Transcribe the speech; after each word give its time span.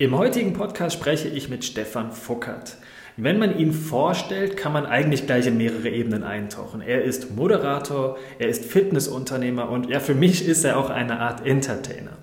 Im 0.00 0.16
heutigen 0.16 0.52
Podcast 0.52 0.94
spreche 0.94 1.26
ich 1.26 1.48
mit 1.48 1.64
Stefan 1.64 2.12
Fuckert. 2.12 2.76
Wenn 3.16 3.40
man 3.40 3.58
ihn 3.58 3.72
vorstellt, 3.72 4.56
kann 4.56 4.72
man 4.72 4.86
eigentlich 4.86 5.26
gleich 5.26 5.48
in 5.48 5.56
mehrere 5.56 5.88
Ebenen 5.88 6.22
eintauchen. 6.22 6.80
Er 6.82 7.02
ist 7.02 7.34
Moderator, 7.34 8.16
er 8.38 8.46
ist 8.46 8.64
Fitnessunternehmer 8.64 9.68
und 9.68 9.88
ja, 9.88 9.98
für 9.98 10.14
mich 10.14 10.46
ist 10.46 10.62
er 10.62 10.78
auch 10.78 10.88
eine 10.90 11.18
Art 11.18 11.44
Entertainer. 11.44 12.16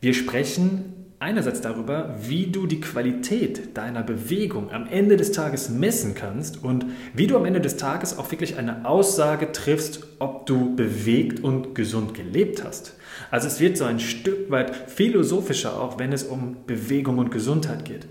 Wir 0.00 0.12
sprechen 0.12 0.97
einerseits 1.20 1.60
darüber, 1.60 2.14
wie 2.20 2.46
du 2.46 2.66
die 2.66 2.80
Qualität 2.80 3.76
deiner 3.76 4.02
Bewegung 4.02 4.70
am 4.70 4.86
Ende 4.86 5.16
des 5.16 5.32
Tages 5.32 5.68
messen 5.68 6.14
kannst 6.14 6.62
und 6.62 6.86
wie 7.14 7.26
du 7.26 7.36
am 7.36 7.44
Ende 7.44 7.60
des 7.60 7.76
Tages 7.76 8.18
auch 8.18 8.30
wirklich 8.30 8.56
eine 8.56 8.84
Aussage 8.86 9.50
triffst, 9.50 10.06
ob 10.20 10.46
du 10.46 10.76
bewegt 10.76 11.42
und 11.42 11.74
gesund 11.74 12.14
gelebt 12.14 12.62
hast. 12.64 12.94
Also 13.30 13.48
es 13.48 13.58
wird 13.58 13.76
so 13.76 13.84
ein 13.84 13.98
Stück 13.98 14.50
weit 14.50 14.74
philosophischer 14.74 15.80
auch, 15.80 15.98
wenn 15.98 16.12
es 16.12 16.22
um 16.22 16.58
Bewegung 16.66 17.18
und 17.18 17.30
Gesundheit 17.30 17.84
geht. 17.84 18.06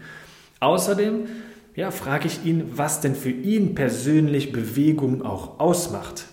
Außerdem 0.59 1.27
ja, 1.75 1.91
frage 1.91 2.27
ich 2.27 2.43
ihn, 2.43 2.71
was 2.73 3.01
denn 3.01 3.15
für 3.15 3.29
ihn 3.29 3.75
persönlich 3.75 4.51
Bewegung 4.51 5.21
auch 5.23 5.59
ausmacht. 5.59 6.25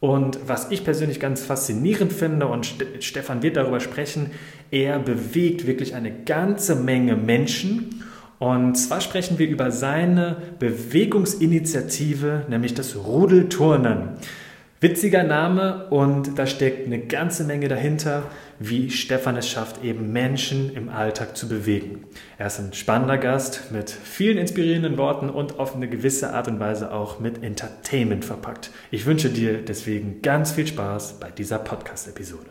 Und 0.00 0.38
was 0.46 0.70
ich 0.70 0.82
persönlich 0.82 1.20
ganz 1.20 1.42
faszinierend 1.42 2.12
finde, 2.12 2.46
und 2.46 2.74
Stefan 3.00 3.42
wird 3.42 3.56
darüber 3.56 3.80
sprechen, 3.80 4.30
er 4.70 4.98
bewegt 4.98 5.66
wirklich 5.66 5.94
eine 5.94 6.10
ganze 6.24 6.74
Menge 6.74 7.16
Menschen. 7.16 8.04
Und 8.38 8.76
zwar 8.76 9.02
sprechen 9.02 9.38
wir 9.38 9.46
über 9.46 9.70
seine 9.70 10.36
Bewegungsinitiative, 10.58 12.46
nämlich 12.48 12.72
das 12.72 12.96
Rudelturnen. 12.96 14.16
Witziger 14.82 15.24
Name 15.24 15.88
und 15.90 16.38
da 16.38 16.46
steckt 16.46 16.86
eine 16.86 17.00
ganze 17.00 17.44
Menge 17.44 17.68
dahinter, 17.68 18.22
wie 18.58 18.88
Stefan 18.88 19.36
es 19.36 19.46
schafft, 19.46 19.84
eben 19.84 20.10
Menschen 20.10 20.74
im 20.74 20.88
Alltag 20.88 21.36
zu 21.36 21.48
bewegen. 21.48 22.04
Er 22.38 22.46
ist 22.46 22.60
ein 22.60 22.72
spannender 22.72 23.18
Gast 23.18 23.72
mit 23.72 23.90
vielen 23.90 24.38
inspirierenden 24.38 24.96
Worten 24.96 25.28
und 25.28 25.58
auf 25.58 25.76
eine 25.76 25.86
gewisse 25.86 26.32
Art 26.32 26.48
und 26.48 26.60
Weise 26.60 26.92
auch 26.92 27.20
mit 27.20 27.42
Entertainment 27.42 28.24
verpackt. 28.24 28.70
Ich 28.90 29.04
wünsche 29.04 29.28
dir 29.28 29.62
deswegen 29.62 30.22
ganz 30.22 30.52
viel 30.52 30.66
Spaß 30.66 31.20
bei 31.20 31.30
dieser 31.30 31.58
Podcast-Episode. 31.58 32.48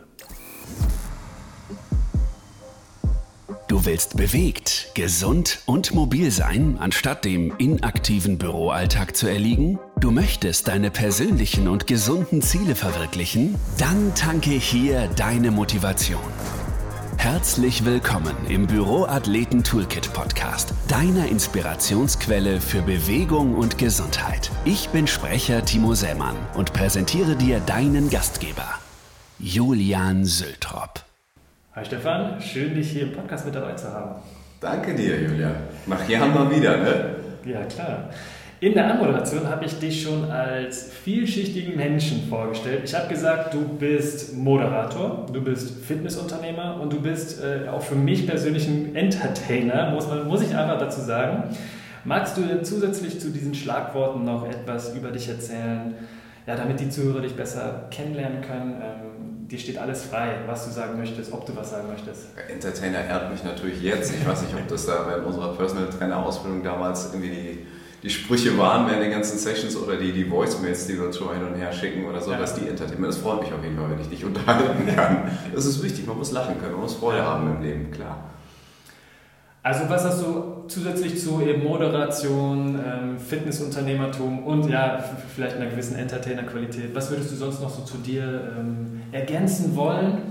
Du 3.66 3.84
willst 3.84 4.16
bewegt, 4.16 4.92
gesund 4.94 5.62
und 5.66 5.94
mobil 5.94 6.30
sein, 6.30 6.76
anstatt 6.78 7.24
dem 7.24 7.54
inaktiven 7.58 8.38
Büroalltag 8.38 9.16
zu 9.16 9.26
erliegen? 9.26 9.80
Du 10.00 10.10
möchtest 10.10 10.66
deine 10.68 10.90
persönlichen 10.90 11.68
und 11.68 11.86
gesunden 11.86 12.40
Ziele 12.40 12.74
verwirklichen? 12.74 13.56
Dann 13.76 14.14
tanke 14.14 14.48
hier 14.52 15.10
deine 15.14 15.50
Motivation. 15.50 16.22
Herzlich 17.18 17.84
willkommen 17.84 18.34
im 18.48 18.66
Büroathleten 18.66 19.62
Toolkit 19.62 20.10
Podcast, 20.14 20.72
deiner 20.88 21.28
Inspirationsquelle 21.28 22.62
für 22.62 22.80
Bewegung 22.80 23.54
und 23.54 23.76
Gesundheit. 23.76 24.50
Ich 24.64 24.88
bin 24.88 25.06
Sprecher 25.06 25.66
Timo 25.66 25.92
Sämann 25.92 26.36
und 26.54 26.72
präsentiere 26.72 27.36
dir 27.36 27.60
deinen 27.60 28.08
Gastgeber, 28.08 28.78
Julian 29.38 30.24
Söltrop. 30.24 31.04
Hi 31.74 31.84
Stefan, 31.84 32.40
schön 32.40 32.74
dich 32.74 32.90
hier 32.90 33.02
im 33.02 33.12
Podcast 33.12 33.44
mit 33.44 33.54
dabei 33.54 33.74
zu 33.74 33.92
haben. 33.92 34.22
Danke 34.62 34.94
dir, 34.94 35.20
Julia. 35.20 35.56
Mach 35.84 36.08
ja 36.08 36.24
mal 36.24 36.50
wieder, 36.50 36.78
ne? 36.78 37.16
Ja, 37.44 37.64
klar. 37.64 38.08
In 38.62 38.74
der 38.74 38.90
Anmoderation 38.90 39.48
habe 39.48 39.64
ich 39.64 39.78
dich 39.78 40.02
schon 40.02 40.30
als 40.30 40.92
vielschichtigen 40.92 41.76
Menschen 41.76 42.28
vorgestellt. 42.28 42.82
Ich 42.84 42.94
habe 42.94 43.08
gesagt, 43.08 43.54
du 43.54 43.66
bist 43.66 44.36
Moderator, 44.36 45.24
du 45.32 45.40
bist 45.40 45.82
Fitnessunternehmer 45.82 46.78
und 46.78 46.92
du 46.92 47.00
bist 47.00 47.42
äh, 47.42 47.70
auch 47.70 47.80
für 47.80 47.94
mich 47.94 48.26
persönlich 48.26 48.68
ein 48.68 48.94
Entertainer, 48.94 49.92
muss, 49.92 50.08
man, 50.08 50.28
muss 50.28 50.42
ich 50.42 50.54
einfach 50.54 50.78
dazu 50.78 51.00
sagen. 51.00 51.56
Magst 52.04 52.36
du 52.36 52.62
zusätzlich 52.62 53.18
zu 53.18 53.30
diesen 53.30 53.54
Schlagworten 53.54 54.26
noch 54.26 54.46
etwas 54.46 54.94
über 54.94 55.10
dich 55.10 55.26
erzählen, 55.30 55.94
ja, 56.46 56.54
damit 56.54 56.80
die 56.80 56.90
Zuhörer 56.90 57.22
dich 57.22 57.34
besser 57.34 57.88
kennenlernen 57.90 58.42
können? 58.42 58.74
Ähm, 58.74 59.48
dir 59.48 59.58
steht 59.58 59.78
alles 59.78 60.04
frei, 60.04 60.34
was 60.46 60.66
du 60.66 60.72
sagen 60.72 60.98
möchtest, 60.98 61.32
ob 61.32 61.46
du 61.46 61.56
was 61.56 61.70
sagen 61.70 61.88
möchtest. 61.88 62.26
Entertainer 62.52 63.06
ehrt 63.06 63.32
mich 63.32 63.42
natürlich 63.42 63.80
jetzt. 63.80 64.12
Ich 64.14 64.28
weiß 64.28 64.42
nicht, 64.42 64.54
ob 64.54 64.68
das 64.68 64.84
da 64.84 65.04
bei 65.04 65.16
unserer 65.16 65.54
Personal 65.54 65.88
Trainer 65.88 66.18
Ausbildung 66.18 66.62
damals 66.62 67.06
irgendwie 67.06 67.30
die, 67.30 67.66
die 68.02 68.10
Sprüche 68.10 68.56
waren 68.56 68.86
während 68.86 69.02
den 69.02 69.10
ganzen 69.10 69.38
Sessions 69.38 69.76
oder 69.76 69.96
die, 69.96 70.12
die 70.12 70.30
Voicemails, 70.30 70.86
die 70.86 70.96
wir 70.96 71.06
uns 71.06 71.18
schon 71.18 71.34
hin 71.34 71.44
und 71.44 71.54
her 71.54 71.72
schicken 71.72 72.06
oder 72.06 72.20
so, 72.20 72.32
ja. 72.32 72.38
dass 72.38 72.54
die 72.54 72.66
Entertainer, 72.66 73.06
das 73.06 73.18
freut 73.18 73.42
mich 73.42 73.52
auf 73.52 73.62
jeden 73.62 73.76
Fall, 73.76 73.90
wenn 73.90 74.00
ich 74.00 74.08
dich 74.08 74.24
unterhalten 74.24 74.86
kann. 74.94 75.30
Das 75.54 75.66
ist 75.66 75.82
wichtig, 75.82 76.06
man 76.06 76.16
muss 76.16 76.32
lachen 76.32 76.58
können, 76.58 76.72
man 76.72 76.82
muss 76.82 76.94
Freude 76.94 77.18
ja. 77.18 77.24
haben 77.24 77.56
im 77.56 77.62
Leben, 77.62 77.90
klar. 77.90 78.30
Also 79.62 79.90
was 79.90 80.04
hast 80.04 80.22
du 80.22 80.64
zusätzlich 80.68 81.20
zu 81.20 81.42
eben 81.42 81.62
Moderation, 81.62 82.80
ähm, 82.82 83.18
Fitnessunternehmertum 83.18 84.44
und 84.44 84.70
ja, 84.70 85.04
vielleicht 85.34 85.56
einer 85.56 85.66
gewissen 85.66 85.96
Entertainer-Qualität, 85.96 86.94
was 86.94 87.10
würdest 87.10 87.32
du 87.32 87.36
sonst 87.36 87.60
noch 87.60 87.68
so 87.68 87.82
zu 87.82 87.98
dir 87.98 88.54
ähm, 88.58 89.02
ergänzen 89.12 89.76
wollen? 89.76 90.22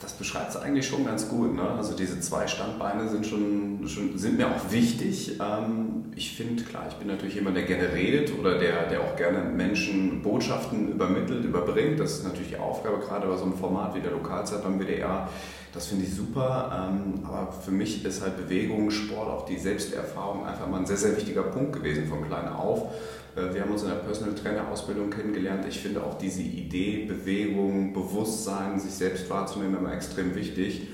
Das 0.00 0.14
beschreibt 0.14 0.50
es 0.50 0.56
eigentlich 0.56 0.86
schon 0.86 1.04
ganz 1.04 1.28
gut. 1.28 1.54
Ne? 1.54 1.62
Also 1.62 1.94
diese 1.94 2.18
zwei 2.20 2.46
Standbeine 2.46 3.08
sind, 3.08 3.26
schon, 3.26 3.86
schon 3.86 4.16
sind 4.16 4.38
mir 4.38 4.48
auch 4.48 4.70
wichtig. 4.70 5.38
Ähm, 5.40 6.06
ich 6.16 6.34
finde, 6.36 6.64
klar, 6.64 6.86
ich 6.88 6.94
bin 6.94 7.08
natürlich 7.08 7.34
jemand, 7.34 7.56
der 7.56 7.64
gerne 7.64 7.92
redet 7.92 8.36
oder 8.38 8.58
der, 8.58 8.88
der 8.88 9.02
auch 9.02 9.14
gerne 9.16 9.50
Menschen 9.50 10.22
Botschaften 10.22 10.92
übermittelt, 10.92 11.44
überbringt. 11.44 12.00
Das 12.00 12.12
ist 12.12 12.24
natürlich 12.24 12.48
die 12.48 12.56
Aufgabe, 12.56 12.98
gerade 12.98 13.26
bei 13.26 13.36
so 13.36 13.44
einem 13.44 13.54
Format 13.54 13.94
wie 13.94 14.00
der 14.00 14.12
Lokalzeit 14.12 14.64
beim 14.64 14.80
WDR 14.80 15.28
das 15.72 15.86
finde 15.86 16.04
ich 16.04 16.14
super. 16.14 16.90
Ähm, 16.90 17.24
aber 17.24 17.52
für 17.52 17.70
mich 17.70 18.04
ist 18.04 18.22
halt 18.22 18.36
Bewegung, 18.36 18.90
Sport, 18.90 19.28
auch 19.28 19.46
die 19.46 19.58
Selbsterfahrung 19.58 20.46
einfach 20.46 20.68
mal 20.68 20.80
ein 20.80 20.86
sehr, 20.86 20.96
sehr 20.96 21.16
wichtiger 21.16 21.44
Punkt 21.44 21.72
gewesen 21.72 22.06
von 22.06 22.26
klein 22.26 22.48
auf. 22.48 22.92
Äh, 23.36 23.54
wir 23.54 23.62
haben 23.62 23.70
uns 23.70 23.82
in 23.82 23.88
der 23.88 23.96
Personal 23.96 24.34
Trainer 24.34 24.68
Ausbildung 24.68 25.10
kennengelernt. 25.10 25.64
Ich 25.68 25.80
finde 25.80 26.02
auch 26.02 26.18
diese 26.18 26.42
Idee, 26.42 27.06
Bewegung, 27.06 27.92
Bewusstsein, 27.92 28.80
sich 28.80 28.92
selbst 28.92 29.30
wahrzunehmen, 29.30 29.78
immer 29.78 29.94
extrem 29.94 30.34
wichtig. 30.34 30.88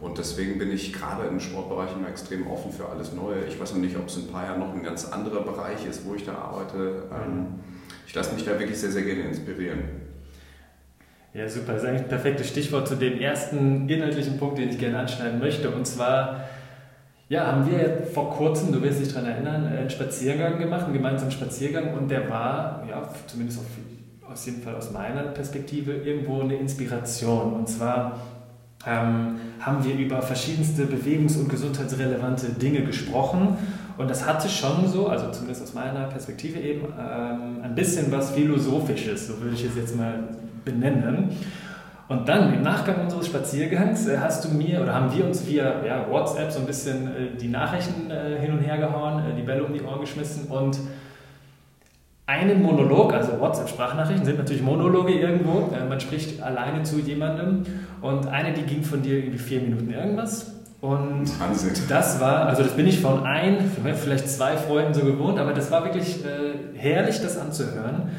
Und 0.00 0.18
deswegen 0.18 0.58
bin 0.58 0.72
ich 0.72 0.92
gerade 0.92 1.28
im 1.28 1.38
Sportbereich 1.38 1.90
immer 1.96 2.08
extrem 2.08 2.48
offen 2.48 2.72
für 2.72 2.88
alles 2.88 3.12
Neue. 3.12 3.44
Ich 3.44 3.60
weiß 3.60 3.74
noch 3.74 3.80
nicht, 3.80 3.96
ob 3.96 4.08
es 4.08 4.16
in 4.16 4.24
ein 4.24 4.32
paar 4.32 4.44
Jahren 4.44 4.58
noch 4.58 4.74
ein 4.74 4.82
ganz 4.82 5.04
anderer 5.04 5.42
Bereich 5.42 5.86
ist, 5.86 6.04
wo 6.04 6.14
ich 6.14 6.24
da 6.24 6.34
arbeite. 6.34 7.04
Ähm, 7.12 7.60
ich 8.06 8.14
lasse 8.14 8.34
mich 8.34 8.44
da 8.44 8.58
wirklich 8.58 8.78
sehr, 8.78 8.90
sehr 8.90 9.02
gerne 9.02 9.22
inspirieren. 9.22 10.01
Ja, 11.34 11.48
super. 11.48 11.72
Das 11.72 11.82
ist 11.82 11.88
eigentlich 11.88 12.02
ein 12.02 12.08
perfektes 12.08 12.48
Stichwort 12.48 12.86
zu 12.86 12.94
dem 12.94 13.18
ersten 13.18 13.88
inhaltlichen 13.88 14.38
Punkt, 14.38 14.58
den 14.58 14.68
ich 14.68 14.78
gerne 14.78 14.98
anschneiden 14.98 15.38
möchte. 15.38 15.70
Und 15.70 15.86
zwar, 15.86 16.44
ja, 17.30 17.46
haben 17.46 17.70
wir 17.70 18.02
vor 18.12 18.30
kurzem, 18.30 18.70
du 18.70 18.82
wirst 18.82 19.00
dich 19.00 19.14
daran 19.14 19.30
erinnern, 19.30 19.66
einen 19.66 19.88
Spaziergang 19.88 20.58
gemacht, 20.58 20.84
einen 20.84 20.92
gemeinsamen 20.92 21.30
Spaziergang. 21.30 21.94
Und 21.94 22.10
der 22.10 22.28
war, 22.28 22.84
ja, 22.88 23.08
zumindest 23.26 23.60
auf, 23.60 24.30
aus 24.30 24.44
jeden 24.44 24.62
Fall 24.62 24.74
aus 24.74 24.92
meiner 24.92 25.22
Perspektive, 25.22 25.92
irgendwo 25.92 26.42
eine 26.42 26.56
Inspiration. 26.56 27.54
Und 27.54 27.66
zwar 27.66 28.18
ähm, 28.86 29.36
haben 29.58 29.82
wir 29.84 29.94
über 29.94 30.20
verschiedenste 30.20 30.84
bewegungs- 30.84 31.38
und 31.38 31.48
gesundheitsrelevante 31.48 32.50
Dinge 32.50 32.82
gesprochen. 32.82 33.56
Und 33.96 34.10
das 34.10 34.26
hatte 34.26 34.50
schon 34.50 34.86
so, 34.86 35.08
also 35.08 35.30
zumindest 35.30 35.62
aus 35.62 35.72
meiner 35.72 36.08
Perspektive 36.08 36.60
eben, 36.60 36.84
ähm, 36.98 37.62
ein 37.62 37.74
bisschen 37.74 38.12
was 38.12 38.32
Philosophisches, 38.32 39.28
so 39.28 39.40
würde 39.40 39.54
ich 39.54 39.64
es 39.64 39.76
jetzt 39.76 39.96
mal 39.96 40.28
benennen. 40.64 41.30
Und 42.08 42.28
dann 42.28 42.52
im 42.52 42.62
Nachgang 42.62 43.00
unseres 43.00 43.26
Spaziergangs 43.26 44.06
äh, 44.06 44.18
hast 44.18 44.44
du 44.44 44.48
mir 44.50 44.82
oder 44.82 44.94
haben 44.94 45.16
wir 45.16 45.24
uns 45.24 45.46
via 45.46 45.84
ja, 45.84 46.10
WhatsApp 46.10 46.52
so 46.52 46.60
ein 46.60 46.66
bisschen 46.66 47.06
äh, 47.06 47.36
die 47.40 47.48
Nachrichten 47.48 48.10
äh, 48.10 48.38
hin 48.38 48.52
und 48.52 48.58
her 48.58 48.76
gehauen, 48.76 49.22
die 49.36 49.42
Bälle 49.42 49.64
um 49.64 49.72
die 49.72 49.82
Ohren 49.82 50.00
geschmissen 50.00 50.46
und 50.48 50.78
einen 52.26 52.62
Monolog, 52.62 53.12
also 53.12 53.40
WhatsApp-Sprachnachrichten 53.40 54.24
sind 54.24 54.38
natürlich 54.38 54.62
Monologe 54.62 55.12
irgendwo, 55.12 55.68
man 55.88 56.00
spricht 56.00 56.40
alleine 56.40 56.82
zu 56.82 56.98
jemandem 57.00 57.64
und 58.00 58.28
eine, 58.28 58.52
die 58.52 58.62
ging 58.62 58.84
von 58.84 59.02
dir 59.02 59.18
irgendwie 59.18 59.38
vier 59.38 59.60
Minuten 59.60 59.90
irgendwas. 59.90 60.52
Und 60.80 61.38
Wahnsinn. 61.40 61.74
das 61.88 62.20
war, 62.20 62.46
also 62.46 62.62
das 62.62 62.72
bin 62.72 62.86
ich 62.86 63.00
von 63.00 63.24
ein, 63.24 63.70
vielleicht 63.96 64.28
zwei 64.28 64.56
Freunden 64.56 64.94
so 64.94 65.04
gewohnt, 65.04 65.38
aber 65.38 65.52
das 65.52 65.70
war 65.70 65.84
wirklich 65.84 66.24
äh, 66.24 66.78
herrlich, 66.78 67.20
das 67.20 67.38
anzuhören. 67.38 68.10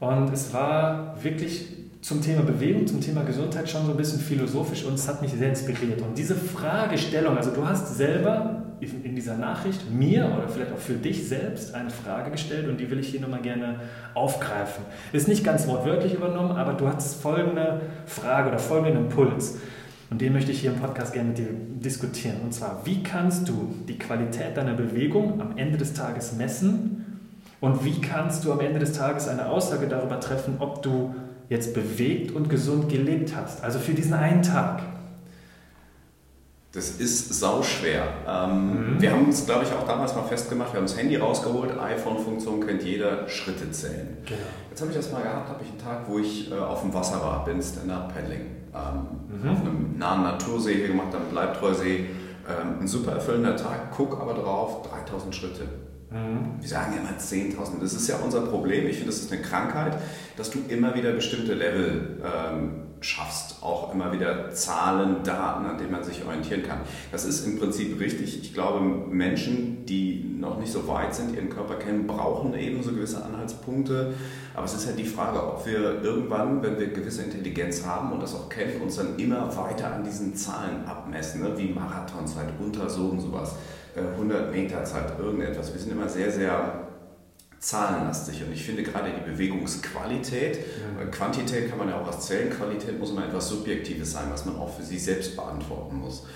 Und 0.00 0.32
es 0.32 0.52
war 0.52 1.16
wirklich 1.22 1.68
zum 2.02 2.22
Thema 2.22 2.42
Bewegung, 2.42 2.86
zum 2.86 3.00
Thema 3.00 3.22
Gesundheit 3.22 3.68
schon 3.68 3.84
so 3.86 3.92
ein 3.92 3.96
bisschen 3.96 4.20
philosophisch 4.20 4.84
und 4.84 4.94
es 4.94 5.08
hat 5.08 5.22
mich 5.22 5.32
sehr 5.32 5.48
inspiriert. 5.48 6.00
Und 6.02 6.16
diese 6.16 6.34
Fragestellung, 6.34 7.36
also 7.36 7.50
du 7.50 7.66
hast 7.66 7.96
selber 7.96 8.62
in 8.80 9.14
dieser 9.14 9.36
Nachricht 9.36 9.90
mir 9.90 10.26
oder 10.26 10.48
vielleicht 10.48 10.72
auch 10.72 10.78
für 10.78 10.94
dich 10.94 11.26
selbst 11.26 11.74
eine 11.74 11.88
Frage 11.88 12.30
gestellt 12.30 12.68
und 12.68 12.78
die 12.78 12.90
will 12.90 12.98
ich 12.98 13.08
hier 13.08 13.20
nochmal 13.20 13.40
gerne 13.40 13.80
aufgreifen. 14.12 14.84
Ist 15.12 15.28
nicht 15.28 15.44
ganz 15.44 15.66
wortwörtlich 15.66 16.14
übernommen, 16.14 16.52
aber 16.52 16.74
du 16.74 16.86
hast 16.86 17.20
folgende 17.22 17.80
Frage 18.04 18.50
oder 18.50 18.58
folgenden 18.58 19.06
Impuls. 19.06 19.56
Und 20.10 20.20
den 20.20 20.34
möchte 20.34 20.52
ich 20.52 20.60
hier 20.60 20.72
im 20.72 20.78
Podcast 20.78 21.14
gerne 21.14 21.30
mit 21.30 21.38
dir 21.38 21.48
diskutieren. 21.48 22.36
Und 22.44 22.52
zwar, 22.52 22.82
wie 22.84 23.02
kannst 23.02 23.48
du 23.48 23.74
die 23.88 23.98
Qualität 23.98 24.56
deiner 24.56 24.74
Bewegung 24.74 25.40
am 25.40 25.56
Ende 25.56 25.78
des 25.78 25.94
Tages 25.94 26.34
messen 26.34 27.05
und 27.60 27.84
wie 27.84 28.00
kannst 28.00 28.44
du 28.44 28.52
am 28.52 28.60
Ende 28.60 28.78
des 28.78 28.92
Tages 28.92 29.28
eine 29.28 29.48
Aussage 29.48 29.88
darüber 29.88 30.20
treffen, 30.20 30.56
ob 30.58 30.82
du 30.82 31.14
jetzt 31.48 31.74
bewegt 31.74 32.32
und 32.32 32.50
gesund 32.50 32.88
gelebt 32.88 33.34
hast? 33.34 33.64
Also 33.64 33.78
für 33.78 33.92
diesen 33.92 34.14
einen 34.14 34.42
Tag. 34.42 34.82
Das 36.72 36.90
ist 36.90 37.32
sauschwer. 37.40 38.02
Ähm, 38.28 38.96
mhm. 38.96 39.00
Wir 39.00 39.10
haben 39.10 39.30
es, 39.30 39.46
glaube 39.46 39.64
ich, 39.64 39.72
auch 39.72 39.86
damals 39.86 40.14
mal 40.14 40.24
festgemacht. 40.24 40.74
Wir 40.74 40.80
haben 40.80 40.86
das 40.86 40.98
Handy 40.98 41.16
rausgeholt, 41.16 41.70
iPhone-Funktion 41.78 42.66
kennt 42.66 42.82
jeder, 42.82 43.26
Schritte 43.28 43.70
zählen. 43.70 44.18
Genau. 44.26 44.40
Jetzt 44.68 44.82
habe 44.82 44.90
ich 44.90 44.96
das 44.98 45.10
mal 45.10 45.22
gehabt, 45.22 45.48
habe 45.48 45.62
ich 45.64 45.70
einen 45.70 45.78
Tag, 45.78 46.02
wo 46.06 46.18
ich 46.18 46.52
äh, 46.52 46.54
auf 46.54 46.82
dem 46.82 46.92
Wasser 46.92 47.22
war, 47.22 47.46
bin 47.46 47.62
Stand-Up-Paddling. 47.62 48.40
Ähm, 48.74 49.42
mhm. 49.42 49.48
Auf 49.48 49.60
einem 49.62 49.94
nahen 49.96 50.22
Natursee 50.24 50.74
hier 50.74 50.88
gemacht, 50.88 51.14
am 51.14 51.30
Bleibtreusee. 51.30 52.10
Ähm, 52.46 52.80
ein 52.82 52.86
super 52.86 53.12
erfüllender 53.12 53.56
Tag, 53.56 53.90
guck 53.96 54.20
aber 54.20 54.34
drauf, 54.34 54.86
3000 54.90 55.34
Schritte. 55.34 55.62
Mhm. 56.10 56.60
Wir 56.60 56.68
sagen 56.68 56.92
ja 56.94 57.00
immer 57.00 57.18
10.000. 57.18 57.80
Das 57.80 57.94
ist 57.94 58.08
ja 58.08 58.16
unser 58.16 58.42
Problem. 58.42 58.86
Ich 58.86 58.96
finde, 58.96 59.10
das 59.10 59.20
ist 59.20 59.32
eine 59.32 59.42
Krankheit, 59.42 59.98
dass 60.36 60.50
du 60.50 60.60
immer 60.68 60.94
wieder 60.94 61.12
bestimmte 61.12 61.54
Level 61.54 62.22
ähm, 62.24 62.86
schaffst. 63.00 63.62
Auch 63.62 63.92
immer 63.92 64.12
wieder 64.12 64.50
Zahlen, 64.52 65.22
Daten, 65.24 65.66
an 65.66 65.78
denen 65.78 65.90
man 65.90 66.04
sich 66.04 66.24
orientieren 66.24 66.62
kann. 66.62 66.80
Das 67.10 67.24
ist 67.24 67.46
im 67.46 67.58
Prinzip 67.58 67.98
richtig. 67.98 68.40
Ich 68.40 68.54
glaube, 68.54 68.80
Menschen, 68.80 69.84
die 69.86 70.36
noch 70.38 70.58
nicht 70.58 70.72
so 70.72 70.86
weit 70.88 71.14
sind, 71.14 71.34
ihren 71.34 71.50
Körper 71.50 71.74
kennen, 71.74 72.06
brauchen 72.06 72.54
eben 72.54 72.82
so 72.82 72.92
gewisse 72.92 73.24
Anhaltspunkte. 73.24 74.14
Aber 74.54 74.64
es 74.64 74.74
ist 74.74 74.86
ja 74.86 74.92
die 74.92 75.04
Frage, 75.04 75.42
ob 75.42 75.66
wir 75.66 76.02
irgendwann, 76.02 76.62
wenn 76.62 76.78
wir 76.78 76.88
gewisse 76.88 77.22
Intelligenz 77.22 77.84
haben 77.84 78.12
und 78.12 78.22
das 78.22 78.34
auch 78.34 78.48
kennen, 78.48 78.80
uns 78.80 78.96
dann 78.96 79.16
immer 79.18 79.54
weiter 79.56 79.92
an 79.92 80.04
diesen 80.04 80.34
Zahlen 80.34 80.84
abmessen, 80.86 81.42
ne? 81.42 81.52
wie 81.56 81.72
Marathonzeit, 81.72 82.48
unter 82.58 82.88
so 82.88 83.08
und 83.08 83.20
sowas, 83.20 83.56
100 83.96 84.48
äh, 84.48 84.50
Meter 84.50 84.84
Zeit, 84.84 85.18
irgendetwas. 85.18 85.72
Wir 85.72 85.80
sind 85.80 85.92
immer 85.92 86.08
sehr, 86.08 86.30
sehr 86.30 86.86
zahlenlastig. 87.58 88.44
Und 88.44 88.52
ich 88.52 88.64
finde 88.64 88.82
gerade 88.82 89.10
die 89.10 89.30
Bewegungsqualität, 89.30 90.58
ja. 90.58 91.04
Quantität 91.06 91.68
kann 91.68 91.78
man 91.78 91.88
ja 91.88 92.00
auch 92.00 92.06
was 92.06 92.26
zählen, 92.26 92.50
Qualität 92.50 92.98
muss 92.98 93.10
immer 93.10 93.26
etwas 93.26 93.48
Subjektives 93.48 94.12
sein, 94.12 94.26
was 94.30 94.44
man 94.44 94.56
auch 94.56 94.76
für 94.76 94.82
sich 94.82 95.02
selbst 95.02 95.36
beantworten 95.36 95.96
muss. 95.96 96.26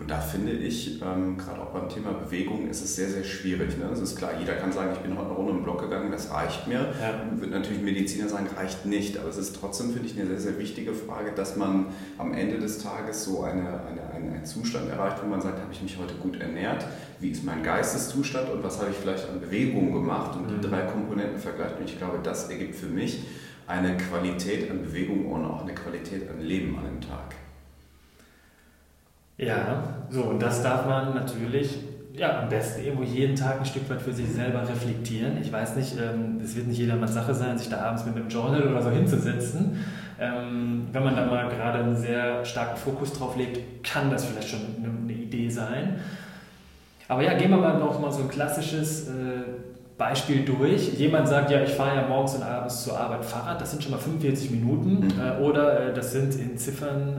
Und 0.00 0.08
da 0.08 0.20
finde 0.20 0.52
ich, 0.52 1.02
ähm, 1.02 1.36
gerade 1.36 1.60
auch 1.60 1.70
beim 1.70 1.88
Thema 1.88 2.12
Bewegung, 2.12 2.68
ist 2.68 2.84
es 2.84 2.94
sehr, 2.94 3.08
sehr 3.08 3.24
schwierig. 3.24 3.76
Ne? 3.76 3.90
Es 3.92 3.98
ist 3.98 4.16
klar, 4.16 4.30
jeder 4.38 4.54
kann 4.54 4.70
sagen, 4.70 4.90
ich 4.92 5.00
bin 5.00 5.16
heute 5.16 5.26
eine 5.26 5.34
Runde 5.34 5.52
im 5.52 5.64
Block 5.64 5.80
gegangen, 5.80 6.12
das 6.12 6.30
reicht 6.30 6.68
mir. 6.68 6.94
Ja. 7.00 7.24
Wird 7.40 7.50
natürlich 7.50 7.82
Mediziner 7.82 8.28
sagen, 8.28 8.46
reicht 8.56 8.86
nicht. 8.86 9.18
Aber 9.18 9.28
es 9.28 9.36
ist 9.36 9.56
trotzdem, 9.58 9.90
finde 9.90 10.08
ich, 10.08 10.16
eine 10.16 10.28
sehr, 10.28 10.38
sehr 10.38 10.58
wichtige 10.58 10.94
Frage, 10.94 11.32
dass 11.32 11.56
man 11.56 11.86
am 12.16 12.32
Ende 12.32 12.58
des 12.58 12.78
Tages 12.78 13.24
so 13.24 13.42
eine, 13.42 13.62
eine, 13.62 14.02
eine, 14.14 14.36
einen 14.36 14.44
Zustand 14.44 14.88
erreicht, 14.88 15.16
wo 15.20 15.26
man 15.26 15.40
sagt, 15.40 15.60
habe 15.60 15.72
ich 15.72 15.82
mich 15.82 15.98
heute 15.98 16.14
gut 16.14 16.40
ernährt? 16.40 16.86
Wie 17.18 17.30
ist 17.30 17.44
mein 17.44 17.64
Geisteszustand 17.64 18.50
und 18.50 18.62
was 18.62 18.78
habe 18.78 18.92
ich 18.92 18.96
vielleicht 18.96 19.28
an 19.28 19.40
Bewegung 19.40 19.92
gemacht? 19.92 20.36
Und 20.36 20.48
die 20.48 20.54
mhm. 20.54 20.70
drei 20.70 20.82
Komponenten 20.82 21.40
vergleicht. 21.40 21.76
Und 21.76 21.90
ich 21.90 21.98
glaube, 21.98 22.20
das 22.22 22.48
ergibt 22.48 22.76
für 22.76 22.86
mich 22.86 23.24
eine 23.66 23.96
Qualität 23.96 24.70
an 24.70 24.80
Bewegung 24.80 25.26
und 25.26 25.44
auch 25.44 25.62
eine 25.62 25.74
Qualität 25.74 26.30
an 26.30 26.40
Leben 26.40 26.78
an 26.78 26.84
dem 26.84 27.00
Tag. 27.00 27.34
Ja, 29.38 29.84
so 30.10 30.24
und 30.24 30.42
das 30.42 30.62
darf 30.62 30.86
man 30.86 31.14
natürlich 31.14 31.78
ja, 32.18 32.40
am 32.40 32.48
besten 32.48 32.84
irgendwo 32.84 33.04
jeden 33.04 33.36
Tag 33.36 33.60
ein 33.60 33.64
Stück 33.64 33.88
weit 33.88 34.02
für 34.02 34.12
sich 34.12 34.28
selber 34.28 34.68
reflektieren. 34.68 35.38
Ich 35.40 35.52
weiß 35.52 35.76
nicht, 35.76 35.94
ähm, 35.98 36.40
es 36.42 36.56
wird 36.56 36.66
nicht 36.66 36.78
jedermanns 36.78 37.14
Sache 37.14 37.32
sein, 37.32 37.56
sich 37.56 37.68
da 37.68 37.78
abends 37.80 38.04
mit 38.04 38.16
einem 38.16 38.28
Journal 38.28 38.66
oder 38.66 38.82
so 38.82 38.90
hinzusetzen. 38.90 39.84
Ähm, 40.20 40.88
wenn 40.92 41.04
man 41.04 41.14
da 41.14 41.26
mal 41.26 41.48
gerade 41.48 41.78
einen 41.78 41.94
sehr 41.94 42.44
starken 42.44 42.76
Fokus 42.76 43.12
drauf 43.12 43.36
legt, 43.36 43.84
kann 43.84 44.10
das 44.10 44.24
vielleicht 44.24 44.48
schon 44.48 44.60
eine 44.82 45.12
Idee 45.12 45.48
sein. 45.48 46.00
Aber 47.06 47.22
ja, 47.22 47.34
gehen 47.34 47.50
wir 47.50 47.56
mal 47.56 47.78
noch 47.78 48.00
mal 48.00 48.10
so 48.10 48.22
ein 48.22 48.28
klassisches 48.28 49.08
äh, 49.08 49.12
Beispiel 49.96 50.44
durch. 50.44 50.94
Jemand 50.94 51.28
sagt, 51.28 51.50
ja, 51.50 51.62
ich 51.62 51.70
fahre 51.70 51.96
ja 51.96 52.08
morgens 52.08 52.34
und 52.34 52.42
abends 52.42 52.82
zur 52.82 52.98
Arbeit 52.98 53.24
Fahrrad, 53.24 53.60
das 53.60 53.70
sind 53.70 53.82
schon 53.82 53.92
mal 53.92 53.98
45 53.98 54.50
Minuten. 54.50 55.06
Mhm. 55.06 55.12
Äh, 55.20 55.40
oder 55.40 55.92
das 55.92 56.12
sind 56.12 56.34
in 56.34 56.58
Ziffern 56.58 57.16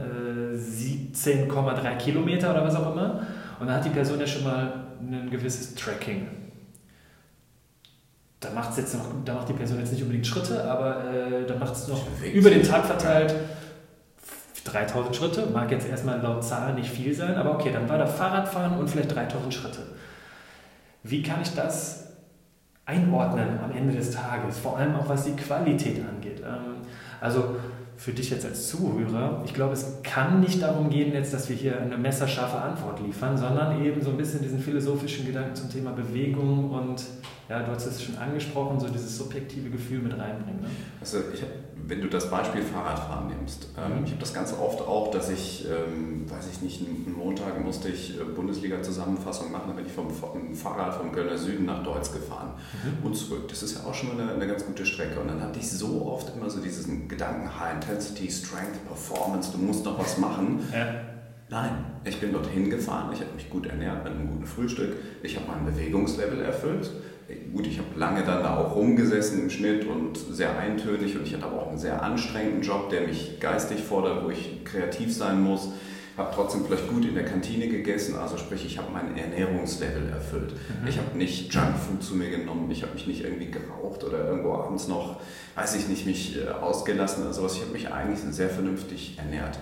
10,3 1.12 1.96
Kilometer 1.96 2.50
oder 2.50 2.64
was 2.64 2.74
auch 2.74 2.92
immer. 2.92 3.20
Und 3.58 3.66
dann 3.66 3.76
hat 3.76 3.84
die 3.84 3.90
Person 3.90 4.18
ja 4.18 4.26
schon 4.26 4.44
mal 4.44 4.84
ein 5.00 5.30
gewisses 5.30 5.74
Tracking. 5.74 6.28
Da, 8.40 8.50
macht's 8.50 8.78
jetzt 8.78 8.94
noch, 8.94 9.04
da 9.24 9.34
macht 9.34 9.48
die 9.50 9.52
Person 9.52 9.78
jetzt 9.78 9.92
nicht 9.92 10.02
unbedingt 10.02 10.26
Schritte, 10.26 10.64
aber 10.64 11.04
äh, 11.04 11.46
da 11.46 11.56
macht 11.56 11.74
es 11.74 11.88
noch 11.88 12.06
über 12.32 12.48
den 12.48 12.62
Tag 12.62 12.86
verteilt 12.86 13.34
3000 14.64 15.16
Schritte. 15.16 15.46
Mag 15.52 15.70
jetzt 15.70 15.88
erstmal 15.88 16.20
laut 16.20 16.44
Zahl 16.44 16.74
nicht 16.74 16.90
viel 16.90 17.14
sein, 17.14 17.34
aber 17.34 17.54
okay, 17.54 17.70
dann 17.72 17.88
war 17.88 17.98
da 17.98 18.06
Fahrradfahren 18.06 18.78
und 18.78 18.88
vielleicht 18.88 19.14
3000 19.14 19.52
Schritte. 19.52 19.80
Wie 21.02 21.22
kann 21.22 21.42
ich 21.42 21.54
das 21.54 22.08
einordnen 22.86 23.58
am 23.62 23.72
Ende 23.72 23.94
des 23.94 24.10
Tages? 24.10 24.58
Vor 24.58 24.78
allem 24.78 24.94
auch 24.96 25.08
was 25.08 25.24
die 25.24 25.36
Qualität 25.36 26.02
angeht. 26.06 26.40
Ähm, 26.40 26.76
also 27.20 27.56
für 28.00 28.12
dich 28.12 28.30
jetzt 28.30 28.46
als 28.46 28.68
Zuhörer, 28.68 29.42
ich 29.44 29.52
glaube, 29.52 29.74
es 29.74 29.98
kann 30.02 30.40
nicht 30.40 30.62
darum 30.62 30.88
gehen, 30.88 31.12
jetzt, 31.12 31.34
dass 31.34 31.50
wir 31.50 31.56
hier 31.56 31.78
eine 31.78 31.98
messerscharfe 31.98 32.56
Antwort 32.56 32.98
liefern, 33.00 33.36
sondern 33.36 33.84
eben 33.84 34.00
so 34.00 34.08
ein 34.08 34.16
bisschen 34.16 34.40
diesen 34.40 34.58
philosophischen 34.58 35.26
Gedanken 35.26 35.54
zum 35.54 35.70
Thema 35.70 35.92
Bewegung 35.92 36.70
und, 36.70 37.04
ja, 37.50 37.62
du 37.62 37.72
hast 37.72 37.84
es 37.84 38.02
schon 38.02 38.16
angesprochen, 38.16 38.80
so 38.80 38.88
dieses 38.88 39.18
subjektive 39.18 39.68
Gefühl 39.68 39.98
mit 39.98 40.12
reinbringen. 40.12 40.62
Ne? 40.62 40.68
Also 41.00 41.18
ich 41.34 41.42
habe 41.42 41.52
wenn 41.90 42.00
du 42.00 42.08
das 42.08 42.30
Beispiel 42.30 42.62
Fahrradfahren 42.62 43.26
nimmst, 43.26 43.68
ähm, 43.76 43.98
mhm. 43.98 44.04
ich 44.04 44.12
habe 44.12 44.20
das 44.20 44.32
ganz 44.32 44.52
oft 44.52 44.80
auch, 44.80 45.10
dass 45.10 45.28
ich, 45.28 45.66
ähm, 45.66 46.24
weiß 46.30 46.48
ich 46.52 46.62
nicht, 46.62 46.80
einen 46.80 47.16
Montag 47.18 47.62
musste 47.62 47.88
ich 47.88 48.18
äh, 48.18 48.22
Bundesliga-Zusammenfassung 48.22 49.50
machen, 49.50 49.64
dann 49.66 49.76
bin 49.76 49.86
ich 49.86 49.92
vom, 49.92 50.08
vom 50.08 50.54
Fahrrad 50.54 50.94
vom 50.94 51.10
Kölner 51.10 51.36
Süden 51.36 51.66
nach 51.66 51.82
Deutz 51.82 52.12
gefahren 52.12 52.52
mhm. 52.84 53.06
und 53.06 53.14
zurück. 53.16 53.48
Das 53.48 53.62
ist 53.62 53.74
ja 53.74 53.84
auch 53.84 53.92
schon 53.92 54.14
mal 54.16 54.22
eine, 54.22 54.34
eine, 54.34 54.46
ganz 54.46 54.64
gute 54.64 54.86
Strecke. 54.86 55.18
Und 55.18 55.28
dann 55.28 55.42
hatte 55.42 55.58
ich 55.58 55.68
so 55.68 56.06
oft 56.06 56.34
immer 56.36 56.48
so 56.48 56.60
diesen 56.60 57.08
Gedanken, 57.08 57.58
High 57.58 57.74
Intensity, 57.74 58.30
Strength, 58.30 58.86
Performance, 58.86 59.50
du 59.52 59.58
musst 59.58 59.84
noch 59.84 59.98
was 59.98 60.16
machen. 60.16 60.60
Ja. 60.72 60.94
Nein, 61.48 61.84
ich 62.04 62.20
bin 62.20 62.32
dorthin 62.32 62.70
gefahren, 62.70 63.10
ich 63.12 63.20
habe 63.20 63.32
mich 63.34 63.50
gut 63.50 63.66
ernährt 63.66 64.04
mit 64.04 64.12
einem 64.12 64.30
guten 64.30 64.46
Frühstück, 64.46 64.94
ich 65.24 65.34
habe 65.34 65.46
mein 65.48 65.66
Bewegungslevel 65.66 66.40
erfüllt 66.42 66.88
gut, 67.52 67.66
ich 67.66 67.78
habe 67.78 67.88
lange 67.96 68.24
dann 68.24 68.42
da 68.42 68.56
auch 68.58 68.74
rumgesessen 68.74 69.40
im 69.40 69.50
Schnitt 69.50 69.86
und 69.86 70.16
sehr 70.16 70.58
eintönig 70.58 71.16
und 71.16 71.26
ich 71.26 71.34
hatte 71.34 71.46
aber 71.46 71.62
auch 71.62 71.68
einen 71.68 71.78
sehr 71.78 72.02
anstrengenden 72.02 72.62
Job, 72.62 72.90
der 72.90 73.06
mich 73.06 73.40
geistig 73.40 73.80
fordert, 73.80 74.24
wo 74.24 74.30
ich 74.30 74.64
kreativ 74.64 75.14
sein 75.14 75.42
muss. 75.42 75.68
Habe 76.16 76.32
trotzdem 76.34 76.64
vielleicht 76.66 76.88
gut 76.88 77.04
in 77.06 77.14
der 77.14 77.24
Kantine 77.24 77.68
gegessen, 77.68 78.16
also 78.16 78.36
sprich, 78.36 78.66
ich 78.66 78.78
habe 78.78 78.92
mein 78.92 79.16
Ernährungslevel 79.16 80.08
erfüllt. 80.10 80.52
Mhm. 80.52 80.88
Ich 80.88 80.98
habe 80.98 81.16
nicht 81.16 81.54
Junkfood 81.54 82.02
zu 82.02 82.14
mir 82.14 82.30
genommen, 82.30 82.70
ich 82.70 82.82
habe 82.82 82.92
mich 82.92 83.06
nicht 83.06 83.24
irgendwie 83.24 83.50
geraucht 83.50 84.04
oder 84.04 84.26
irgendwo 84.26 84.52
abends 84.54 84.88
noch, 84.88 85.20
weiß 85.54 85.76
ich 85.76 85.88
nicht, 85.88 86.06
mich 86.06 86.36
äh, 86.36 86.50
ausgelassen 86.50 87.24
oder 87.24 87.32
sowas. 87.32 87.54
Ich 87.54 87.62
habe 87.62 87.72
mich 87.72 87.90
eigentlich 87.90 88.20
sehr 88.34 88.50
vernünftig 88.50 89.16
ernährt. 89.18 89.58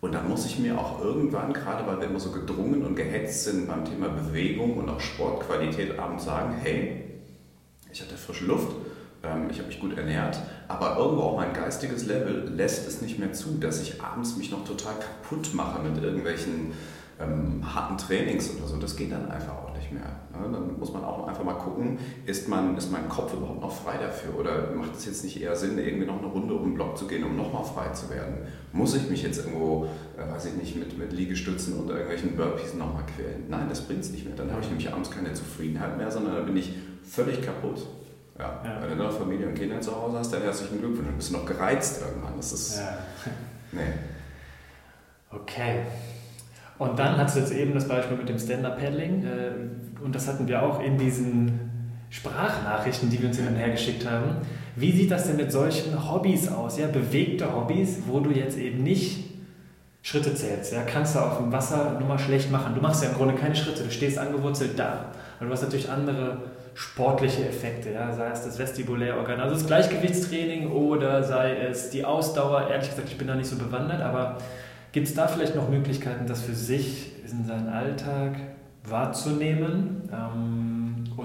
Und 0.00 0.12
dann 0.14 0.28
muss 0.28 0.46
ich 0.46 0.58
mir 0.58 0.78
auch 0.78 1.02
irgendwann, 1.02 1.52
gerade 1.52 1.86
weil 1.86 2.00
wir 2.00 2.08
immer 2.08 2.20
so 2.20 2.30
gedrungen 2.30 2.84
und 2.84 2.94
gehetzt 2.94 3.44
sind 3.44 3.66
beim 3.66 3.84
Thema 3.84 4.08
Bewegung 4.08 4.76
und 4.76 4.88
auch 4.88 5.00
Sportqualität, 5.00 5.98
abends 5.98 6.24
sagen, 6.24 6.54
hey, 6.62 7.04
ich 7.90 8.00
hatte 8.00 8.16
frische 8.16 8.46
Luft, 8.46 8.72
ähm, 9.24 9.48
ich 9.50 9.58
habe 9.58 9.68
mich 9.68 9.80
gut 9.80 9.96
ernährt, 9.98 10.38
aber 10.68 10.96
irgendwo 10.96 11.22
auch 11.22 11.36
mein 11.36 11.52
geistiges 11.52 12.06
Level 12.06 12.48
lässt 12.54 12.86
es 12.86 13.00
nicht 13.02 13.18
mehr 13.18 13.32
zu, 13.32 13.58
dass 13.58 13.80
ich 13.80 14.00
abends 14.00 14.36
mich 14.36 14.52
noch 14.52 14.64
total 14.64 14.94
kaputt 14.94 15.52
mache 15.54 15.82
mit 15.82 16.00
irgendwelchen 16.00 16.72
ähm, 17.20 17.62
harten 17.74 17.98
Trainings 17.98 18.50
oder 18.56 18.68
so. 18.68 18.76
Das 18.76 18.94
geht 18.94 19.10
dann 19.10 19.28
einfach 19.28 19.56
auch 19.56 19.67
nicht 19.88 19.92
mehr. 19.92 20.10
Ne? 20.32 20.52
Dann 20.52 20.78
muss 20.78 20.92
man 20.92 21.04
auch 21.04 21.26
einfach 21.26 21.44
mal 21.44 21.54
gucken, 21.54 21.98
ist, 22.26 22.48
man, 22.48 22.76
ist 22.76 22.90
mein 22.90 23.08
Kopf 23.08 23.32
überhaupt 23.34 23.60
noch 23.60 23.72
frei 23.72 23.96
dafür 23.98 24.38
oder 24.38 24.70
macht 24.74 24.94
es 24.96 25.06
jetzt 25.06 25.24
nicht 25.24 25.40
eher 25.40 25.54
Sinn, 25.56 25.78
irgendwie 25.78 26.06
noch 26.06 26.18
eine 26.18 26.26
Runde 26.26 26.54
um 26.54 26.64
den 26.64 26.74
Block 26.74 26.96
zu 26.96 27.06
gehen, 27.06 27.24
um 27.24 27.36
nochmal 27.36 27.64
frei 27.64 27.90
zu 27.92 28.10
werden? 28.10 28.38
Muss 28.72 28.94
ich 28.94 29.08
mich 29.08 29.22
jetzt 29.22 29.38
irgendwo, 29.38 29.88
äh, 30.16 30.30
weiß 30.30 30.46
ich 30.46 30.54
nicht, 30.54 30.76
mit, 30.76 30.98
mit 30.98 31.12
Liegestützen 31.12 31.78
und 31.78 31.90
irgendwelchen 31.90 32.36
Burpees 32.36 32.74
nochmal 32.74 33.04
quälen? 33.16 33.44
Nein, 33.48 33.66
das 33.68 33.82
bringt 33.82 34.00
es 34.00 34.10
nicht 34.10 34.26
mehr. 34.26 34.36
Dann 34.36 34.50
habe 34.50 34.60
ich 34.60 34.68
nämlich 34.68 34.90
abends 34.92 35.10
keine 35.10 35.32
Zufriedenheit 35.32 35.96
mehr, 35.96 36.10
sondern 36.10 36.34
dann 36.34 36.46
bin 36.46 36.56
ich 36.56 36.74
völlig 37.02 37.42
kaputt. 37.42 37.86
Ja. 38.38 38.62
ja. 38.64 38.82
Wenn 38.82 38.96
du 38.96 39.04
noch 39.04 39.12
Familie 39.12 39.48
und 39.48 39.54
Kinder 39.54 39.80
zu 39.80 39.94
Hause 39.96 40.18
hast, 40.18 40.32
dann 40.32 40.42
herzlichen 40.42 40.78
Glückwunsch. 40.78 41.06
Dann 41.06 41.16
bist 41.16 41.30
du 41.30 41.36
noch 41.36 41.46
gereizt 41.46 42.02
irgendwann. 42.06 42.36
Das 42.36 42.52
ist. 42.52 42.78
Ja. 42.78 42.98
Nee. 43.72 43.80
Okay. 45.30 45.82
Und 46.78 46.98
dann 46.98 47.16
hast 47.16 47.36
du 47.36 47.40
jetzt 47.40 47.52
eben 47.52 47.74
das 47.74 47.88
Beispiel 47.88 48.16
mit 48.16 48.28
dem 48.28 48.38
Stand-Up-Paddling. 48.38 49.24
Äh, 49.24 50.02
und 50.04 50.14
das 50.14 50.28
hatten 50.28 50.46
wir 50.46 50.62
auch 50.62 50.80
in 50.80 50.96
diesen 50.96 51.68
Sprachnachrichten, 52.10 53.10
die 53.10 53.20
wir 53.20 53.28
uns 53.28 53.38
hin 53.38 53.48
und 53.48 53.56
her 53.56 53.70
geschickt 53.70 54.08
haben. 54.08 54.36
Wie 54.76 54.92
sieht 54.92 55.10
das 55.10 55.26
denn 55.26 55.36
mit 55.36 55.50
solchen 55.50 56.10
Hobbys 56.10 56.48
aus? 56.48 56.78
Ja, 56.78 56.86
bewegte 56.86 57.54
Hobbys, 57.54 57.98
wo 58.06 58.20
du 58.20 58.30
jetzt 58.30 58.56
eben 58.56 58.82
nicht 58.82 59.24
Schritte 60.02 60.34
zählst. 60.34 60.72
Ja, 60.72 60.82
kannst 60.82 61.16
du 61.16 61.18
auf 61.18 61.38
dem 61.38 61.52
Wasser 61.52 61.96
nur 61.98 62.08
mal 62.08 62.18
schlecht 62.18 62.50
machen. 62.50 62.74
Du 62.74 62.80
machst 62.80 63.02
ja 63.02 63.10
im 63.10 63.16
Grunde 63.16 63.34
keine 63.34 63.56
Schritte, 63.56 63.82
du 63.82 63.90
stehst 63.90 64.18
angewurzelt 64.18 64.78
da. 64.78 65.06
Und 65.40 65.48
du 65.48 65.52
hast 65.52 65.62
natürlich 65.62 65.90
andere 65.90 66.38
sportliche 66.74 67.46
Effekte, 67.46 67.90
ja, 67.90 68.12
sei 68.12 68.30
es 68.30 68.44
das 68.44 68.58
Vestibulärorgan, 68.58 69.40
also 69.40 69.56
das 69.56 69.66
Gleichgewichtstraining 69.66 70.70
oder 70.70 71.24
sei 71.24 71.56
es 71.56 71.90
die 71.90 72.04
Ausdauer. 72.04 72.68
Ehrlich 72.70 72.88
gesagt, 72.88 73.08
ich 73.08 73.18
bin 73.18 73.26
da 73.26 73.34
nicht 73.34 73.48
so 73.48 73.56
bewandert, 73.56 74.00
aber 74.00 74.38
Gibt 74.92 75.08
es 75.08 75.14
da 75.14 75.28
vielleicht 75.28 75.54
noch 75.54 75.68
Möglichkeiten, 75.68 76.26
das 76.26 76.42
für 76.42 76.54
sich 76.54 77.12
in 77.30 77.44
seinen 77.44 77.68
Alltag 77.68 78.36
wahrzunehmen? 78.84 80.08
Ähm, 80.12 80.67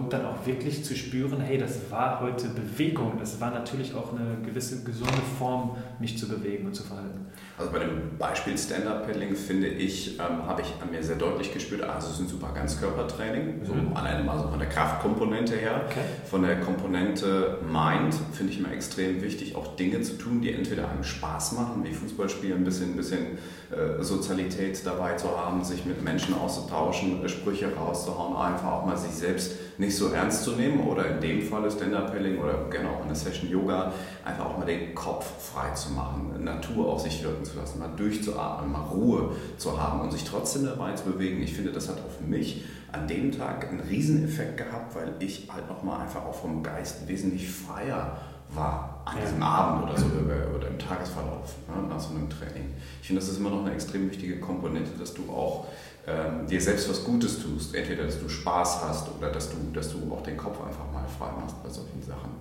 und 0.03 0.11
dann 0.11 0.25
auch 0.25 0.45
wirklich 0.45 0.83
zu 0.83 0.95
spüren, 0.95 1.39
hey, 1.39 1.57
das 1.57 1.89
war 1.89 2.19
heute 2.19 2.47
Bewegung, 2.49 3.13
das 3.19 3.39
war 3.39 3.51
natürlich 3.51 3.95
auch 3.95 4.11
eine 4.13 4.37
gewisse 4.45 4.83
gesunde 4.83 5.21
Form, 5.39 5.77
mich 5.99 6.17
zu 6.17 6.27
bewegen 6.27 6.65
und 6.65 6.75
zu 6.75 6.83
verhalten. 6.83 7.27
Also 7.57 7.71
bei 7.71 7.79
dem 7.79 8.17
Beispiel 8.17 8.57
Stand-Up-Paddling 8.57 9.35
finde 9.35 9.67
ich, 9.67 10.19
ähm, 10.19 10.45
habe 10.45 10.61
ich 10.61 10.73
an 10.81 10.91
mir 10.91 11.01
sehr 11.03 11.15
deutlich 11.15 11.53
gespürt, 11.53 11.83
also 11.83 12.07
es 12.07 12.13
ist 12.15 12.19
ein 12.21 12.27
super 12.27 12.51
Ganzkörpertraining, 12.53 13.59
mhm. 13.59 13.65
so 13.65 13.73
an 13.73 14.05
einem, 14.05 14.27
also 14.27 14.49
von 14.49 14.59
der 14.59 14.69
Kraftkomponente 14.69 15.55
her, 15.55 15.81
okay. 15.85 16.01
von 16.29 16.41
der 16.41 16.59
Komponente 16.59 17.59
Mind 17.65 18.15
finde 18.33 18.51
ich 18.51 18.59
immer 18.59 18.71
extrem 18.73 19.21
wichtig, 19.21 19.55
auch 19.55 19.75
Dinge 19.75 20.01
zu 20.01 20.17
tun, 20.17 20.41
die 20.41 20.51
entweder 20.51 20.89
einem 20.89 21.03
Spaß 21.03 21.53
machen, 21.53 21.83
wie 21.83 21.93
Fußballspielen, 21.93 22.57
ein 22.57 22.63
bisschen, 22.65 22.91
ein 22.91 22.97
bisschen 22.97 23.37
äh, 23.71 24.03
Sozialität 24.03 24.85
dabei 24.85 25.13
zu 25.13 25.29
haben, 25.37 25.63
sich 25.63 25.85
mit 25.85 26.03
Menschen 26.03 26.33
auszutauschen, 26.33 27.27
Sprüche 27.29 27.73
rauszuhauen, 27.73 28.35
einfach 28.35 28.71
auch 28.71 28.85
mal 28.85 28.97
sich 28.97 29.11
selbst 29.11 29.53
nicht 29.77 29.95
so 29.95 30.02
ernst 30.09 30.43
zu 30.43 30.51
nehmen 30.51 30.81
oder 30.81 31.05
in 31.07 31.21
dem 31.21 31.41
Fall 31.41 31.69
Stand-Up-Paddling 31.69 32.39
oder 32.39 32.65
gerne 32.69 32.89
auch 32.89 33.01
in 33.01 33.07
der 33.07 33.15
Session 33.15 33.49
Yoga, 33.49 33.93
einfach 34.25 34.45
auch 34.45 34.57
mal 34.57 34.65
den 34.65 34.93
Kopf 34.95 35.25
frei 35.51 35.71
zu 35.73 35.91
machen, 35.91 36.43
Natur 36.43 36.91
auf 36.91 37.01
sich 37.01 37.23
wirken 37.23 37.45
zu 37.45 37.57
lassen, 37.57 37.79
mal 37.79 37.91
durchzuatmen, 37.95 38.71
mal 38.71 38.83
Ruhe 38.83 39.31
zu 39.57 39.81
haben 39.81 40.01
und 40.01 40.11
sich 40.11 40.23
trotzdem 40.23 40.65
dabei 40.65 40.93
zu 40.93 41.05
bewegen. 41.05 41.41
Ich 41.41 41.53
finde, 41.53 41.71
das 41.71 41.89
hat 41.89 41.97
auf 41.97 42.21
mich 42.25 42.63
an 42.91 43.07
dem 43.07 43.31
Tag 43.31 43.67
einen 43.69 43.79
Rieseneffekt 43.79 44.57
gehabt, 44.57 44.95
weil 44.95 45.13
ich 45.19 45.49
halt 45.51 45.67
nochmal 45.67 46.01
einfach 46.01 46.25
auch 46.25 46.35
vom 46.35 46.61
Geist 46.61 47.07
wesentlich 47.07 47.49
freier 47.49 48.17
war 48.55 49.01
an 49.05 49.17
diesem 49.21 49.41
Abend 49.41 49.83
oder 49.83 49.97
so 49.97 50.05
oder 50.05 50.67
im 50.67 50.79
Tagesverlauf 50.79 51.55
ne, 51.67 51.87
nach 51.89 51.99
so 51.99 52.13
einem 52.13 52.29
Training. 52.29 52.73
Ich 53.01 53.07
finde, 53.07 53.21
das 53.21 53.29
ist 53.29 53.39
immer 53.39 53.49
noch 53.49 53.65
eine 53.65 53.73
extrem 53.73 54.09
wichtige 54.09 54.39
Komponente, 54.39 54.91
dass 54.99 55.13
du 55.13 55.23
auch 55.31 55.67
ähm, 56.05 56.47
dir 56.47 56.59
selbst 56.59 56.89
was 56.89 57.03
Gutes 57.03 57.41
tust. 57.41 57.75
Entweder, 57.75 58.05
dass 58.05 58.19
du 58.19 58.27
Spaß 58.27 58.83
hast 58.87 59.07
oder 59.17 59.31
dass 59.31 59.49
du, 59.49 59.57
dass 59.73 59.89
du 59.91 59.97
auch 60.11 60.21
den 60.21 60.37
Kopf 60.37 60.57
einfach 60.63 60.91
mal 60.91 61.05
frei 61.17 61.29
machst 61.39 61.61
bei 61.63 61.69
solchen 61.69 62.01
Sachen. 62.01 62.31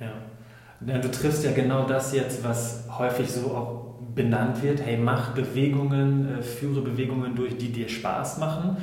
Ja. 0.00 0.12
ja. 0.86 0.98
Du 0.98 1.10
triffst 1.10 1.44
ja 1.44 1.52
genau 1.52 1.84
das 1.86 2.12
jetzt, 2.12 2.42
was 2.42 2.84
häufig 2.98 3.30
so 3.30 3.52
auch 3.54 3.92
benannt 4.14 4.62
wird. 4.62 4.84
Hey, 4.84 4.96
mach 4.96 5.34
Bewegungen, 5.34 6.38
äh, 6.38 6.42
führe 6.42 6.80
Bewegungen 6.80 7.34
durch, 7.34 7.56
die 7.56 7.70
dir 7.70 7.88
Spaß 7.88 8.38
machen. 8.38 8.76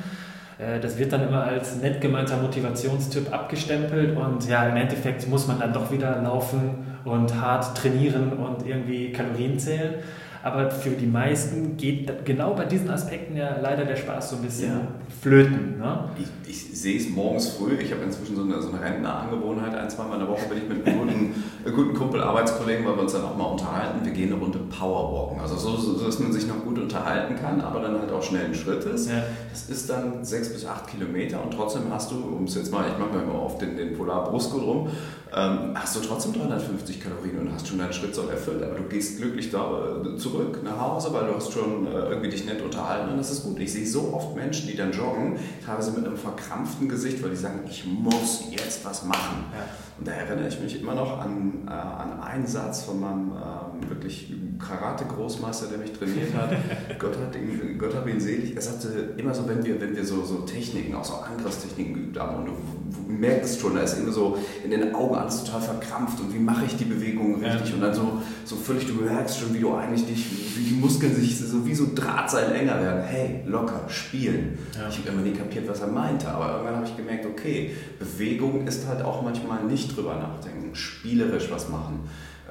Äh, 0.58 0.80
das 0.80 0.98
wird 0.98 1.12
dann 1.12 1.28
immer 1.28 1.44
als 1.44 1.76
nett 1.76 2.00
gemeinter 2.00 2.36
Motivationstyp 2.36 3.32
abgestempelt 3.32 4.16
und 4.16 4.48
ja, 4.48 4.68
im 4.68 4.76
Endeffekt 4.76 5.28
muss 5.28 5.46
man 5.46 5.58
dann 5.58 5.72
doch 5.72 5.90
wieder 5.90 6.20
laufen 6.22 6.86
und 7.04 7.40
hart 7.40 7.76
trainieren 7.76 8.32
und 8.34 8.66
irgendwie 8.66 9.12
Kalorien 9.12 9.58
zählen. 9.58 9.94
Aber 10.42 10.70
für 10.70 10.90
die 10.90 11.06
meisten 11.06 11.76
geht 11.76 12.24
genau 12.24 12.54
bei 12.54 12.64
diesen 12.64 12.90
Aspekten 12.90 13.36
ja 13.36 13.58
leider 13.60 13.84
der 13.84 13.96
Spaß 13.96 14.30
so 14.30 14.36
ein 14.36 14.42
bisschen 14.42 14.70
ja. 14.72 14.88
flöten. 15.20 15.78
Ne? 15.78 16.08
Ich, 16.18 16.50
ich, 16.50 16.69
sehe 16.80 16.98
es 16.98 17.08
morgens 17.10 17.48
früh. 17.48 17.74
Ich 17.74 17.92
habe 17.92 18.02
inzwischen 18.02 18.36
so 18.36 18.42
eine, 18.42 18.60
so 18.62 18.68
eine 18.70 18.80
Rentnerangewohnheit. 18.80 19.74
Ein, 19.74 19.90
zweimal 19.90 20.14
in 20.14 20.26
der 20.26 20.28
Woche 20.28 20.46
bin 20.48 20.58
ich 20.58 20.68
mit 20.68 20.86
einem 20.86 20.98
guten, 20.98 21.44
guten 21.76 21.94
Kumpel, 21.94 22.22
Arbeitskollegen, 22.22 22.86
weil 22.86 22.96
wir 22.96 23.02
uns 23.02 23.12
dann 23.12 23.24
auch 23.24 23.36
mal 23.36 23.44
unterhalten. 23.44 24.04
Wir 24.04 24.12
gehen 24.12 24.32
eine 24.32 24.40
Runde 24.40 24.58
Powerwalken. 24.58 25.40
Also 25.40 25.56
so, 25.56 25.76
so, 25.76 26.04
dass 26.04 26.18
man 26.18 26.32
sich 26.32 26.46
noch 26.46 26.64
gut 26.64 26.78
unterhalten 26.78 27.36
kann, 27.36 27.60
aber 27.60 27.80
dann 27.80 27.98
halt 27.98 28.10
auch 28.10 28.22
schnell 28.22 28.46
ein 28.46 28.54
Schritt 28.54 28.84
ist. 28.84 29.10
Ja. 29.10 29.22
Das 29.50 29.68
ist 29.68 29.90
dann 29.90 30.24
sechs 30.24 30.52
bis 30.52 30.64
acht 30.64 30.86
Kilometer 30.86 31.42
und 31.42 31.52
trotzdem 31.52 31.82
hast 31.90 32.10
du, 32.10 32.16
um 32.16 32.44
es 32.44 32.54
jetzt 32.54 32.72
mal, 32.72 32.84
ich 32.90 32.98
mache 32.98 33.16
mir 33.16 33.22
immer 33.22 33.42
oft 33.42 33.60
den, 33.60 33.76
den 33.76 33.96
Polar 33.96 34.24
Brusco 34.24 34.58
drum, 34.58 34.88
ähm, 35.32 35.74
hast 35.74 35.96
du 35.96 36.00
trotzdem 36.00 36.32
350 36.32 37.00
Kalorien 37.00 37.38
und 37.38 37.52
hast 37.52 37.68
schon 37.68 37.78
deinen 37.78 37.92
Schrittsoll 37.92 38.30
erfüllt. 38.30 38.62
Aber 38.62 38.74
du 38.74 38.84
gehst 38.84 39.18
glücklich 39.18 39.50
da, 39.50 40.00
äh, 40.04 40.16
zurück 40.16 40.60
nach 40.64 40.80
Hause, 40.80 41.12
weil 41.12 41.26
du 41.26 41.34
hast 41.34 41.52
schon 41.52 41.86
äh, 41.86 41.90
irgendwie 41.90 42.30
dich 42.30 42.46
nett 42.46 42.62
unterhalten 42.62 43.10
und 43.10 43.18
das 43.18 43.30
ist 43.30 43.44
gut. 43.44 43.58
Ich 43.60 43.72
sehe 43.72 43.86
so 43.86 44.12
oft 44.12 44.34
Menschen, 44.34 44.66
die 44.66 44.76
dann 44.76 44.92
joggen, 44.92 45.36
teilweise 45.64 45.92
mit 45.92 46.06
einem 46.06 46.16
verkrampften 46.16 46.69
Gesicht, 46.88 47.22
weil 47.22 47.30
die 47.30 47.36
sagen, 47.36 47.60
ich 47.68 47.84
muss 47.86 48.44
jetzt 48.50 48.84
was 48.84 49.04
machen. 49.04 49.44
Ja. 49.52 49.64
Und 49.98 50.08
da 50.08 50.12
erinnere 50.12 50.48
ich 50.48 50.60
mich 50.60 50.80
immer 50.80 50.94
noch 50.94 51.18
an, 51.18 51.66
äh, 51.66 51.70
an 51.70 52.20
einen 52.20 52.46
Satz 52.46 52.82
von 52.82 53.00
meinem 53.00 53.32
ähm, 53.32 53.69
wirklich 53.88 54.32
Karate-Großmeister, 54.58 55.66
der 55.68 55.78
mich 55.78 55.92
trainiert 55.92 56.34
hat. 56.34 56.50
Gott, 56.98 57.16
hat 57.18 57.34
ihn, 57.34 57.78
Gott 57.78 57.94
hat 57.94 58.06
ihn 58.06 58.20
selig. 58.20 58.54
Er 58.54 58.62
sagte 58.62 59.14
immer 59.16 59.32
so, 59.34 59.48
wenn 59.48 59.64
wir, 59.64 59.80
wenn 59.80 59.96
wir 59.96 60.04
so, 60.04 60.24
so 60.24 60.40
Techniken, 60.40 60.94
auch 60.94 61.04
so 61.04 61.14
Angriffstechniken 61.14 61.94
geübt 61.94 62.18
haben 62.18 62.36
und 62.36 62.46
du, 62.46 62.52
du 62.52 63.12
merkst 63.12 63.60
schon, 63.60 63.74
da 63.74 63.82
ist 63.82 63.98
immer 63.98 64.12
so 64.12 64.38
in 64.64 64.70
den 64.70 64.94
Augen 64.94 65.14
alles 65.14 65.44
total 65.44 65.60
verkrampft 65.60 66.20
und 66.20 66.34
wie 66.34 66.38
mache 66.38 66.64
ich 66.66 66.76
die 66.76 66.84
Bewegung 66.84 67.42
richtig 67.42 67.70
ja. 67.70 67.74
und 67.74 67.80
dann 67.80 67.94
so, 67.94 68.20
so 68.44 68.56
völlig, 68.56 68.86
du 68.86 68.94
merkst 68.94 69.40
schon, 69.40 69.54
wie 69.54 69.60
du 69.60 69.74
eigentlich 69.74 70.06
dich, 70.06 70.26
wie 70.56 70.64
die 70.64 70.74
Muskeln 70.74 71.14
sich 71.14 71.38
so 71.38 71.66
wie 71.66 71.74
so 71.74 71.88
Drahtseil 71.94 72.52
enger 72.52 72.80
werden. 72.80 73.02
Hey, 73.02 73.42
locker, 73.46 73.88
spielen. 73.88 74.58
Ja. 74.74 74.88
Ich 74.88 74.98
habe 74.98 75.08
immer 75.10 75.22
nie 75.22 75.32
kapiert, 75.32 75.68
was 75.68 75.80
er 75.80 75.88
meinte, 75.88 76.28
aber 76.28 76.52
irgendwann 76.52 76.76
habe 76.76 76.86
ich 76.86 76.96
gemerkt, 76.96 77.26
okay, 77.26 77.74
Bewegung 77.98 78.66
ist 78.66 78.86
halt 78.86 79.02
auch 79.02 79.22
manchmal 79.22 79.64
nicht 79.64 79.96
drüber 79.96 80.16
nachdenken, 80.16 80.74
spielerisch 80.74 81.50
was 81.50 81.68
machen, 81.68 82.00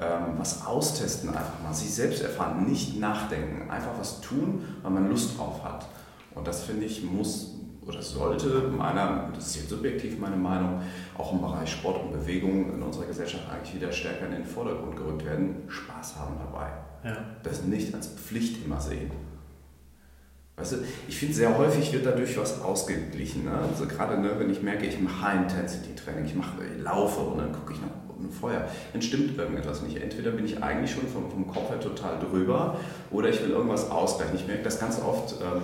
ähm, 0.00 0.38
was 0.38 0.66
austesten, 0.66 1.28
einfach 1.28 1.60
mal 1.62 1.74
sich 1.74 1.92
selbst 1.92 2.22
erfahren, 2.22 2.64
nicht 2.64 2.98
nachdenken, 2.98 3.70
einfach 3.70 3.98
was 3.98 4.20
tun, 4.20 4.64
weil 4.82 4.90
man 4.90 5.08
Lust 5.08 5.38
drauf 5.38 5.62
hat. 5.62 5.86
Und 6.34 6.46
das 6.46 6.62
finde 6.62 6.86
ich 6.86 7.04
muss 7.04 7.54
oder 7.86 8.02
sollte 8.02 8.68
meiner, 8.68 9.30
das 9.34 9.48
ist 9.48 9.56
jetzt 9.56 9.70
subjektiv 9.70 10.18
meine 10.18 10.36
Meinung, 10.36 10.80
auch 11.18 11.32
im 11.32 11.40
Bereich 11.40 11.72
Sport 11.72 12.02
und 12.04 12.12
Bewegung 12.12 12.74
in 12.74 12.82
unserer 12.82 13.06
Gesellschaft 13.06 13.44
eigentlich 13.50 13.74
wieder 13.74 13.90
stärker 13.90 14.26
in 14.26 14.32
den 14.32 14.44
Vordergrund 14.44 14.96
gerückt 14.96 15.24
werden. 15.24 15.64
Spaß 15.68 16.16
haben 16.16 16.36
dabei. 16.38 16.68
Ja. 17.04 17.16
Das 17.42 17.64
nicht 17.64 17.94
als 17.94 18.08
Pflicht 18.08 18.64
immer 18.64 18.80
sehen. 18.80 19.10
Weißt 20.56 20.72
du, 20.72 20.76
ich 21.08 21.16
finde, 21.16 21.34
sehr 21.34 21.56
häufig 21.56 21.92
wird 21.92 22.04
dadurch 22.04 22.38
was 22.38 22.60
ausgeglichen. 22.60 23.44
Ne? 23.44 23.52
Also 23.52 23.86
gerade 23.86 24.18
ne, 24.20 24.32
wenn 24.38 24.50
ich 24.50 24.62
merke, 24.62 24.86
ich 24.86 25.00
mache 25.00 25.22
High-Intensity-Training, 25.22 26.26
ich, 26.26 26.34
mache, 26.34 26.62
ich 26.76 26.82
laufe 26.82 27.20
und 27.20 27.38
dann 27.38 27.52
gucke 27.52 27.72
ich 27.72 27.80
nach 27.80 27.88
Feuer, 28.30 28.68
dann 28.92 29.02
stimmt 29.02 29.38
irgendetwas 29.38 29.82
nicht. 29.82 29.96
Entweder 29.96 30.30
bin 30.30 30.44
ich 30.44 30.62
eigentlich 30.62 30.92
schon 30.92 31.06
vom, 31.08 31.30
vom 31.30 31.46
Kopf 31.46 31.70
her 31.70 31.80
total 31.80 32.18
drüber 32.18 32.76
oder 33.10 33.28
ich 33.28 33.42
will 33.42 33.50
irgendwas 33.50 33.90
ausgleichen. 33.90 34.36
Ich 34.36 34.46
merke 34.46 34.62
das 34.62 34.78
ganz 34.78 35.00
oft, 35.00 35.34
ähm, 35.40 35.62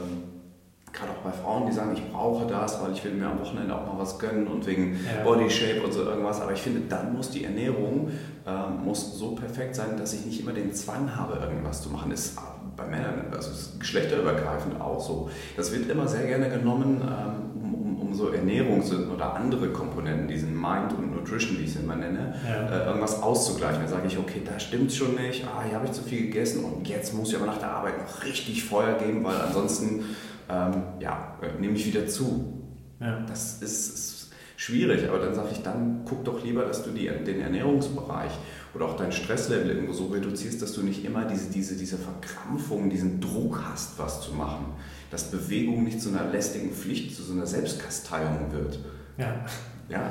gerade 0.93 1.13
auch 1.13 1.23
bei 1.23 1.31
Frauen, 1.31 1.67
die 1.67 1.73
sagen, 1.73 1.93
ich 1.95 2.11
brauche 2.11 2.47
das, 2.47 2.83
weil 2.83 2.93
ich 2.93 3.05
will 3.05 3.13
mir 3.13 3.27
am 3.27 3.39
Wochenende 3.41 3.75
auch 3.75 3.87
mal 3.87 3.99
was 3.99 4.19
gönnen 4.19 4.47
und 4.47 4.67
wegen 4.67 4.95
ja. 4.95 5.23
Body 5.25 5.51
Shape 5.51 5.83
und 5.83 5.93
so 5.93 6.03
irgendwas. 6.03 6.41
Aber 6.41 6.53
ich 6.53 6.61
finde, 6.61 6.81
dann 6.89 7.15
muss 7.15 7.31
die 7.31 7.45
Ernährung 7.45 8.11
ähm, 8.47 8.85
muss 8.85 9.19
so 9.19 9.35
perfekt 9.35 9.75
sein, 9.75 9.97
dass 9.99 10.15
ich 10.15 10.25
nicht 10.25 10.41
immer 10.41 10.53
den 10.53 10.73
Zwang 10.73 11.15
habe, 11.15 11.39
irgendwas 11.45 11.83
zu 11.83 11.91
machen. 11.91 12.11
Ist 12.13 12.39
bei 12.77 12.87
Männern, 12.87 13.27
also 13.33 13.51
ist 13.51 13.81
geschlechterübergreifend 13.81 14.81
auch 14.81 15.01
so. 15.01 15.31
Das 15.57 15.73
wird 15.73 15.89
immer 15.91 16.07
sehr 16.07 16.27
gerne 16.27 16.49
genommen, 16.49 17.01
ähm, 17.03 17.46
so 18.17 18.31
Ernährungs- 18.31 18.93
oder 19.09 19.35
andere 19.35 19.69
Komponenten, 19.69 20.29
diesen 20.29 20.55
Mind 20.55 20.93
und 20.97 21.15
Nutrition, 21.15 21.59
wie 21.59 21.65
ich 21.65 21.75
es 21.75 21.77
immer 21.77 21.97
nenne, 21.97 22.35
ja. 22.47 22.69
äh, 22.69 22.87
irgendwas 22.87 23.23
auszugleichen. 23.23 23.81
Dann 23.81 23.89
sage 23.89 24.07
ich, 24.07 24.19
okay, 24.19 24.43
da 24.45 24.59
stimmt 24.59 24.91
es 24.91 24.97
schon 24.97 25.15
nicht, 25.15 25.47
ah, 25.47 25.63
hier 25.65 25.77
habe 25.77 25.87
ich 25.87 25.93
zu 25.93 26.03
viel 26.03 26.23
gegessen 26.23 26.65
und 26.65 26.89
jetzt 26.89 27.15
muss 27.15 27.31
ich 27.31 27.37
aber 27.37 27.47
nach 27.47 27.59
der 27.59 27.71
Arbeit 27.71 27.99
noch 27.99 28.25
richtig 28.25 28.65
Feuer 28.65 28.95
geben, 28.95 29.23
weil 29.25 29.37
ansonsten 29.37 30.05
ähm, 30.49 30.83
ja, 31.01 31.35
nehme 31.61 31.75
ich 31.75 31.87
wieder 31.87 32.07
zu. 32.07 32.63
Ja. 33.01 33.21
Das 33.29 33.61
ist, 33.61 33.95
ist, 33.95 34.17
schwierig, 34.57 35.09
aber 35.09 35.19
dann 35.19 35.35
sage 35.35 35.49
ich, 35.53 35.63
dann 35.63 36.03
guck 36.07 36.25
doch 36.25 36.43
lieber, 36.43 36.65
dass 36.65 36.83
du 36.83 36.91
die, 36.91 37.07
den 37.07 37.41
Ernährungsbereich 37.41 38.33
oder 38.75 38.87
auch 38.87 38.97
dein 38.97 39.13
Stresslevel 39.13 39.69
irgendwo 39.69 39.93
so 39.93 40.07
reduzierst, 40.07 40.61
dass 40.63 40.73
du 40.73 40.83
nicht 40.83 41.05
immer 41.05 41.25
diese, 41.25 41.51
diese, 41.51 41.77
diese 41.77 41.99
Verkrampfung, 41.99 42.91
diesen 42.91 43.21
Druck 43.21 43.63
hast, 43.71 43.99
was 43.99 44.23
zu 44.23 44.33
machen. 44.35 44.75
Dass 45.11 45.31
Bewegung 45.31 45.85
nicht 45.85 46.01
zu 46.01 46.09
einer 46.09 46.31
lästigen 46.31 46.73
Pflicht, 46.73 47.15
zu 47.15 47.23
so 47.23 47.33
einer 47.33 47.47
Selbstkasteiung 47.47 48.53
wird. 48.53 48.81
Ja. 49.19 49.45
Ja. 49.89 50.11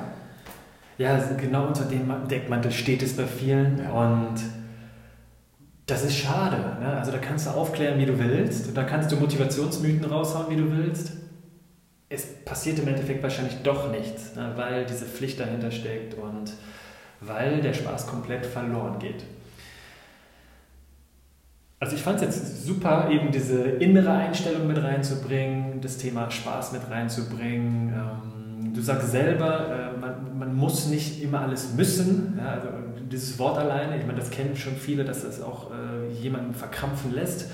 Ja, 0.97 1.17
genau 1.37 1.67
unter 1.67 1.83
dem 1.83 2.09
Deckmantel 2.29 2.71
steht 2.71 3.03
es 3.03 3.17
bei 3.17 3.25
vielen 3.25 3.79
ja. 3.79 3.91
und 3.91 4.35
das 5.85 6.03
ist 6.03 6.15
schade. 6.15 6.57
Ne? 6.79 6.97
Also 6.97 7.11
da 7.11 7.17
kannst 7.17 7.45
du 7.45 7.51
aufklären, 7.51 7.99
wie 7.99 8.05
du 8.05 8.17
willst, 8.17 8.67
und 8.67 8.75
da 8.75 8.83
kannst 8.83 9.11
du 9.11 9.17
Motivationsmythen 9.17 10.05
raushauen, 10.05 10.49
wie 10.49 10.55
du 10.55 10.71
willst. 10.71 11.11
Es 12.07 12.43
passiert 12.45 12.79
im 12.79 12.87
Endeffekt 12.87 13.21
wahrscheinlich 13.21 13.57
doch 13.63 13.91
nichts, 13.91 14.35
ne? 14.35 14.53
weil 14.55 14.85
diese 14.85 15.05
Pflicht 15.05 15.39
dahinter 15.39 15.71
steckt 15.71 16.13
und 16.13 16.53
weil 17.19 17.61
der 17.61 17.73
Spaß 17.73 18.07
komplett 18.07 18.45
verloren 18.45 18.99
geht. 18.99 19.23
Also 21.79 21.95
ich 21.95 22.01
fand 22.01 22.21
es 22.21 22.23
jetzt 22.23 22.65
super, 22.65 23.09
eben 23.11 23.31
diese 23.31 23.61
innere 23.61 24.11
Einstellung 24.11 24.65
mit 24.65 24.81
reinzubringen, 24.81 25.81
das 25.81 25.97
Thema 25.97 26.31
Spaß 26.31 26.71
mit 26.71 26.89
reinzubringen. 26.89 27.93
Ähm, 27.93 28.73
du 28.73 28.81
sagst 28.81 29.11
selber, 29.11 29.93
äh, 29.93 29.99
man, 29.99 30.37
man 30.39 30.55
muss 30.55 30.87
nicht 30.87 31.21
immer 31.21 31.41
alles 31.41 31.73
müssen. 31.73 32.39
Ja, 32.39 32.51
also 32.51 32.69
dieses 33.11 33.37
Wort 33.39 33.57
alleine, 33.57 33.97
ich 33.97 34.05
meine, 34.05 34.19
das 34.19 34.29
kennen 34.31 34.55
schon 34.55 34.75
viele, 34.75 35.03
dass 35.03 35.23
das 35.23 35.41
auch 35.41 35.71
äh, 35.71 36.13
jemanden 36.13 36.53
verkrampfen 36.53 37.13
lässt. 37.13 37.49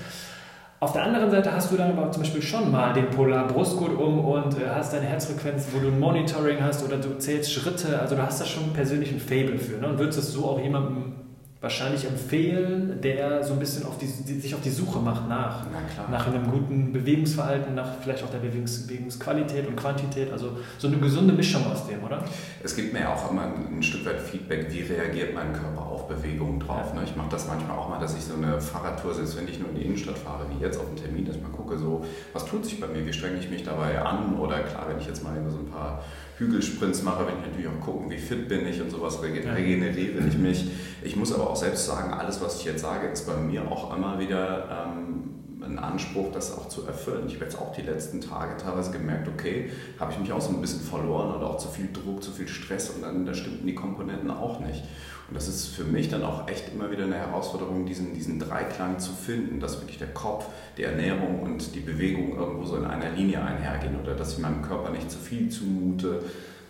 Auf 0.78 0.92
der 0.92 1.04
anderen 1.04 1.30
Seite 1.30 1.52
hast 1.52 1.70
du 1.70 1.76
dann 1.76 1.96
aber 1.96 2.10
zum 2.10 2.22
Beispiel 2.22 2.42
schon 2.42 2.70
mal 2.70 2.92
den 2.92 3.08
Polar 3.10 3.46
Brustgurt 3.46 3.96
um 3.96 4.24
und 4.24 4.54
äh, 4.54 4.68
hast 4.68 4.92
deine 4.92 5.06
Herzfrequenz, 5.06 5.66
wo 5.72 5.80
du 5.80 5.88
ein 5.88 5.98
Monitoring 5.98 6.58
hast 6.60 6.84
oder 6.84 6.96
du 6.96 7.18
zählst 7.18 7.52
Schritte. 7.52 8.00
Also 8.00 8.14
du 8.14 8.22
hast 8.22 8.40
da 8.40 8.44
schon 8.44 8.72
persönlich 8.72 9.12
ein 9.12 9.20
Fable 9.20 9.58
für 9.58 9.78
ne? 9.78 9.88
und 9.88 9.98
würdest 9.98 10.18
das 10.18 10.32
so 10.32 10.44
auch 10.44 10.60
jemandem 10.60 11.14
wahrscheinlich 11.62 12.04
empfehlen, 12.04 13.00
der 13.00 13.44
so 13.44 13.52
ein 13.52 13.60
bisschen 13.60 13.86
auf 13.86 13.96
die, 13.96 14.06
sich 14.06 14.52
auf 14.52 14.60
die 14.62 14.70
Suche 14.70 14.98
macht 14.98 15.28
nach, 15.28 15.64
nach 16.10 16.26
einem 16.26 16.50
guten 16.50 16.92
Bewegungsverhalten, 16.92 17.76
nach 17.76 17.94
vielleicht 18.02 18.24
auch 18.24 18.30
der 18.30 18.38
Bewegungs 18.38 18.84
Bewegungsqualität 18.84 19.68
und 19.68 19.76
Quantität, 19.76 20.32
also 20.32 20.58
so 20.78 20.88
eine 20.88 20.98
gesunde 20.98 21.32
Mischung 21.32 21.64
aus 21.70 21.86
dem, 21.86 22.02
oder? 22.02 22.24
Es 22.64 22.74
gibt 22.74 22.92
mir 22.92 23.08
auch 23.08 23.30
immer 23.30 23.44
ein 23.44 23.80
Stück 23.80 24.04
weit 24.04 24.20
Feedback, 24.20 24.66
wie 24.72 24.80
reagiert 24.80 25.34
mein 25.34 25.52
Körper 25.52 25.82
auf 25.86 26.08
Bewegungen 26.08 26.58
drauf. 26.58 26.88
Ja. 26.92 27.00
Ne? 27.00 27.06
Ich 27.06 27.14
mache 27.14 27.30
das 27.30 27.46
manchmal 27.46 27.78
auch 27.78 27.88
mal, 27.88 28.00
dass 28.00 28.16
ich 28.16 28.24
so 28.24 28.34
eine 28.34 28.60
Fahrradtour, 28.60 29.14
selbst 29.14 29.38
wenn 29.38 29.46
ich 29.46 29.60
nur 29.60 29.68
in 29.68 29.76
die 29.76 29.82
Innenstadt 29.82 30.18
fahre, 30.18 30.46
wie 30.50 30.60
jetzt 30.60 30.80
auf 30.80 30.86
dem 30.86 30.96
Termin, 30.96 31.24
dass 31.24 31.36
ich 31.36 31.42
mal 31.42 31.50
gucke, 31.50 31.78
so, 31.78 32.04
was 32.32 32.44
tut 32.44 32.64
sich 32.64 32.80
bei 32.80 32.88
mir, 32.88 33.06
wie 33.06 33.12
strenge 33.12 33.38
ich 33.38 33.48
mich 33.48 33.62
dabei 33.62 34.02
an 34.02 34.36
oder 34.36 34.58
klar, 34.60 34.86
wenn 34.88 34.98
ich 34.98 35.06
jetzt 35.06 35.22
mal 35.22 35.34
so 35.48 35.58
ein 35.58 35.70
paar 35.70 36.02
Hügelsprints 36.38 37.02
mache, 37.02 37.26
wenn 37.26 37.34
ich 37.38 37.46
natürlich 37.46 37.68
auch 37.68 37.84
gucken, 37.84 38.10
wie 38.10 38.18
fit 38.18 38.48
bin 38.48 38.66
ich 38.66 38.80
und 38.80 38.90
sowas 38.90 39.22
regeneriere 39.22 40.26
ich 40.26 40.38
mich. 40.38 40.70
Ich 41.02 41.16
muss 41.16 41.32
aber 41.32 41.50
auch 41.50 41.56
selbst 41.56 41.86
sagen, 41.86 42.12
alles, 42.12 42.40
was 42.40 42.58
ich 42.60 42.64
jetzt 42.64 42.82
sage, 42.82 43.08
ist 43.08 43.26
bei 43.26 43.36
mir 43.36 43.70
auch 43.70 43.94
immer 43.96 44.18
wieder 44.18 44.88
ähm, 44.96 45.51
ein 45.64 45.78
Anspruch, 45.78 46.32
das 46.32 46.56
auch 46.56 46.68
zu 46.68 46.86
erfüllen. 46.86 47.24
Ich 47.26 47.34
habe 47.34 47.44
jetzt 47.44 47.58
auch 47.58 47.72
die 47.72 47.82
letzten 47.82 48.20
Tage 48.20 48.56
teilweise 48.56 48.90
gemerkt, 48.90 49.28
okay, 49.28 49.70
habe 49.98 50.12
ich 50.12 50.18
mich 50.18 50.32
auch 50.32 50.40
so 50.40 50.50
ein 50.50 50.60
bisschen 50.60 50.80
verloren 50.80 51.34
oder 51.36 51.50
auch 51.50 51.58
zu 51.58 51.68
viel 51.68 51.88
Druck, 51.92 52.22
zu 52.22 52.30
viel 52.30 52.48
Stress 52.48 52.90
und 52.90 53.02
dann 53.02 53.26
da 53.26 53.34
stimmten 53.34 53.66
die 53.66 53.74
Komponenten 53.74 54.30
auch 54.30 54.60
nicht. 54.60 54.82
Und 55.28 55.36
das 55.36 55.48
ist 55.48 55.68
für 55.68 55.84
mich 55.84 56.08
dann 56.08 56.24
auch 56.24 56.46
echt 56.46 56.74
immer 56.74 56.90
wieder 56.90 57.04
eine 57.04 57.14
Herausforderung, 57.14 57.86
diesen, 57.86 58.12
diesen 58.12 58.38
Dreiklang 58.38 58.98
zu 58.98 59.12
finden, 59.12 59.60
dass 59.60 59.80
wirklich 59.80 59.98
der 59.98 60.12
Kopf, 60.12 60.46
die 60.76 60.82
Ernährung 60.82 61.40
und 61.40 61.74
die 61.74 61.80
Bewegung 61.80 62.36
irgendwo 62.36 62.66
so 62.66 62.76
in 62.76 62.84
einer 62.84 63.10
Linie 63.12 63.42
einhergehen 63.42 63.98
oder 63.98 64.14
dass 64.14 64.34
ich 64.34 64.38
meinem 64.40 64.60
Körper 64.62 64.90
nicht 64.90 65.10
zu 65.10 65.18
viel 65.18 65.48
zumute. 65.48 66.22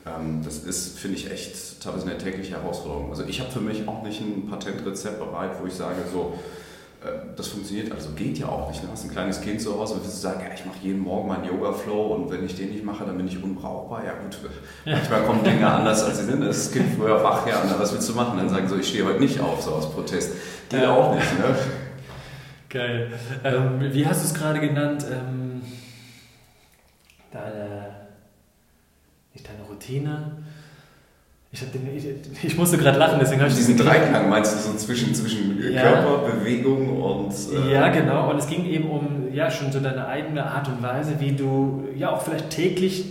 Ähm, 0.07 0.43
das 0.45 0.59
ist, 0.59 0.99
finde 0.99 1.17
ich, 1.17 1.31
echt 1.31 1.83
teilweise 1.83 2.07
eine 2.07 2.19
tägliche 2.19 2.53
Herausforderung. 2.53 3.11
Also 3.11 3.25
ich 3.25 3.41
habe 3.41 3.51
für 3.51 3.61
mich 3.61 3.89
auch 3.89 4.03
nicht 4.03 4.21
ein 4.21 4.47
Patentrezept 4.49 5.19
bereit, 5.19 5.53
wo 5.61 5.67
ich 5.67 5.75
sage, 5.75 5.97
so, 6.13 6.39
das 7.37 7.49
funktioniert, 7.49 7.91
also 7.91 8.11
geht 8.11 8.39
ja 8.39 8.47
auch 8.49 8.69
nicht. 8.69 8.83
Du 8.83 8.89
hast 8.89 9.05
ein 9.05 9.11
kleines 9.11 9.41
Kind 9.41 9.61
zu 9.61 9.79
Hause 9.79 9.95
und 9.95 10.05
willst 10.05 10.19
du 10.19 10.21
sagen, 10.21 10.41
ja, 10.45 10.55
ich 10.55 10.65
mache 10.65 10.79
jeden 10.83 11.01
Morgen 11.01 11.29
meinen 11.29 11.45
Yoga-Flow 11.45 12.15
und 12.15 12.31
wenn 12.31 12.45
ich 12.47 12.55
den 12.55 12.71
nicht 12.71 12.85
mache, 12.85 13.05
dann 13.05 13.17
bin 13.17 13.27
ich 13.27 13.43
unbrauchbar. 13.43 14.05
Ja 14.05 14.13
gut, 14.13 14.39
ja. 14.85 14.97
manchmal 14.97 15.23
kommen 15.23 15.43
Dinge 15.43 15.67
anders, 15.67 16.05
als 16.05 16.19
sie 16.19 16.25
sind. 16.27 16.43
Das 16.43 16.71
Kind 16.71 16.95
früher 16.97 17.23
wach, 17.23 17.47
ja, 17.47 17.63
was 17.79 17.93
willst 17.93 18.09
du 18.09 18.15
machen? 18.15 18.39
Dann 18.39 18.49
sagen 18.49 18.69
so, 18.69 18.77
ich 18.77 18.89
stehe 18.89 19.05
heute 19.05 19.19
nicht 19.19 19.41
auf, 19.41 19.61
so 19.61 19.73
aus 19.73 19.91
Protest. 19.93 20.33
Geht 20.69 20.83
ja. 20.83 20.95
auch 20.95 21.15
nicht, 21.15 21.39
ne? 21.39 21.57
Geil. 22.69 23.13
Ähm, 23.45 23.81
wie 23.93 24.07
hast 24.07 24.23
du 24.23 24.27
es 24.29 24.35
gerade 24.35 24.61
genannt? 24.61 25.05
Ähm, 25.11 25.63
deine, 27.33 27.97
nicht 29.35 29.49
deine 29.49 29.63
Routine, 29.69 30.42
ich, 31.53 31.61
den, 31.71 31.87
ich, 31.95 32.45
ich, 32.45 32.57
musste 32.57 32.79
gerade 32.79 32.99
lachen, 32.99 33.19
deswegen 33.21 33.43
habe 33.43 33.51
ich 33.51 33.57
diesen 33.57 33.77
Dreiklang 33.77 34.31
meinst 34.31 34.55
du 34.55 34.71
so 34.71 34.75
zwischen, 34.75 35.15
zwischen 35.15 35.63
ja. 35.71 35.83
Körper, 35.83 36.31
Bewegung 36.33 37.01
und. 37.03 37.35
Äh 37.53 37.75
ja, 37.75 37.89
genau. 37.89 38.31
Und 38.31 38.39
es 38.39 38.47
ging 38.47 38.65
eben 38.65 38.89
um 38.89 39.33
ja 39.33 39.51
schon 39.51 39.71
so 39.71 39.81
deine 39.81 40.07
eigene 40.07 40.47
Art 40.47 40.69
und 40.69 40.83
Weise, 40.83 41.21
wie 41.21 41.33
du 41.33 41.85
ja 41.95 42.11
auch 42.11 42.23
vielleicht 42.23 42.49
täglich 42.49 43.05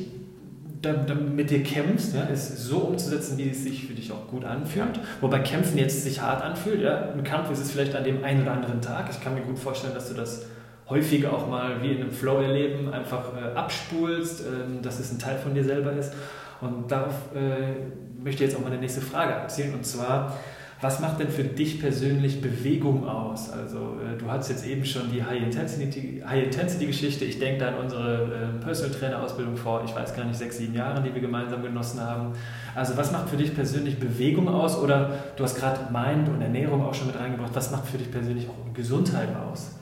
da, 0.82 0.94
da 0.94 1.14
mit 1.14 1.52
dir 1.52 1.62
kämpfst, 1.62 2.16
ja, 2.16 2.28
es 2.32 2.66
so 2.66 2.80
umzusetzen, 2.80 3.38
wie 3.38 3.50
es 3.50 3.64
sich 3.64 3.86
für 3.86 3.94
dich 3.94 4.12
auch 4.12 4.28
gut 4.28 4.44
anfühlt. 4.44 4.98
Ja. 4.98 5.04
Wobei 5.22 5.40
Kämpfen 5.40 5.78
jetzt 5.78 6.04
sich 6.04 6.20
hart 6.22 6.42
anfühlt. 6.42 6.82
Ja. 6.82 7.12
Ein 7.12 7.24
Kampf 7.24 7.52
ist 7.52 7.60
es 7.60 7.72
vielleicht 7.72 7.96
an 7.96 8.04
dem 8.04 8.24
einen 8.24 8.42
oder 8.42 8.54
anderen 8.54 8.82
Tag. 8.82 9.10
Ich 9.12 9.22
kann 9.22 9.36
mir 9.36 9.42
gut 9.42 9.60
vorstellen, 9.60 9.94
dass 9.94 10.10
du 10.10 10.16
das 10.16 10.48
häufiger 10.90 11.32
auch 11.32 11.48
mal 11.48 11.82
wie 11.84 11.92
in 11.92 12.02
einem 12.02 12.12
Flow 12.12 12.42
erleben, 12.42 12.92
einfach 12.92 13.26
äh, 13.38 13.56
abspulst, 13.56 14.42
äh, 14.42 14.82
dass 14.82 15.00
es 15.00 15.12
ein 15.12 15.20
Teil 15.20 15.38
von 15.38 15.54
dir 15.54 15.64
selber 15.64 15.94
ist. 15.94 16.14
Und 16.60 16.92
darauf 16.92 17.14
äh, 17.36 17.74
möchte 18.24 18.44
jetzt 18.44 18.56
auch 18.56 18.62
meine 18.62 18.78
nächste 18.78 19.02
Frage 19.02 19.36
abzielen. 19.36 19.74
Und 19.74 19.86
zwar, 19.86 20.38
was 20.82 21.00
macht 21.00 21.20
denn 21.20 21.30
für 21.30 21.44
dich 21.44 21.80
persönlich 21.80 22.42
Bewegung 22.42 23.08
aus? 23.08 23.52
Also 23.52 23.98
äh, 24.02 24.18
du 24.18 24.32
hattest 24.32 24.50
jetzt 24.50 24.66
eben 24.66 24.84
schon 24.84 25.12
die 25.12 25.24
High-Intensity-Geschichte. 25.24 26.28
High 26.28 26.48
-Intensity 26.48 27.24
ich 27.24 27.40
denke 27.40 27.60
da 27.60 27.68
an 27.70 27.76
unsere 27.76 28.24
äh, 28.60 28.64
Personal 28.64 28.92
Trainer-Ausbildung 28.92 29.58
vor, 29.58 29.84
ich 29.86 29.96
weiß 29.96 30.16
gar 30.16 30.26
nicht, 30.26 30.38
sechs, 30.38 30.58
sieben 30.58 30.74
Jahren, 30.74 31.04
die 31.04 31.14
wir 31.14 31.22
gemeinsam 31.22 31.62
genossen 31.62 32.02
haben. 32.02 32.34
Also 32.74 32.98
was 32.98 33.12
macht 33.12 33.30
für 33.30 33.38
dich 33.38 33.54
persönlich 33.54 34.00
Bewegung 34.00 34.48
aus? 34.48 34.78
Oder 34.78 35.12
du 35.36 35.44
hast 35.44 35.56
gerade 35.56 35.92
Mind 35.92 36.30
und 36.30 36.42
Ernährung 36.42 36.84
auch 36.84 36.96
schon 36.96 37.08
mit 37.08 37.20
reingebracht. 37.20 37.52
Was 37.54 37.70
macht 37.70 37.88
für 37.88 38.00
dich 38.00 38.12
persönlich 38.12 38.48
auch 38.50 38.74
Gesundheit 38.74 39.30
aus? 39.36 39.76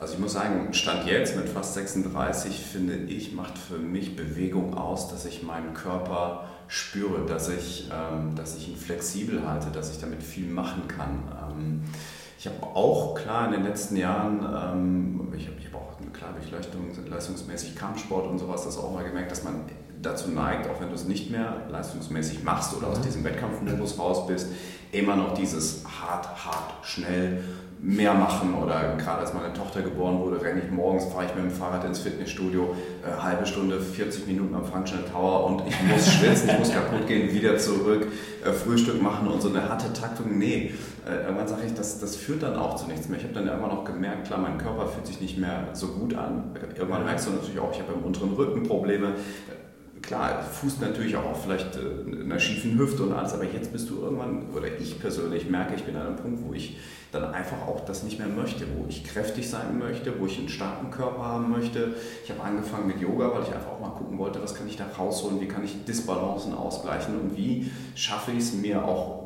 Also 0.00 0.14
ich 0.14 0.20
muss 0.20 0.32
sagen, 0.32 0.72
Stand 0.72 1.06
jetzt 1.06 1.36
mit 1.36 1.50
fast 1.50 1.74
36 1.74 2.58
finde 2.58 2.94
ich, 2.94 3.34
macht 3.34 3.58
für 3.58 3.76
mich 3.76 4.16
Bewegung 4.16 4.72
aus, 4.72 5.10
dass 5.10 5.26
ich 5.26 5.42
meinen 5.42 5.74
Körper 5.74 6.46
spüre, 6.70 7.26
dass 7.26 7.48
ich, 7.48 7.90
ähm, 7.92 8.36
dass 8.36 8.56
ich 8.56 8.68
ihn 8.68 8.76
flexibel 8.76 9.46
halte, 9.46 9.70
dass 9.70 9.90
ich 9.90 10.00
damit 10.00 10.22
viel 10.22 10.46
machen 10.46 10.86
kann. 10.86 11.24
Ähm, 11.50 11.82
ich 12.38 12.46
habe 12.46 12.62
auch 12.62 13.16
klar 13.16 13.46
in 13.46 13.52
den 13.52 13.64
letzten 13.64 13.96
Jahren, 13.96 14.38
ähm, 14.38 15.32
ich 15.36 15.48
habe 15.48 15.56
hab 15.56 15.74
auch 15.74 16.12
klar 16.12 16.32
durch 16.32 16.50
Leistung, 16.50 16.82
leistungsmäßig 17.08 17.74
Kampfsport 17.74 18.28
und 18.28 18.38
sowas, 18.38 18.64
das 18.64 18.78
auch 18.78 18.92
mal 18.94 19.04
gemerkt, 19.04 19.32
dass 19.32 19.42
man 19.42 19.62
dazu 20.00 20.30
neigt, 20.30 20.70
auch 20.70 20.80
wenn 20.80 20.88
du 20.88 20.94
es 20.94 21.04
nicht 21.04 21.30
mehr 21.30 21.66
leistungsmäßig 21.68 22.44
machst 22.44 22.74
oder 22.76 22.86
aus 22.86 23.00
mhm. 23.00 23.02
diesem 23.02 23.24
Wettkampfmodus 23.24 23.98
raus 23.98 24.28
bist, 24.28 24.46
immer 24.92 25.16
noch 25.16 25.34
dieses 25.34 25.84
hart, 25.84 26.28
hart, 26.44 26.86
schnell 26.86 27.42
mehr 27.82 28.12
machen 28.12 28.54
oder 28.54 28.94
gerade 28.98 29.20
als 29.20 29.32
meine 29.32 29.52
Tochter 29.54 29.80
geboren 29.80 30.18
wurde, 30.18 30.42
renne 30.42 30.60
ich 30.64 30.70
morgens, 30.70 31.06
fahre 31.06 31.26
ich 31.26 31.34
mit 31.34 31.44
dem 31.44 31.50
Fahrrad 31.50 31.84
ins 31.84 32.00
Fitnessstudio, 32.00 32.74
äh, 33.02 33.22
halbe 33.22 33.46
Stunde, 33.46 33.80
40 33.80 34.26
Minuten 34.26 34.54
am 34.54 34.64
Functional 34.64 35.04
Tower 35.10 35.46
und 35.46 35.62
ich 35.66 35.82
muss 35.82 36.12
schwitzen, 36.12 36.50
ich 36.50 36.58
muss 36.58 36.72
kaputt 36.72 37.06
gehen, 37.06 37.32
wieder 37.32 37.56
zurück, 37.56 38.06
äh, 38.44 38.52
Frühstück 38.52 39.00
machen 39.00 39.28
und 39.28 39.40
so 39.40 39.48
eine 39.48 39.66
harte 39.66 39.92
Taktung. 39.94 40.38
Nee, 40.38 40.74
äh, 41.08 41.24
irgendwann 41.24 41.48
sage 41.48 41.62
ich, 41.66 41.72
das, 41.72 41.98
das 41.98 42.16
führt 42.16 42.42
dann 42.42 42.56
auch 42.56 42.76
zu 42.76 42.86
nichts 42.86 43.08
mehr. 43.08 43.18
Ich 43.18 43.24
habe 43.24 43.34
dann 43.34 43.48
immer 43.48 43.68
noch 43.68 43.84
gemerkt, 43.84 44.26
klar, 44.26 44.40
mein 44.40 44.58
Körper 44.58 44.86
fühlt 44.86 45.06
sich 45.06 45.20
nicht 45.20 45.38
mehr 45.38 45.68
so 45.72 45.88
gut 45.88 46.14
an. 46.14 46.54
Irgendwann 46.76 47.04
merkst 47.04 47.28
du 47.28 47.30
natürlich 47.30 47.60
auch, 47.60 47.72
ich 47.72 47.80
habe 47.80 47.94
im 47.94 48.04
unteren 48.04 48.34
Rücken 48.34 48.64
Probleme 48.64 49.14
klar, 50.10 50.42
fußt 50.42 50.80
natürlich 50.80 51.14
auch 51.14 51.36
vielleicht 51.36 51.76
äh, 51.76 52.24
einer 52.24 52.40
schiefen 52.40 52.76
Hüfte 52.76 53.04
und 53.04 53.12
alles, 53.12 53.32
aber 53.32 53.44
jetzt 53.44 53.72
bist 53.72 53.88
du 53.88 54.00
irgendwann, 54.00 54.48
oder 54.52 54.66
ich 54.66 54.98
persönlich 54.98 55.48
merke, 55.48 55.76
ich 55.76 55.84
bin 55.84 55.94
an 55.94 56.08
einem 56.08 56.16
Punkt, 56.16 56.42
wo 56.44 56.52
ich 56.52 56.78
dann 57.12 57.32
einfach 57.32 57.58
auch 57.68 57.84
das 57.84 58.02
nicht 58.02 58.18
mehr 58.18 58.26
möchte, 58.26 58.66
wo 58.76 58.86
ich 58.88 59.04
kräftig 59.04 59.48
sein 59.48 59.78
möchte, 59.78 60.18
wo 60.18 60.26
ich 60.26 60.36
einen 60.38 60.48
starken 60.48 60.90
Körper 60.90 61.24
haben 61.24 61.50
möchte. 61.50 61.94
Ich 62.24 62.30
habe 62.30 62.42
angefangen 62.42 62.88
mit 62.88 63.00
Yoga, 63.00 63.32
weil 63.32 63.42
ich 63.42 63.54
einfach 63.54 63.70
auch 63.70 63.80
mal 63.80 63.90
gucken 63.90 64.18
wollte, 64.18 64.42
was 64.42 64.56
kann 64.56 64.66
ich 64.66 64.76
da 64.76 64.86
rausholen, 64.98 65.40
wie 65.40 65.46
kann 65.46 65.64
ich 65.64 65.84
Disbalancen 65.84 66.54
ausgleichen 66.54 67.18
und 67.20 67.36
wie 67.36 67.70
schaffe 67.94 68.32
ich 68.32 68.38
es 68.38 68.54
mir 68.54 68.84
auch 68.84 69.19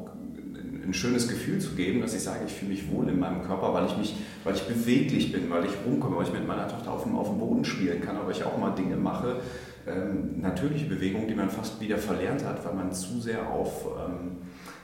ein 0.87 0.95
schönes 0.95 1.29
Gefühl 1.29 1.61
zu 1.61 1.71
geben, 1.71 2.01
dass 2.01 2.15
ich 2.15 2.23
sage, 2.23 2.41
ich 2.47 2.53
fühle 2.53 2.73
mich 2.73 2.91
wohl 2.91 3.09
in 3.09 3.19
meinem 3.19 3.43
Körper, 3.43 3.73
weil 3.73 3.87
ich 3.87 3.97
mich, 3.97 4.17
weil 4.45 4.55
ich 4.55 4.63
beweglich 4.63 5.33
bin, 5.33 5.51
weil 5.51 5.65
ich 5.65 5.73
rumkomme, 5.87 6.17
weil 6.17 6.27
ich 6.27 6.33
mit 6.33 6.47
meiner 6.47 6.69
Tochter 6.69 6.93
auf 6.93 7.05
dem, 7.05 7.17
auf 7.17 7.29
dem 7.29 7.39
Boden 7.39 7.65
spielen 7.65 8.01
kann, 8.01 8.17
aber 8.17 8.31
ich 8.31 8.45
auch 8.45 8.59
mal 8.59 8.71
Dinge 8.71 8.97
mache, 8.97 9.41
ähm, 9.87 10.41
natürliche 10.41 10.87
Bewegungen, 10.87 11.29
die 11.29 11.35
man 11.35 11.51
fast 11.51 11.81
wieder 11.81 11.99
verlernt 11.99 12.45
hat, 12.45 12.65
weil 12.65 12.75
man 12.75 12.93
zu 12.93 13.21
sehr 13.21 13.49
auf, 13.49 13.87
ähm, 14.07 14.39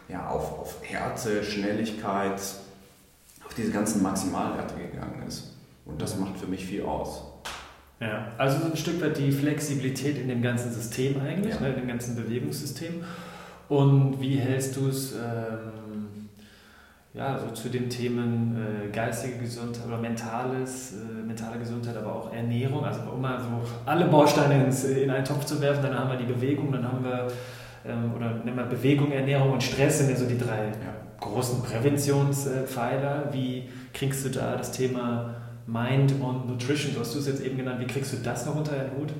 ja, 0.08 0.28
auf, 0.28 0.58
auf 0.58 0.76
Härte, 0.82 1.42
Schnelligkeit, 1.42 2.40
auf 3.44 3.54
diese 3.56 3.70
ganzen 3.70 4.02
Maximalwerte 4.02 4.74
gegangen 4.74 5.22
ist. 5.26 5.56
Und 5.84 6.00
das 6.00 6.18
macht 6.18 6.38
für 6.38 6.46
mich 6.46 6.64
viel 6.64 6.82
aus. 6.82 7.24
Ja, 8.00 8.32
also 8.38 8.64
ein 8.64 8.76
Stück 8.76 9.00
weit 9.02 9.18
die 9.18 9.30
Flexibilität 9.30 10.16
in 10.16 10.28
dem 10.28 10.40
ganzen 10.40 10.72
System 10.72 11.20
eigentlich, 11.20 11.54
ja. 11.54 11.60
ne, 11.60 11.68
in 11.70 11.80
dem 11.80 11.88
ganzen 11.88 12.16
Bewegungssystem. 12.16 13.04
Und 13.70 14.20
wie 14.20 14.37
hältst 14.37 14.76
du 14.76 14.88
es 14.88 15.12
ähm, 15.12 16.28
ja, 17.14 17.38
so 17.38 17.52
zu 17.52 17.68
den 17.68 17.88
Themen 17.88 18.56
äh, 18.56 18.88
geistige 18.90 19.38
Gesundheit 19.38 19.87
oder 19.87 19.98
mentales, 19.98 20.94
äh, 20.94 21.24
mentale 21.24 21.56
Gesundheit, 21.56 21.96
aber 21.96 22.12
auch 22.12 22.33
Ernährung, 22.33 22.85
also 22.85 23.00
um 23.12 23.20
mal 23.20 23.38
so 23.38 23.46
alle 23.87 24.06
Bausteine 24.06 24.64
ins, 24.64 24.83
in 24.83 25.09
einen 25.09 25.24
Topf 25.24 25.44
zu 25.44 25.61
werfen, 25.61 25.85
dann 25.85 25.96
haben 25.96 26.11
wir 26.11 26.18
die 26.18 26.33
Bewegung, 26.33 26.72
dann 26.72 26.85
haben 26.85 27.04
wir, 27.04 27.28
ähm, 27.87 28.12
oder 28.16 28.40
nennen 28.44 28.56
wir 28.56 28.64
Bewegung, 28.64 29.12
Ernährung 29.12 29.52
und 29.52 29.62
Stress 29.62 29.98
sind 29.98 30.11
ja 30.11 30.16
so 30.16 30.26
die 30.26 30.38
drei 30.38 30.66
ja 30.66 31.00
großen 31.20 31.62
Präventionspfeiler. 31.62 33.28
Wie 33.30 33.68
kriegst 33.92 34.24
du 34.24 34.30
da 34.30 34.56
das 34.56 34.72
Thema 34.72 35.37
Mind 35.66 36.14
und 36.20 36.48
Nutrition, 36.48 36.92
so 36.92 37.00
hast 37.00 37.14
du 37.14 37.20
es 37.20 37.28
jetzt 37.28 37.44
eben 37.44 37.56
genannt, 37.56 37.78
wie 37.78 37.87
kriegst 37.87 38.12
du 38.12 38.16
das 38.16 38.46
noch 38.46 38.56
unter 38.56 38.72
den 38.72 38.90
Hut? 38.98 39.12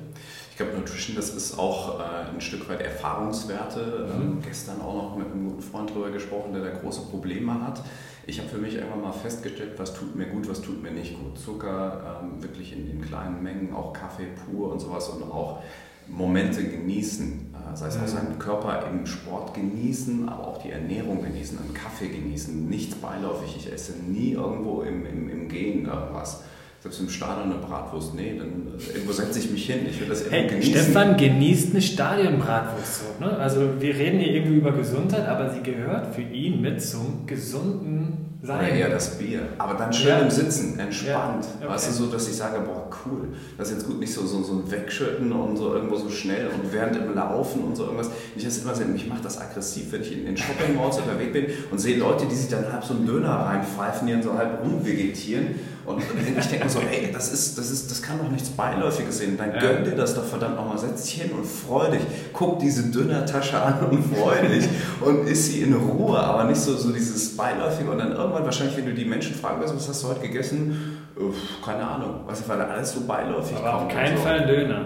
Ich 0.51 0.57
glaube, 0.57 0.73
Nutrition, 0.77 1.15
das 1.15 1.33
ist 1.33 1.57
auch 1.57 1.99
äh, 1.99 2.03
ein 2.33 2.41
Stück 2.41 2.67
weit 2.69 2.81
Erfahrungswerte. 2.81 4.09
Mhm. 4.13 4.21
Ähm, 4.21 4.37
gestern 4.45 4.81
auch 4.81 4.93
noch 4.93 5.15
mit 5.15 5.31
einem 5.31 5.47
guten 5.47 5.61
Freund 5.61 5.89
darüber 5.89 6.11
gesprochen, 6.11 6.51
der 6.53 6.61
da 6.61 6.69
große 6.71 7.03
Probleme 7.09 7.65
hat. 7.65 7.81
Ich 8.27 8.37
habe 8.37 8.49
für 8.49 8.57
mich 8.57 8.75
irgendwann 8.75 9.01
mal 9.01 9.13
festgestellt, 9.13 9.71
was 9.77 9.93
tut 9.93 10.13
mir 10.13 10.27
gut, 10.27 10.47
was 10.49 10.61
tut 10.61 10.83
mir 10.83 10.91
nicht 10.91 11.17
gut. 11.17 11.39
Zucker 11.39 12.21
ähm, 12.21 12.43
wirklich 12.43 12.73
in, 12.73 12.91
in 12.91 13.01
kleinen 13.01 13.41
Mengen, 13.41 13.73
auch 13.73 13.93
Kaffee 13.93 14.27
pur 14.45 14.73
und 14.73 14.79
sowas 14.79 15.07
und 15.07 15.23
auch 15.23 15.63
Momente 16.07 16.63
genießen, 16.65 17.55
äh, 17.55 17.77
sei 17.77 17.87
es 17.87 17.95
auch 17.95 18.01
mhm. 18.01 18.07
seinen 18.07 18.39
Körper 18.39 18.87
im 18.89 19.05
Sport 19.05 19.53
genießen, 19.53 20.27
aber 20.27 20.47
auch 20.47 20.61
die 20.61 20.71
Ernährung 20.71 21.23
genießen, 21.23 21.57
einen 21.57 21.73
Kaffee 21.73 22.09
genießen, 22.09 22.69
nichts 22.69 22.95
beiläufig. 22.95 23.55
Ich 23.55 23.71
esse 23.71 23.93
nie 23.93 24.33
irgendwo 24.33 24.81
im, 24.81 25.05
im, 25.05 25.29
im 25.29 25.47
Gehen 25.47 25.85
irgendwas. 25.85 26.43
Selbst 26.81 26.99
im 26.99 27.09
Stadion 27.09 27.51
eine 27.51 27.61
Bratwurst, 27.61 28.15
nee, 28.15 28.35
dann 28.37 28.67
äh, 28.79 28.93
irgendwo 28.93 29.13
setze 29.13 29.37
ich 29.37 29.51
mich 29.51 29.67
hin. 29.67 29.85
Ich 29.87 30.01
will 30.01 30.07
das 30.07 30.29
hey, 30.31 30.47
genießen. 30.47 30.73
Stefan 30.73 31.15
genießt 31.15 31.71
eine 31.71 31.81
Stadionbratwurst. 31.81 33.01
So, 33.01 33.23
ne? 33.23 33.37
Also 33.37 33.79
wir 33.79 33.95
reden 33.95 34.19
hier 34.19 34.33
irgendwie 34.33 34.55
über 34.55 34.71
Gesundheit, 34.71 35.27
aber 35.27 35.53
sie 35.53 35.61
gehört 35.61 36.15
für 36.15 36.23
ihn 36.23 36.59
mit 36.59 36.81
zum 36.81 37.27
gesunden 37.27 38.31
sein. 38.41 38.59
Oder 38.59 38.69
eher 38.69 38.89
das 38.89 39.19
Bier. 39.19 39.41
Aber 39.59 39.75
dann 39.75 39.93
schön 39.93 40.09
ja. 40.09 40.19
im 40.19 40.31
Sitzen, 40.31 40.79
entspannt. 40.79 41.45
Ja. 41.45 41.65
Okay. 41.65 41.73
Weißt 41.73 41.89
du, 41.89 41.93
so, 41.93 42.07
dass 42.07 42.27
ich 42.27 42.35
sage, 42.35 42.59
boah, 42.61 42.89
cool. 43.05 43.27
Das 43.59 43.69
ist 43.69 43.75
jetzt 43.75 43.87
gut, 43.87 43.99
nicht 43.99 44.11
so, 44.11 44.25
so, 44.25 44.41
so 44.41 44.53
ein 44.53 44.71
Wegschütten 44.71 45.31
und 45.31 45.57
so 45.57 45.75
irgendwo 45.75 45.97
so 45.97 46.09
schnell 46.09 46.47
und 46.47 46.73
während 46.73 46.95
im 46.95 47.13
Laufen 47.13 47.63
und 47.63 47.75
so 47.75 47.83
irgendwas. 47.83 48.09
Ich 48.35 48.43
das 48.43 48.57
immer 48.57 48.73
sehe, 48.73 48.87
mich 48.87 49.07
macht 49.07 49.23
das 49.23 49.39
aggressiv, 49.39 49.91
wenn 49.91 50.01
ich 50.01 50.13
in 50.13 50.25
den 50.25 50.37
Shopping 50.37 50.75
Malls 50.75 50.97
unterwegs 50.97 51.33
bin 51.33 51.45
und 51.69 51.77
sehe 51.77 51.99
Leute, 51.99 52.25
die 52.25 52.33
sich 52.33 52.49
dann 52.49 52.71
halb 52.71 52.83
so 52.83 52.95
einen 52.95 53.05
Döner 53.05 53.29
reinpfeifen, 53.29 54.07
die 54.07 54.13
dann 54.13 54.23
so 54.23 54.33
halb 54.35 54.63
rumvegetieren 54.63 55.55
und 55.85 56.01
ich 56.37 56.47
denke 56.47 56.65
mir 56.65 56.69
so, 56.69 56.79
ey, 56.79 57.11
das, 57.11 57.33
ist, 57.33 57.57
das, 57.57 57.71
ist, 57.71 57.89
das 57.89 58.01
kann 58.01 58.19
doch 58.19 58.29
nichts 58.29 58.49
Beiläufiges 58.49 59.17
sein. 59.17 59.35
Dann 59.37 59.53
gönn 59.53 59.83
dir 59.83 59.95
das 59.95 60.13
doch 60.13 60.23
verdammt 60.23 60.55
nochmal. 60.55 60.77
Setz 60.77 61.03
dich 61.03 61.21
hin 61.21 61.31
und 61.31 61.45
freu 61.45 61.89
dich. 61.89 62.01
Guck 62.33 62.59
diese 62.59 62.83
Dünnertasche 62.91 63.59
an 63.59 63.79
und 63.89 64.03
freu 64.15 64.47
dich. 64.47 64.67
und 65.01 65.27
isst 65.27 65.47
sie 65.47 65.61
in 65.61 65.73
Ruhe, 65.73 66.19
aber 66.19 66.43
nicht 66.43 66.61
so, 66.61 66.75
so 66.77 66.91
dieses 66.91 67.35
Beiläufige. 67.35 67.89
Und 67.89 67.97
dann 67.97 68.11
irgendwann 68.11 68.45
wahrscheinlich, 68.45 68.77
wenn 68.77 68.85
du 68.85 68.93
die 68.93 69.05
Menschen 69.05 69.35
fragen 69.35 69.59
wirst, 69.61 69.75
was 69.75 69.89
hast 69.89 70.03
du 70.03 70.09
heute 70.09 70.21
gegessen? 70.21 70.99
Uff, 71.15 71.35
keine 71.65 71.87
Ahnung. 71.87 72.27
Weißt 72.27 72.43
du, 72.45 72.49
weil 72.49 72.61
alles 72.61 72.91
so 72.91 73.01
beiläufig 73.01 73.57
aber. 73.57 73.75
Auf 73.75 73.87
keinen 73.87 74.17
so. 74.17 74.23
Fall 74.23 74.45
Döner. 74.45 74.85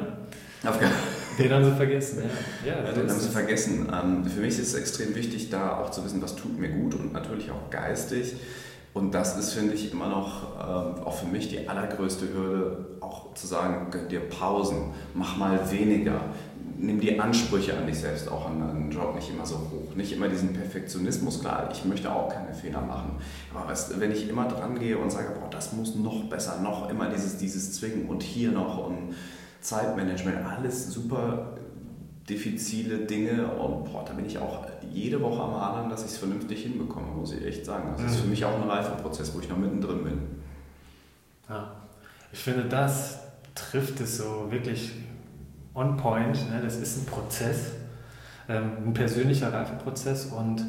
Auf 0.66 0.80
keinen 0.80 0.94
den 1.38 1.52
haben 1.52 1.66
sie 1.66 1.76
vergessen, 1.76 2.24
ja. 2.66 2.72
ja, 2.72 2.86
ja 2.86 2.92
den 2.92 3.10
haben 3.10 3.20
sie 3.20 3.30
vergessen. 3.30 3.92
Ähm, 3.92 4.26
für 4.26 4.40
mich 4.40 4.58
ist 4.58 4.70
es 4.70 4.74
extrem 4.76 5.16
wichtig, 5.16 5.50
da 5.50 5.78
auch 5.78 5.92
zu 5.92 6.04
wissen, 6.06 6.22
was 6.22 6.36
tut 6.36 6.58
mir 6.58 6.70
gut 6.70 6.96
und 6.96 7.14
natürlich 7.14 7.52
auch 7.52 7.70
geistig. 7.70 8.36
Und 8.96 9.14
das 9.14 9.38
ist, 9.38 9.52
finde 9.52 9.74
ich, 9.74 9.92
immer 9.92 10.08
noch 10.08 10.44
ähm, 10.58 11.04
auch 11.04 11.14
für 11.14 11.26
mich 11.26 11.50
die 11.50 11.68
allergrößte 11.68 12.34
Hürde, 12.34 12.86
auch 13.02 13.34
zu 13.34 13.46
sagen, 13.46 13.92
gönn 13.92 14.08
dir 14.08 14.22
Pausen, 14.22 14.94
mach 15.14 15.36
mal 15.36 15.60
weniger, 15.70 16.22
nimm 16.78 17.02
die 17.02 17.20
Ansprüche 17.20 17.78
an 17.78 17.88
dich 17.88 18.00
selbst 18.00 18.32
auch 18.32 18.46
an 18.46 18.62
deinen 18.62 18.90
Job 18.90 19.14
nicht 19.14 19.30
immer 19.30 19.46
so 19.46 19.56
hoch. 19.56 19.94
Nicht 19.98 20.14
immer 20.14 20.30
diesen 20.30 20.54
Perfektionismus, 20.54 21.42
klar, 21.42 21.68
ich 21.74 21.84
möchte 21.84 22.10
auch 22.10 22.30
keine 22.30 22.54
Fehler 22.54 22.80
machen. 22.80 23.18
Aber 23.54 23.70
weißt, 23.70 24.00
wenn 24.00 24.14
ich 24.14 24.30
immer 24.30 24.48
dran 24.48 24.80
gehe 24.80 24.98
und 24.98 25.12
sage, 25.12 25.28
boah, 25.42 25.50
das 25.50 25.74
muss 25.74 25.96
noch 25.96 26.30
besser, 26.30 26.62
noch 26.62 26.90
immer 26.90 27.10
dieses, 27.10 27.36
dieses 27.36 27.74
Zwingen 27.74 28.08
und 28.08 28.24
hier 28.24 28.52
noch 28.52 28.88
und 28.88 29.14
Zeitmanagement, 29.60 30.38
alles 30.46 30.94
super 30.94 31.58
diffizile 32.30 33.00
Dinge 33.00 33.48
und 33.48 33.86
boah, 33.86 34.04
da 34.06 34.14
bin 34.14 34.26
ich 34.26 34.38
auch 34.38 34.66
jede 34.92 35.22
Woche 35.22 35.42
am 35.42 35.54
Adern, 35.54 35.90
dass 35.90 36.04
ich 36.04 36.12
es 36.12 36.18
vernünftig 36.18 36.64
hinbekomme, 36.64 37.08
muss 37.08 37.34
ich 37.34 37.46
echt 37.46 37.66
sagen. 37.66 37.94
Das 37.96 38.12
ist 38.12 38.20
für 38.20 38.26
mhm. 38.26 38.32
mich 38.32 38.46
auch 38.46 38.62
ein 38.62 38.68
Reifeprozess, 38.68 39.34
wo 39.36 39.40
ich 39.40 39.50
noch 39.50 39.58
mittendrin 39.58 40.04
bin. 40.04 40.22
Ja, 41.48 41.72
ich 42.32 42.40
finde, 42.40 42.66
das 42.66 43.20
trifft 43.54 44.00
es 44.00 44.18
so 44.18 44.48
wirklich 44.50 44.92
on 45.76 45.98
point. 45.98 46.50
Ne? 46.50 46.62
Das 46.64 46.78
ist 46.78 46.98
ein 46.98 47.06
Prozess, 47.06 47.74
ähm, 48.50 48.72
ein 48.88 48.94
persönlicher 48.94 49.54
Reifeprozess 49.54 50.28
und 50.28 50.66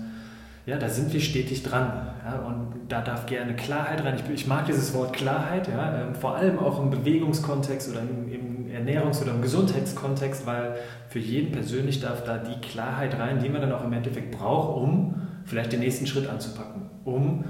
ja, 0.66 0.76
da 0.76 0.88
sind 0.88 1.12
wir 1.12 1.20
stetig 1.20 1.62
dran. 1.62 2.08
Ja, 2.24 2.40
und 2.40 2.72
da 2.88 3.00
darf 3.00 3.26
gerne 3.26 3.54
Klarheit 3.54 4.04
rein. 4.04 4.16
Ich, 4.16 4.28
ich 4.28 4.46
mag 4.48 4.66
dieses 4.66 4.92
Wort 4.94 5.12
Klarheit, 5.12 5.68
ja, 5.68 6.02
ähm, 6.02 6.14
vor 6.14 6.34
allem 6.34 6.58
auch 6.58 6.82
im 6.82 6.90
Bewegungskontext 6.90 7.88
oder 7.90 8.00
im, 8.00 8.28
im 8.32 8.45
Ernährungs- 8.76 9.22
oder 9.22 9.32
im 9.32 9.42
Gesundheitskontext, 9.42 10.46
weil 10.46 10.76
für 11.08 11.18
jeden 11.18 11.52
persönlich 11.52 12.00
darf 12.00 12.24
da 12.24 12.38
die 12.38 12.60
Klarheit 12.60 13.18
rein, 13.18 13.40
die 13.42 13.48
man 13.48 13.60
dann 13.60 13.72
auch 13.72 13.84
im 13.84 13.92
Endeffekt 13.92 14.32
braucht, 14.32 14.76
um 14.76 15.14
vielleicht 15.44 15.72
den 15.72 15.80
nächsten 15.80 16.06
Schritt 16.06 16.28
anzupacken, 16.28 16.82
um 17.04 17.44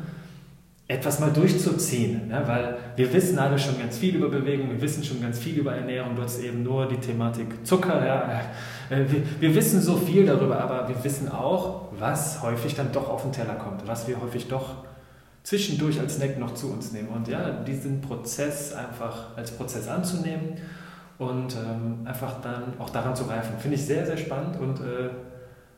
etwas 0.89 1.19
mal 1.19 1.33
durchzuziehen, 1.33 2.31
ja, 2.31 2.47
weil 2.47 2.77
wir 2.95 3.13
wissen 3.13 3.39
alle 3.41 3.59
schon 3.59 3.77
ganz 3.77 3.99
viel 3.99 4.15
über 4.15 4.29
Bewegung, 4.29 4.71
wir 4.71 4.81
wissen 4.81 5.03
schon 5.03 5.21
ganz 5.21 5.39
viel 5.41 5.59
über 5.59 5.75
Ernährung, 5.75 6.15
du 6.15 6.23
hast 6.23 6.41
eben 6.41 6.63
nur 6.63 6.87
die 6.87 6.99
Thematik 6.99 7.67
Zucker, 7.67 8.07
ja, 8.07 8.41
äh, 8.89 9.05
wir, 9.11 9.23
wir, 9.41 9.55
wissen 9.57 9.81
so 9.81 9.97
viel 9.97 10.27
darüber, 10.27 10.61
aber 10.61 10.89
wir 10.89 11.03
wissen 11.03 11.29
auch, 11.29 11.89
was 11.99 12.41
häufig 12.41 12.77
dann 12.77 12.93
doch 12.93 13.09
auf 13.09 13.23
den 13.23 13.33
Teller 13.33 13.55
kommt, 13.55 13.85
was 13.89 14.07
wir 14.07 14.21
häufig 14.21 14.47
doch 14.47 14.85
zwischendurch 15.43 15.99
als 15.99 16.17
Snack 16.17 16.39
noch 16.39 16.55
zu 16.55 16.73
uns 16.73 16.93
nehmen. 16.93 17.09
Und 17.09 17.27
ja, 17.27 17.51
diesen 17.51 18.01
Prozess 18.01 18.73
einfach 18.73 19.37
als 19.37 19.53
Prozess 19.53 19.89
anzunehmen 19.89 20.55
und 21.19 21.55
ähm, 21.55 22.07
einfach 22.07 22.41
dann 22.41 22.75
auch 22.79 22.91
daran 22.91 23.17
zu 23.17 23.25
reifen, 23.25 23.59
finde 23.59 23.77
ich 23.77 23.87
sehr, 23.87 24.05
sehr 24.05 24.17
spannend 24.17 24.59
und 24.59 24.81
äh, 24.81 25.11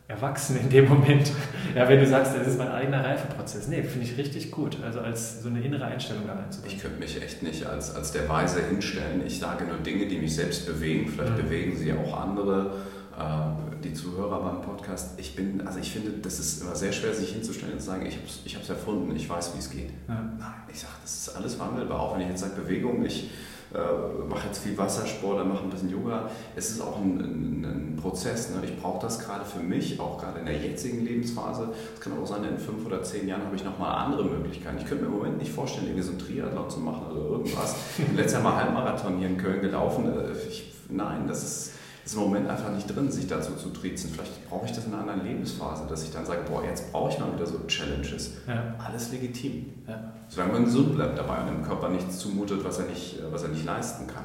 erwachsen 0.08 0.58
in 0.58 0.70
dem 0.70 0.88
Moment. 0.88 1.30
Ja, 1.76 1.88
wenn 1.88 2.00
du 2.00 2.06
sagst, 2.06 2.34
das 2.34 2.46
ist 2.46 2.58
mein 2.58 2.70
eigener 2.70 3.04
Reifeprozess. 3.04 3.68
Nee, 3.68 3.82
finde 3.82 4.06
ich 4.06 4.16
richtig 4.16 4.50
gut. 4.50 4.78
Also 4.82 5.00
als 5.00 5.42
so 5.42 5.48
eine 5.48 5.60
innere 5.60 5.84
Einstellung 5.84 6.26
da 6.26 6.32
reinzubringen. 6.32 6.76
Ich 6.76 6.82
könnte 6.82 6.98
mich 6.98 7.22
echt 7.22 7.42
nicht 7.42 7.64
als, 7.66 7.94
als 7.94 8.12
der 8.12 8.28
Weise 8.28 8.62
hinstellen. 8.62 9.22
Ich 9.26 9.38
sage 9.38 9.64
nur 9.64 9.76
Dinge, 9.76 10.06
die 10.06 10.18
mich 10.18 10.34
selbst 10.34 10.66
bewegen. 10.66 11.08
Vielleicht 11.08 11.36
mhm. 11.36 11.42
bewegen 11.42 11.76
sie 11.76 11.92
auch 11.92 12.20
andere, 12.20 12.72
äh, 13.16 13.84
die 13.84 13.92
Zuhörer 13.92 14.40
beim 14.40 14.62
Podcast. 14.62 15.20
Ich 15.20 15.36
bin, 15.36 15.64
also 15.66 15.78
ich 15.78 15.92
finde, 15.92 16.10
das 16.22 16.40
ist 16.40 16.62
immer 16.62 16.74
sehr 16.74 16.90
schwer, 16.90 17.14
sich 17.14 17.32
hinzustellen 17.32 17.74
und 17.74 17.80
zu 17.80 17.86
sagen, 17.86 18.06
ich 18.06 18.16
habe 18.16 18.26
es 18.26 18.40
ich 18.44 18.68
erfunden, 18.68 19.14
ich 19.14 19.28
weiß, 19.28 19.54
wie 19.54 19.58
es 19.58 19.70
geht. 19.70 19.90
Ja. 20.08 20.14
Nein, 20.38 20.54
ich 20.72 20.80
sage, 20.80 20.94
das 21.02 21.14
ist 21.14 21.36
alles 21.36 21.58
wandelbar. 21.60 22.00
Auch 22.00 22.14
wenn 22.14 22.22
ich 22.22 22.28
jetzt 22.28 22.40
sage, 22.40 22.54
Bewegung, 22.60 23.04
ich 23.04 23.30
äh, 23.74 24.28
mache 24.28 24.46
jetzt 24.46 24.62
viel 24.62 24.76
Wassersport, 24.78 25.40
dann 25.40 25.48
mache 25.48 25.64
ein 25.64 25.70
bisschen 25.70 25.90
Yoga. 25.90 26.30
Es 26.56 26.70
ist 26.70 26.80
auch 26.80 26.96
ein, 26.96 27.20
ein, 27.20 27.64
ein 27.64 27.96
Prozess. 28.00 28.50
Ne? 28.50 28.62
Ich 28.64 28.80
brauche 28.80 29.00
das 29.00 29.18
gerade 29.18 29.44
für 29.44 29.60
mich, 29.60 30.00
auch 30.00 30.18
gerade 30.18 30.40
in 30.40 30.46
der 30.46 30.56
jetzigen 30.56 31.04
Lebensphase. 31.04 31.70
Es 31.94 32.00
kann 32.00 32.12
auch 32.18 32.26
sein, 32.26 32.44
in 32.44 32.58
fünf 32.58 32.86
oder 32.86 33.02
zehn 33.02 33.28
Jahren 33.28 33.44
habe 33.44 33.56
ich 33.56 33.64
nochmal 33.64 34.06
andere 34.06 34.24
Möglichkeiten. 34.24 34.78
Ich 34.78 34.86
könnte 34.86 35.04
mir 35.04 35.10
im 35.10 35.18
Moment 35.18 35.38
nicht 35.38 35.52
vorstellen, 35.52 35.86
irgendwie 35.86 36.04
so 36.04 36.12
ein 36.12 36.18
Triathlon 36.18 36.70
zu 36.70 36.80
machen 36.80 37.12
oder 37.12 37.20
irgendwas. 37.20 37.76
Letztes 38.16 38.32
Jahr 38.34 38.42
mal 38.42 38.56
Halbmarathon 38.56 39.18
hier 39.18 39.28
in 39.28 39.36
Köln 39.36 39.60
gelaufen. 39.60 40.06
Äh, 40.06 40.48
ich, 40.48 40.72
nein, 40.88 41.26
das 41.28 41.42
ist 41.42 41.72
ist 42.08 42.14
im 42.14 42.20
Moment 42.20 42.48
einfach 42.48 42.72
nicht 42.72 42.86
drin, 42.86 43.10
sich 43.10 43.26
dazu 43.26 43.52
zu 43.52 43.68
triezen. 43.68 44.10
Vielleicht 44.10 44.48
brauche 44.48 44.64
ich 44.64 44.72
das 44.72 44.86
in 44.86 44.94
einer 44.94 45.02
anderen 45.02 45.26
Lebensphase, 45.26 45.86
dass 45.86 46.04
ich 46.04 46.10
dann 46.10 46.24
sage, 46.24 46.40
boah, 46.48 46.64
jetzt 46.64 46.90
brauche 46.90 47.12
ich 47.12 47.18
mal 47.18 47.34
wieder 47.34 47.44
so 47.44 47.58
Challenges. 47.66 48.32
Ja. 48.46 48.74
Alles 48.78 49.12
legitim. 49.12 49.66
Ja. 49.86 50.14
Solange 50.26 50.54
man 50.54 50.64
gesund 50.64 50.94
bleibt 50.94 51.18
dabei 51.18 51.42
und 51.42 51.48
dem 51.48 51.62
Körper 51.62 51.90
nichts 51.90 52.18
zumutet, 52.18 52.64
was 52.64 52.78
er 52.78 52.86
nicht, 52.86 53.18
was 53.30 53.42
er 53.42 53.50
nicht 53.50 53.66
leisten 53.66 54.06
kann. 54.06 54.24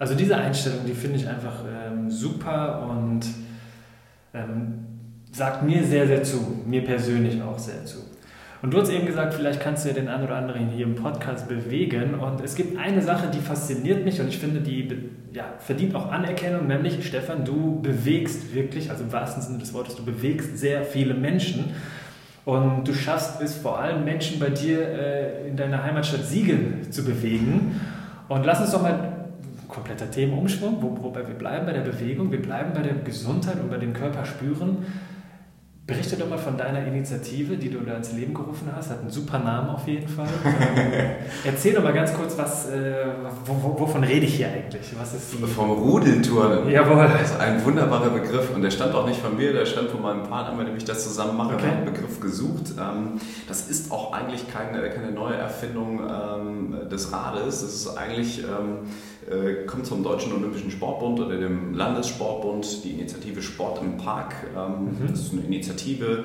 Also 0.00 0.16
diese 0.16 0.36
Einstellung, 0.36 0.80
die 0.84 0.94
finde 0.94 1.16
ich 1.18 1.28
einfach 1.28 1.60
ähm, 1.64 2.10
super 2.10 2.88
und 2.90 3.20
ähm, 4.32 4.84
sagt 5.30 5.62
mir 5.62 5.84
sehr, 5.84 6.08
sehr 6.08 6.24
zu. 6.24 6.60
Mir 6.66 6.84
persönlich 6.84 7.40
auch 7.40 7.56
sehr 7.56 7.84
zu. 7.84 7.98
Und 8.64 8.72
du 8.72 8.80
hast 8.80 8.88
eben 8.88 9.04
gesagt, 9.04 9.34
vielleicht 9.34 9.60
kannst 9.60 9.84
du 9.84 9.90
ja 9.90 9.94
den 9.94 10.08
einen 10.08 10.24
oder 10.24 10.36
anderen 10.36 10.70
hier 10.70 10.86
im 10.86 10.94
Podcast 10.94 11.48
bewegen. 11.48 12.14
Und 12.14 12.40
es 12.40 12.54
gibt 12.54 12.78
eine 12.78 13.02
Sache, 13.02 13.28
die 13.30 13.40
fasziniert 13.40 14.06
mich 14.06 14.18
und 14.22 14.28
ich 14.28 14.38
finde, 14.38 14.62
die 14.62 14.88
ja, 15.34 15.44
verdient 15.58 15.94
auch 15.94 16.10
Anerkennung, 16.10 16.66
nämlich, 16.66 17.06
Stefan, 17.06 17.44
du 17.44 17.82
bewegst 17.82 18.54
wirklich, 18.54 18.90
also 18.90 19.04
im 19.04 19.12
wahrsten 19.12 19.42
Sinne 19.42 19.58
des 19.58 19.74
Wortes, 19.74 19.96
du 19.96 20.04
bewegst 20.06 20.56
sehr 20.56 20.82
viele 20.82 21.12
Menschen. 21.12 21.74
Und 22.46 22.88
du 22.88 22.94
schaffst 22.94 23.42
es 23.42 23.54
vor 23.54 23.80
allem 23.80 24.02
Menschen 24.02 24.40
bei 24.40 24.48
dir 24.48 24.80
äh, 24.80 25.46
in 25.46 25.58
deiner 25.58 25.84
Heimatstadt 25.84 26.24
Siegen 26.24 26.90
zu 26.90 27.04
bewegen. 27.04 27.78
Und 28.28 28.46
lass 28.46 28.62
uns 28.62 28.70
doch 28.70 28.80
mal 28.80 29.26
kompletter 29.68 30.10
Themenumschwung, 30.10 30.78
wobei 30.80 31.28
wir 31.28 31.34
bleiben 31.34 31.66
bei 31.66 31.74
der 31.74 31.82
Bewegung, 31.82 32.32
wir 32.32 32.40
bleiben 32.40 32.70
bei 32.72 32.80
der 32.80 32.94
Gesundheit 32.94 33.60
und 33.60 33.68
bei 33.68 33.76
dem 33.76 33.92
Körper 33.92 34.24
spüren. 34.24 34.86
Berichte 35.86 36.16
doch 36.16 36.30
mal 36.30 36.38
von 36.38 36.56
deiner 36.56 36.86
Initiative, 36.86 37.58
die 37.58 37.68
du 37.68 37.80
da 37.80 37.96
ins 37.96 38.12
Leben 38.12 38.32
gerufen 38.32 38.70
hast. 38.74 38.88
Hat 38.88 39.00
einen 39.00 39.10
super 39.10 39.38
Namen 39.38 39.68
auf 39.68 39.86
jeden 39.86 40.08
Fall. 40.08 40.28
ähm, 40.44 40.92
erzähl 41.44 41.74
doch 41.74 41.82
mal 41.82 41.92
ganz 41.92 42.14
kurz, 42.14 42.38
was, 42.38 42.70
äh, 42.70 43.04
wovon 43.44 44.02
rede 44.02 44.24
ich 44.24 44.36
hier 44.36 44.48
eigentlich? 44.48 44.94
Was 44.98 45.12
ist 45.12 45.34
die? 45.34 45.46
Vom 45.46 45.72
Rudelturnen. 45.72 46.70
Jawohl. 46.70 47.06
Das 47.12 47.32
ist 47.32 47.38
ein 47.38 47.62
wunderbarer 47.62 48.08
Begriff 48.08 48.54
und 48.54 48.62
der 48.62 48.70
stammt 48.70 48.94
auch 48.94 49.06
nicht 49.06 49.20
von 49.20 49.36
mir, 49.36 49.52
der 49.52 49.66
stammt 49.66 49.90
von 49.90 50.00
meinem 50.00 50.22
Partner, 50.22 50.56
mit 50.56 50.68
dem 50.68 50.76
ich 50.78 50.86
das 50.86 51.04
zusammen 51.04 51.36
mache. 51.36 51.52
Okay. 51.52 51.64
Wir 51.64 51.70
haben 51.70 51.76
einen 51.82 51.92
Begriff 51.92 52.18
gesucht. 52.18 52.72
Ähm, 52.80 53.20
das 53.46 53.68
ist 53.68 53.92
auch 53.92 54.14
eigentlich 54.14 54.50
keine, 54.50 54.88
keine 54.88 55.12
neue 55.12 55.34
Erfindung 55.34 56.00
ähm, 56.00 56.88
des 56.90 57.12
Rades. 57.12 57.60
Das 57.60 57.74
ist 57.74 57.88
eigentlich 57.98 58.42
kommt 59.66 59.86
zum 59.86 60.02
Deutschen 60.02 60.32
Olympischen 60.32 60.70
Sportbund 60.70 61.20
oder 61.20 61.36
dem 61.36 61.74
Landessportbund 61.74 62.84
die 62.84 62.90
Initiative 62.90 63.42
Sport 63.42 63.80
im 63.82 63.96
Park. 63.96 64.34
Ähm, 64.56 64.84
mhm. 64.84 65.10
Das 65.10 65.20
ist 65.20 65.32
eine 65.32 65.42
Initiative, 65.42 66.24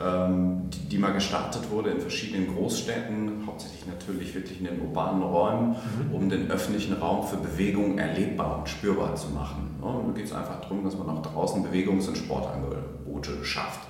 ähm, 0.00 0.62
die, 0.90 0.98
mal 0.98 1.12
gestartet 1.12 1.70
wurde 1.70 1.90
in 1.90 2.00
verschiedenen 2.00 2.54
Großstädten, 2.54 3.44
hauptsächlich 3.46 3.86
natürlich 3.86 4.34
wirklich 4.34 4.60
in 4.60 4.66
den 4.66 4.80
urbanen 4.80 5.22
Räumen, 5.22 5.70
mhm. 5.70 6.14
um 6.14 6.28
den 6.28 6.50
öffentlichen 6.50 6.94
Raum 6.94 7.26
für 7.26 7.36
Bewegung 7.36 7.98
erlebbar 7.98 8.58
und 8.58 8.68
spürbar 8.68 9.14
zu 9.14 9.28
machen. 9.28 9.76
Ja, 9.82 9.88
und 9.88 10.08
da 10.08 10.12
geht 10.12 10.26
es 10.26 10.32
einfach 10.32 10.60
darum, 10.60 10.84
dass 10.84 10.96
man 10.96 11.08
auch 11.08 11.22
draußen 11.22 11.62
Bewegungs- 11.64 12.08
und 12.08 12.16
Sportangebote 12.16 13.44
schafft. 13.44 13.89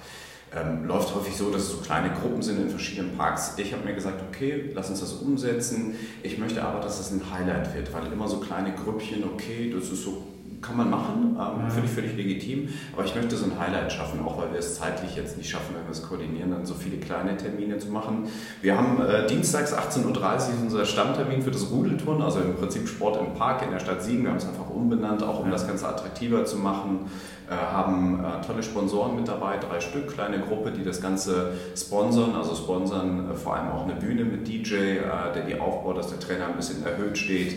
Ähm, 0.52 0.84
läuft 0.84 1.14
häufig 1.14 1.36
so, 1.36 1.50
dass 1.50 1.62
es 1.62 1.70
so 1.70 1.76
kleine 1.78 2.10
Gruppen 2.10 2.42
sind 2.42 2.60
in 2.60 2.70
verschiedenen 2.70 3.16
Parks. 3.16 3.54
Ich 3.56 3.72
habe 3.72 3.84
mir 3.84 3.94
gesagt, 3.94 4.20
okay, 4.28 4.70
lass 4.74 4.90
uns 4.90 4.98
das 4.98 5.12
umsetzen. 5.12 5.94
Ich 6.24 6.38
möchte 6.38 6.62
aber, 6.62 6.80
dass 6.80 6.98
es 6.98 7.12
ein 7.12 7.22
Highlight 7.30 7.72
wird, 7.74 7.92
weil 7.92 8.12
immer 8.12 8.26
so 8.26 8.38
kleine 8.38 8.72
Grüppchen, 8.74 9.22
okay, 9.22 9.72
das 9.72 9.90
ist 9.90 10.02
so 10.02 10.26
kann 10.62 10.77
man 10.77 10.90
machen, 10.90 11.37
ähm, 11.38 11.62
ja. 11.62 11.70
finde 11.70 11.88
ich 11.88 11.92
völlig 11.92 12.16
legitim. 12.16 12.68
Aber 12.92 13.05
ich 13.05 13.14
möchte 13.14 13.37
so 13.37 13.46
ein 13.46 13.59
Highlight 13.59 13.92
schaffen, 13.92 14.20
auch 14.25 14.38
weil 14.38 14.53
wir 14.53 14.59
es 14.59 14.77
zeitlich 14.77 15.16
jetzt 15.16 15.37
nicht 15.37 15.51
schaffen, 15.51 15.75
wenn 15.75 15.85
wir 15.85 15.92
es 15.92 16.03
koordinieren, 16.03 16.51
dann 16.51 16.66
so 16.66 16.75
viele 16.75 16.99
kleine 16.99 17.37
Termine 17.37 17.79
zu 17.79 17.88
machen. 17.88 18.29
Wir 18.61 18.77
haben 18.77 19.01
äh, 19.01 19.27
dienstags 19.27 19.75
18.30 19.75 20.05
Uhr 20.05 20.14
unser 20.62 20.85
Stammtermin 20.85 21.42
für 21.42 21.51
das 21.51 21.70
Rudelturnen, 21.70 22.23
also 22.23 22.40
im 22.40 22.57
Prinzip 22.57 22.88
Sport 22.88 23.18
im 23.20 23.35
Park 23.35 23.62
in 23.62 23.70
der 23.70 23.81
Stadt 23.81 24.03
Siegen. 24.03 24.23
Wir 24.23 24.31
haben 24.31 24.38
es 24.38 24.46
einfach 24.46 24.68
umbenannt, 24.68 25.23
auch 25.23 25.40
um 25.40 25.46
ja. 25.46 25.53
das 25.53 25.66
Ganze 25.66 25.88
attraktiver 25.88 26.44
zu 26.44 26.57
machen. 26.57 27.11
Äh, 27.49 27.55
haben 27.55 28.25
äh, 28.25 28.46
tolle 28.46 28.62
Sponsoren 28.62 29.16
mit 29.16 29.27
dabei, 29.27 29.57
drei 29.57 29.81
Stück, 29.81 30.12
kleine 30.12 30.38
Gruppe, 30.38 30.70
die 30.70 30.85
das 30.85 31.01
Ganze 31.01 31.55
sponsern, 31.77 32.37
also 32.37 32.55
sponsern 32.55 33.29
äh, 33.29 33.35
vor 33.35 33.57
allem 33.57 33.70
auch 33.70 33.85
eine 33.85 33.94
Bühne 33.94 34.25
mit 34.25 34.46
DJ, 34.46 34.75
äh, 34.75 35.03
der 35.35 35.42
die 35.46 35.59
aufbaut, 35.59 35.99
dass 35.99 36.11
der 36.11 36.20
Trainer 36.20 36.46
ein 36.46 36.55
bisschen 36.57 36.85
erhöht 36.87 37.18
steht 37.18 37.57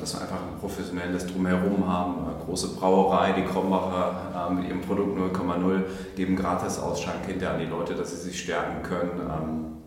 dass 0.00 0.14
wir 0.14 0.22
einfach 0.22 0.36
ein 0.36 0.58
professionelles 0.58 1.26
Drumherum 1.26 1.86
haben. 1.86 2.26
Eine 2.26 2.44
große 2.44 2.74
Brauerei, 2.74 3.32
die 3.32 3.44
Krombacher 3.44 4.48
äh, 4.50 4.54
mit 4.54 4.68
ihrem 4.68 4.80
Produkt 4.80 5.16
0,0 5.16 5.82
geben 6.16 6.36
gratis 6.36 6.78
Ausschank 6.80 7.24
hinterher 7.26 7.54
an 7.54 7.60
die 7.60 7.66
Leute, 7.66 7.94
dass 7.94 8.10
sie 8.10 8.28
sich 8.28 8.40
stärken 8.40 8.82
können. 8.82 9.81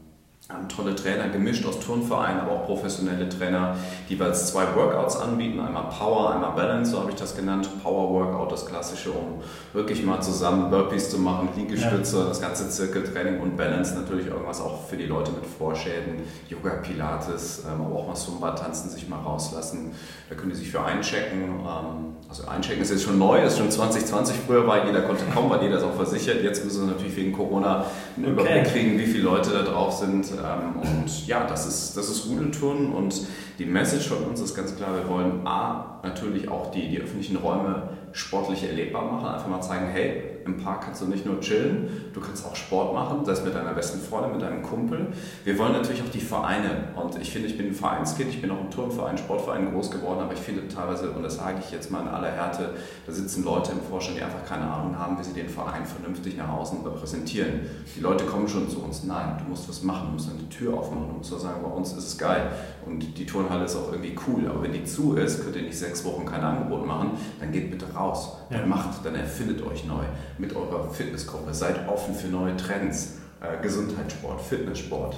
Haben 0.48 0.70
tolle 0.70 0.94
Trainer, 0.94 1.28
gemischt 1.30 1.66
aus 1.66 1.80
Turnvereinen, 1.80 2.40
aber 2.42 2.52
auch 2.52 2.66
professionelle 2.68 3.28
Trainer, 3.28 3.76
die 4.08 4.14
jeweils 4.14 4.52
zwei 4.52 4.64
Workouts 4.76 5.18
anbieten, 5.18 5.60
einmal 5.60 5.90
Power, 5.90 6.36
einmal 6.36 6.52
Balance, 6.52 6.92
so 6.92 7.00
habe 7.00 7.10
ich 7.10 7.16
das 7.16 7.36
genannt. 7.36 7.68
Power 7.82 8.12
Workout, 8.12 8.52
das 8.52 8.68
klassische, 8.68 9.10
um 9.10 9.42
wirklich 9.74 10.06
mal 10.06 10.22
zusammen 10.22 10.70
Burpees 10.70 11.10
zu 11.10 11.18
machen, 11.18 11.50
Liegestütze, 11.56 12.20
ja. 12.20 12.26
das 12.26 12.42
ganze 12.42 12.70
Zirkeltraining 12.70 13.40
und 13.40 13.58
Balance 13.58 13.96
natürlich 13.96 14.28
irgendwas 14.28 14.62
auch 14.62 14.86
für 14.86 14.98
die 14.98 15.08
Leute 15.08 15.32
mit 15.32 15.48
Vorschäden, 15.48 16.22
Yoga, 16.48 16.76
Pilates, 16.76 17.64
ähm, 17.66 17.84
aber 17.84 17.96
auch 17.96 18.08
mal 18.08 18.14
Zumba 18.14 18.52
tanzen, 18.52 18.92
sich 18.92 19.10
mal 19.10 19.22
rauslassen. 19.22 19.94
Da 20.30 20.36
können 20.36 20.52
die 20.52 20.58
sich 20.58 20.70
für 20.70 20.84
einchecken. 20.84 21.42
Ähm, 21.42 22.16
also 22.30 22.48
einchecken 22.48 22.84
ist 22.84 22.92
jetzt 22.92 23.04
schon 23.04 23.18
neu, 23.18 23.44
ist 23.44 23.58
schon 23.58 23.72
2020 23.72 24.36
früher 24.46 24.68
war, 24.68 24.86
jeder 24.86 25.02
konnte 25.02 25.24
kommen, 25.34 25.50
weil 25.50 25.64
jeder 25.64 25.78
ist 25.78 25.84
auch 25.84 25.96
versichert. 25.96 26.44
Jetzt 26.44 26.64
müssen 26.64 26.82
sie 26.82 26.88
natürlich 26.88 27.16
wegen 27.16 27.34
Corona 27.34 27.86
einen 28.16 28.26
Überblick 28.28 28.66
kriegen, 28.66 29.00
wie 29.00 29.08
viele 29.08 29.24
Leute 29.24 29.50
da 29.50 29.64
drauf 29.64 29.92
sind 29.94 30.35
ähm, 30.38 30.82
und 30.82 31.28
ja, 31.28 31.46
das 31.48 31.66
ist, 31.66 31.98
das 31.98 32.10
ist 32.10 32.28
Rudelturnen 32.28 32.94
und 32.94 33.22
die 33.60 33.66
Message 33.66 34.08
von 34.08 34.20
uns 34.26 34.42
ist 34.42 34.56
ganz 34.56 34.76
klar, 34.76 34.96
wir 34.96 35.08
wollen 35.08 35.46
A, 35.46 36.00
natürlich 36.04 36.50
auch 36.50 36.72
die, 36.72 36.90
die 36.90 37.00
öffentlichen 37.00 37.38
Räume 37.38 37.90
sportlich 38.12 38.64
erlebbar 38.64 39.12
machen, 39.12 39.28
einfach 39.28 39.48
mal 39.48 39.62
zeigen, 39.62 39.88
hey, 39.88 40.35
im 40.46 40.58
Park 40.58 40.84
kannst 40.86 41.02
du 41.02 41.08
nicht 41.08 41.26
nur 41.26 41.40
chillen, 41.40 41.90
du 42.14 42.20
kannst 42.20 42.46
auch 42.46 42.56
Sport 42.56 42.94
machen, 42.94 43.24
das 43.26 43.44
mit 43.44 43.56
deiner 43.56 43.74
besten 43.74 44.00
Freundin, 44.00 44.34
mit 44.34 44.42
deinem 44.42 44.62
Kumpel. 44.62 45.08
Wir 45.44 45.58
wollen 45.58 45.74
natürlich 45.74 46.04
auch 46.04 46.10
die 46.10 46.20
Vereine 46.20 46.90
und 46.96 47.20
ich 47.20 47.32
finde, 47.32 47.48
ich 47.48 47.58
bin 47.58 47.68
ein 47.68 47.74
Vereinskind, 47.74 48.30
ich 48.30 48.42
bin 48.42 48.52
auch 48.52 48.62
im 48.62 48.70
Turnverein, 48.70 49.18
Sportverein 49.18 49.72
groß 49.72 49.92
geworden, 49.92 50.20
aber 50.20 50.34
ich 50.34 50.40
finde 50.40 50.68
teilweise, 50.68 51.12
und 51.12 51.24
das 51.24 51.38
sage 51.38 51.58
ich 51.60 51.72
jetzt 51.72 51.92
mal 51.92 52.02
in 52.02 52.08
aller 52.08 52.32
Härte, 52.32 52.76
da 53.06 53.12
sitzen 53.12 53.44
Leute 53.44 53.72
im 53.72 53.82
Vorstand, 53.82 54.18
die 54.20 54.24
einfach 54.24 54.46
keine 54.46 54.70
Ahnung 54.70 54.98
haben, 54.98 55.18
wie 55.20 55.24
sie 55.24 55.34
den 55.34 55.50
Verein 55.50 55.86
vernünftig 55.86 56.38
nach 56.38 56.50
außen 56.50 56.86
repräsentieren. 56.86 57.62
Die 57.96 58.02
Leute 58.02 58.26
kommen 58.26 58.48
schon 58.48 58.70
zu 58.70 58.84
uns, 58.84 59.04
nein, 59.04 59.38
du 59.44 59.50
musst 59.50 59.68
was 59.68 59.82
machen, 59.82 60.08
du 60.08 60.14
musst 60.14 60.30
eine 60.30 60.48
Tür 60.50 60.78
aufmachen, 60.78 61.08
du 61.10 61.18
musst 61.18 61.36
sagen, 61.40 61.62
bei 61.64 61.70
uns 61.70 61.94
ist 61.94 62.08
es 62.08 62.18
geil 62.18 62.52
und 62.86 63.00
die 63.18 63.26
Turnhalle 63.26 63.66
ist 63.66 63.76
auch 63.76 63.92
irgendwie 63.92 64.16
cool, 64.28 64.48
aber 64.48 64.62
wenn 64.64 64.74
die 64.74 64.84
zu 64.84 65.16
ist, 65.16 65.44
könnt 65.44 65.56
ihr 65.56 65.64
nicht 65.64 65.78
sechs 65.78 66.06
Wochen 66.06 66.26
kein 66.26 66.42
Angebot 66.42 66.86
machen, 66.86 67.12
dann 67.40 67.52
geht 67.52 67.72
bitte 67.72 67.92
raus, 67.94 68.38
ja. 68.50 68.60
dann 68.60 68.70
macht, 68.70 69.04
dann 69.04 69.16
erfindet 69.16 69.66
euch 69.66 69.86
neu 69.86 70.04
mit 70.38 70.56
eurer 70.56 70.90
Fitnessgruppe, 70.90 71.54
seid 71.54 71.88
offen 71.88 72.16
für 72.16 72.28
neue 72.28 72.56
Trends, 72.58 73.20
äh, 73.42 73.62
Gesundheitssport, 73.62 74.42
Fitnesssport. 74.42 75.16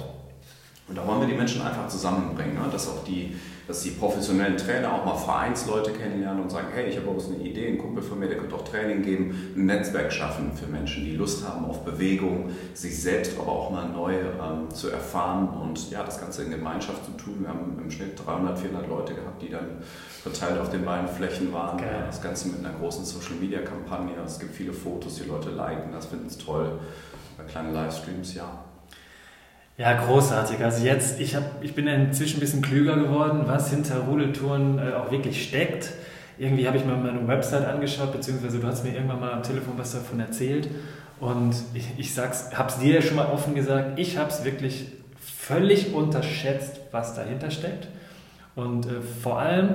Und 0.88 0.96
da 0.96 1.06
wollen 1.06 1.20
wir 1.20 1.28
die 1.28 1.34
Menschen 1.34 1.62
einfach 1.62 1.88
zusammenbringen, 1.88 2.54
ne? 2.54 2.68
dass 2.70 2.88
auch 2.88 3.04
die, 3.04 3.36
dass 3.68 3.82
die 3.82 3.90
professionellen 3.90 4.56
Trainer 4.56 4.94
auch 4.94 5.04
mal 5.04 5.14
Vereinsleute 5.14 5.92
kennenlernen 5.92 6.42
und 6.42 6.50
sagen, 6.50 6.68
hey, 6.72 6.88
ich 6.88 6.96
habe 6.96 7.10
auch 7.10 7.22
eine 7.22 7.36
Idee, 7.36 7.68
ein 7.68 7.76
Kumpel 7.76 8.02
von 8.02 8.18
mir, 8.18 8.26
der 8.26 8.38
könnte 8.38 8.54
auch 8.54 8.64
Training 8.64 9.02
geben, 9.02 9.52
ein 9.54 9.66
Netzwerk 9.66 10.10
schaffen 10.10 10.52
für 10.56 10.66
Menschen, 10.66 11.04
die 11.04 11.14
Lust 11.14 11.46
haben 11.46 11.66
auf 11.66 11.84
Bewegung, 11.84 12.50
sich 12.72 13.00
selbst 13.00 13.38
aber 13.38 13.52
auch 13.52 13.70
mal 13.70 13.86
neu 13.90 14.14
ähm, 14.14 14.70
zu 14.72 14.88
erfahren 14.88 15.50
und 15.50 15.90
ja, 15.90 16.02
das 16.02 16.18
Ganze 16.18 16.44
in 16.44 16.50
Gemeinschaft 16.50 17.04
zu 17.04 17.10
tun. 17.12 17.36
Wir 17.40 17.50
haben 17.50 17.78
im 17.78 17.90
Schnitt 17.90 18.18
300, 18.24 18.58
400 18.58 18.88
Leute 18.88 19.14
gehabt, 19.14 19.42
die 19.42 19.50
dann 19.50 19.82
verteilt 20.22 20.58
auf 20.58 20.70
den 20.70 20.86
beiden 20.86 21.06
Flächen 21.06 21.52
waren. 21.52 21.76
Geil. 21.76 22.04
Das 22.06 22.22
Ganze 22.22 22.48
mit 22.48 22.64
einer 22.64 22.74
großen 22.78 23.04
Social-Media-Kampagne. 23.04 24.14
Es 24.24 24.38
gibt 24.38 24.54
viele 24.54 24.72
Fotos, 24.72 25.16
die 25.16 25.28
Leute 25.28 25.50
liken, 25.50 25.92
das 25.92 26.06
finden 26.06 26.28
es 26.28 26.38
toll. 26.38 26.78
Kleine 27.46 27.72
Livestreams, 27.72 28.34
ja. 28.34 28.64
Ja, 29.78 29.92
großartig. 29.92 30.58
Also 30.64 30.84
jetzt, 30.84 31.20
ich, 31.20 31.36
hab, 31.36 31.62
ich 31.62 31.72
bin 31.72 31.86
inzwischen 31.86 32.38
ein 32.38 32.40
bisschen 32.40 32.62
klüger 32.62 32.96
geworden, 32.96 33.42
was 33.46 33.70
hinter 33.70 34.00
Rudeltouren 34.00 34.80
äh, 34.80 34.94
auch 34.94 35.12
wirklich 35.12 35.40
steckt. 35.44 35.92
Irgendwie 36.36 36.66
habe 36.66 36.76
ich 36.76 36.84
mal 36.84 36.96
meine 36.96 37.26
Website 37.28 37.64
angeschaut, 37.64 38.12
beziehungsweise 38.12 38.58
du 38.58 38.66
hast 38.66 38.84
mir 38.84 38.92
irgendwann 38.92 39.20
mal 39.20 39.30
am 39.30 39.44
Telefon 39.44 39.74
was 39.76 39.92
davon 39.92 40.18
erzählt. 40.18 40.68
Und 41.20 41.54
ich, 41.74 41.86
ich 41.96 42.18
habe 42.18 42.68
es 42.68 42.78
dir 42.80 42.94
ja 42.94 43.02
schon 43.02 43.14
mal 43.16 43.26
offen 43.26 43.54
gesagt, 43.54 44.00
ich 44.00 44.18
habe 44.18 44.30
es 44.30 44.44
wirklich 44.44 44.86
völlig 45.20 45.94
unterschätzt, 45.94 46.80
was 46.90 47.14
dahinter 47.14 47.52
steckt. 47.52 47.86
Und 48.56 48.86
äh, 48.86 49.00
vor 49.22 49.38
allem 49.38 49.68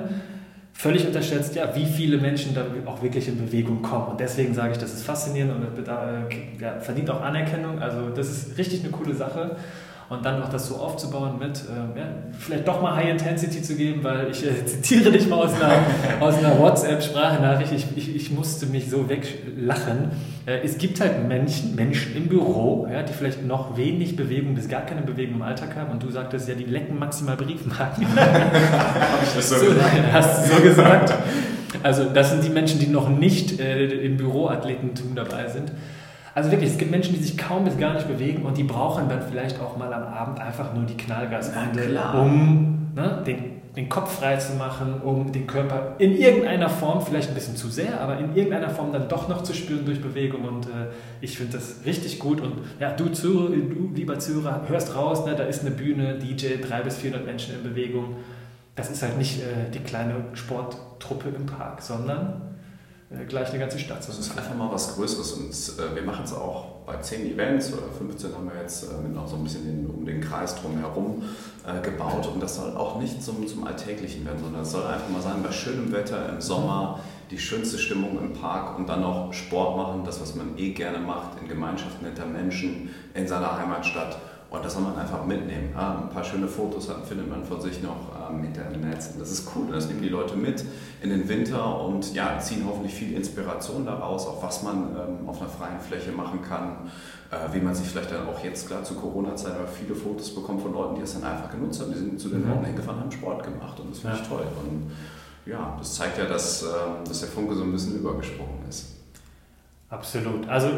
völlig 0.74 1.06
unterschätzt, 1.06 1.54
ja, 1.54 1.74
wie 1.74 1.86
viele 1.86 2.18
Menschen 2.18 2.54
da 2.54 2.66
auch 2.84 3.02
wirklich 3.02 3.26
in 3.26 3.38
Bewegung 3.38 3.80
kommen. 3.80 4.08
Und 4.08 4.20
deswegen 4.20 4.52
sage 4.52 4.72
ich, 4.72 4.78
das 4.78 4.92
ist 4.92 5.02
faszinierend 5.02 5.54
und 5.54 5.86
das 5.86 5.98
äh, 5.98 6.62
ja, 6.62 6.78
verdient 6.80 7.08
auch 7.08 7.22
Anerkennung. 7.22 7.78
Also 7.78 8.10
das 8.10 8.28
ist 8.28 8.58
richtig 8.58 8.82
eine 8.82 8.90
coole 8.90 9.14
Sache 9.14 9.56
und 10.10 10.24
dann 10.24 10.40
noch 10.40 10.50
das 10.50 10.68
so 10.68 10.76
aufzubauen 10.76 11.38
mit, 11.38 11.62
äh, 11.62 11.98
ja, 11.98 12.06
vielleicht 12.38 12.68
doch 12.68 12.82
mal 12.82 12.94
High 12.94 13.10
Intensity 13.10 13.62
zu 13.62 13.74
geben, 13.74 14.04
weil 14.04 14.30
ich 14.30 14.44
äh, 14.44 14.64
zitiere 14.66 15.10
dich 15.10 15.26
mal 15.28 15.36
aus 15.36 15.54
einer, 15.54 15.78
aus 16.20 16.38
einer 16.38 16.58
WhatsApp-Sprachnachricht, 16.58 17.72
ich, 17.72 17.86
ich, 17.96 18.16
ich, 18.16 18.30
musste 18.30 18.66
mich 18.66 18.90
so 18.90 19.08
weglachen. 19.08 20.10
Äh, 20.46 20.58
es 20.62 20.76
gibt 20.76 21.00
halt 21.00 21.26
Menschen, 21.26 21.74
Menschen 21.74 22.16
im 22.16 22.28
Büro, 22.28 22.86
ja, 22.92 23.02
die 23.02 23.12
vielleicht 23.12 23.46
noch 23.46 23.76
wenig 23.76 24.16
Bewegung 24.16 24.54
bis 24.54 24.68
gar 24.68 24.82
keine 24.82 25.02
Bewegung 25.02 25.36
im 25.36 25.42
Alltag 25.42 25.74
haben 25.76 25.90
und 25.90 26.02
du 26.02 26.10
sagtest 26.10 26.48
ja, 26.48 26.54
die 26.54 26.64
lecken 26.64 26.98
maximal 26.98 27.36
Briefmarken. 27.36 28.06
so, 29.40 29.56
hast 30.12 30.50
du 30.50 30.56
so 30.56 30.62
gesagt. 30.62 31.14
Also 31.82 32.04
das 32.04 32.30
sind 32.30 32.44
die 32.44 32.50
Menschen, 32.50 32.78
die 32.78 32.86
noch 32.86 33.08
nicht 33.08 33.58
äh, 33.58 33.86
im 33.86 34.16
Büroathletentum 34.16 35.14
dabei 35.14 35.48
sind. 35.48 35.72
Also 36.34 36.50
wirklich, 36.50 36.70
es 36.70 36.78
gibt 36.78 36.90
Menschen, 36.90 37.14
die 37.14 37.22
sich 37.22 37.38
kaum 37.38 37.64
bis 37.64 37.78
gar 37.78 37.94
nicht 37.94 38.08
bewegen 38.08 38.44
und 38.44 38.56
die 38.56 38.64
brauchen 38.64 39.08
dann 39.08 39.22
vielleicht 39.22 39.60
auch 39.60 39.76
mal 39.76 39.92
am 39.92 40.02
Abend 40.02 40.40
einfach 40.40 40.74
nur 40.74 40.84
die 40.84 40.96
Knallgaswandel, 40.96 41.96
um 42.14 42.90
ne, 42.96 43.22
den, 43.24 43.62
den 43.76 43.88
Kopf 43.88 44.18
frei 44.18 44.36
zu 44.36 44.54
machen, 44.54 45.00
um 45.02 45.30
den 45.30 45.46
Körper 45.46 45.94
in 45.98 46.16
irgendeiner 46.16 46.68
Form, 46.68 47.06
vielleicht 47.06 47.28
ein 47.28 47.34
bisschen 47.34 47.54
zu 47.54 47.68
sehr, 47.68 48.00
aber 48.00 48.18
in 48.18 48.34
irgendeiner 48.34 48.70
Form 48.70 48.92
dann 48.92 49.08
doch 49.08 49.28
noch 49.28 49.44
zu 49.44 49.54
spüren 49.54 49.84
durch 49.84 50.02
Bewegung. 50.02 50.44
Und 50.44 50.66
äh, 50.66 50.88
ich 51.20 51.38
finde 51.38 51.52
das 51.52 51.80
richtig 51.86 52.18
gut. 52.18 52.40
Und 52.40 52.54
ja, 52.80 52.90
du, 52.90 53.10
Zuhörer, 53.10 53.50
du 53.50 53.92
lieber 53.94 54.18
Zuhörer, 54.18 54.62
hörst 54.66 54.96
raus, 54.96 55.24
ne, 55.24 55.36
da 55.36 55.44
ist 55.44 55.60
eine 55.60 55.70
Bühne, 55.70 56.18
DJ, 56.18 56.56
300 56.60 56.84
bis 56.84 56.96
400 56.96 57.24
Menschen 57.24 57.54
in 57.54 57.62
Bewegung. 57.62 58.16
Das 58.74 58.90
ist 58.90 59.04
halt 59.04 59.18
nicht 59.18 59.40
äh, 59.40 59.70
die 59.72 59.78
kleine 59.78 60.16
Sporttruppe 60.32 61.28
im 61.28 61.46
Park, 61.46 61.80
sondern 61.80 62.53
gleich 63.28 63.50
eine 63.50 63.58
ganze 63.58 63.78
Stadt. 63.78 63.98
Das 63.98 64.18
ist 64.18 64.36
einfach 64.36 64.54
mal 64.54 64.70
was 64.72 64.94
Größeres 64.94 65.32
und 65.32 65.50
äh, 65.50 65.94
wir 65.94 66.02
machen 66.02 66.24
es 66.24 66.32
auch 66.32 66.74
bei 66.86 66.96
10 66.96 67.32
Events 67.32 67.72
oder 67.72 67.82
15 67.96 68.34
haben 68.34 68.50
wir 68.52 68.60
jetzt 68.60 68.84
äh, 68.84 69.02
mit 69.02 69.14
noch 69.14 69.26
so 69.26 69.36
ein 69.36 69.44
bisschen 69.44 69.64
den, 69.64 69.86
um 69.86 70.04
den 70.04 70.20
Kreis 70.20 70.54
drum 70.56 70.78
herum 70.78 71.22
äh, 71.66 71.80
gebaut 71.80 72.26
und 72.32 72.42
das 72.42 72.56
soll 72.56 72.76
auch 72.76 73.00
nicht 73.00 73.22
zum, 73.22 73.46
zum 73.46 73.66
Alltäglichen 73.66 74.24
werden, 74.24 74.38
sondern 74.42 74.62
es 74.62 74.70
soll 74.70 74.86
einfach 74.86 75.08
mal 75.08 75.22
sein, 75.22 75.42
bei 75.42 75.52
schönem 75.52 75.92
Wetter 75.92 76.28
im 76.28 76.40
Sommer 76.40 77.00
die 77.30 77.38
schönste 77.38 77.78
Stimmung 77.78 78.18
im 78.18 78.32
Park 78.32 78.78
und 78.78 78.88
dann 78.88 79.00
noch 79.00 79.32
Sport 79.32 79.76
machen, 79.76 80.02
das 80.04 80.20
was 80.20 80.34
man 80.34 80.58
eh 80.58 80.70
gerne 80.70 80.98
macht, 80.98 81.40
in 81.40 81.48
Gemeinschaft 81.48 82.02
netter 82.02 82.26
Menschen 82.26 82.90
in 83.14 83.26
seiner 83.26 83.58
Heimatstadt 83.58 84.18
und 84.56 84.64
das 84.64 84.74
soll 84.74 84.82
man 84.82 84.96
einfach 84.96 85.24
mitnehmen. 85.24 85.70
Ja, 85.74 86.00
ein 86.02 86.10
paar 86.10 86.24
schöne 86.24 86.48
Fotos 86.48 86.88
findet 87.08 87.28
man 87.28 87.44
von 87.44 87.60
sich 87.60 87.82
noch 87.82 88.14
im 88.30 88.44
Internet. 88.44 88.98
Das 89.18 89.30
ist 89.30 89.48
cool. 89.54 89.66
Das 89.70 89.88
nehmen 89.88 90.02
die 90.02 90.08
Leute 90.08 90.36
mit 90.36 90.64
in 91.02 91.10
den 91.10 91.28
Winter 91.28 91.80
und 91.80 92.14
ja, 92.14 92.38
ziehen 92.38 92.64
hoffentlich 92.66 92.94
viel 92.94 93.14
Inspiration 93.14 93.84
daraus, 93.84 94.26
auch 94.26 94.42
was 94.42 94.62
man 94.62 94.96
ähm, 94.96 95.28
auf 95.28 95.40
einer 95.40 95.50
freien 95.50 95.80
Fläche 95.80 96.12
machen 96.12 96.40
kann, 96.42 96.90
äh, 97.30 97.54
wie 97.54 97.60
man 97.60 97.74
sich 97.74 97.86
vielleicht 97.86 98.12
dann 98.12 98.26
auch 98.26 98.42
jetzt 98.42 98.66
klar 98.66 98.82
zu 98.84 98.94
Corona-Zeiten 98.94 99.56
viele 99.72 99.94
Fotos 99.94 100.34
bekommt 100.34 100.62
von 100.62 100.72
Leuten, 100.72 100.96
die 100.96 101.02
es 101.02 101.14
dann 101.14 101.24
einfach 101.24 101.50
genutzt 101.50 101.80
haben. 101.80 101.92
Die 101.92 101.98
sind 101.98 102.20
zu 102.20 102.28
den 102.28 102.44
mhm. 102.44 102.52
Orten 102.52 102.64
hingefahren, 102.66 103.00
haben 103.00 103.12
Sport 103.12 103.44
gemacht 103.44 103.78
und 103.80 103.90
das 103.90 104.00
finde 104.00 104.16
ja. 104.16 104.22
ich 104.22 104.28
toll. 104.28 104.46
Und 104.62 104.92
ja, 105.46 105.76
das 105.78 105.94
zeigt 105.94 106.18
ja, 106.18 106.24
dass, 106.24 106.62
äh, 106.62 106.66
dass 107.06 107.20
der 107.20 107.28
Funke 107.28 107.54
so 107.54 107.64
ein 107.64 107.72
bisschen 107.72 107.98
übergesprungen 107.98 108.68
ist. 108.68 108.93
Absolut. 109.94 110.48
Also 110.48 110.68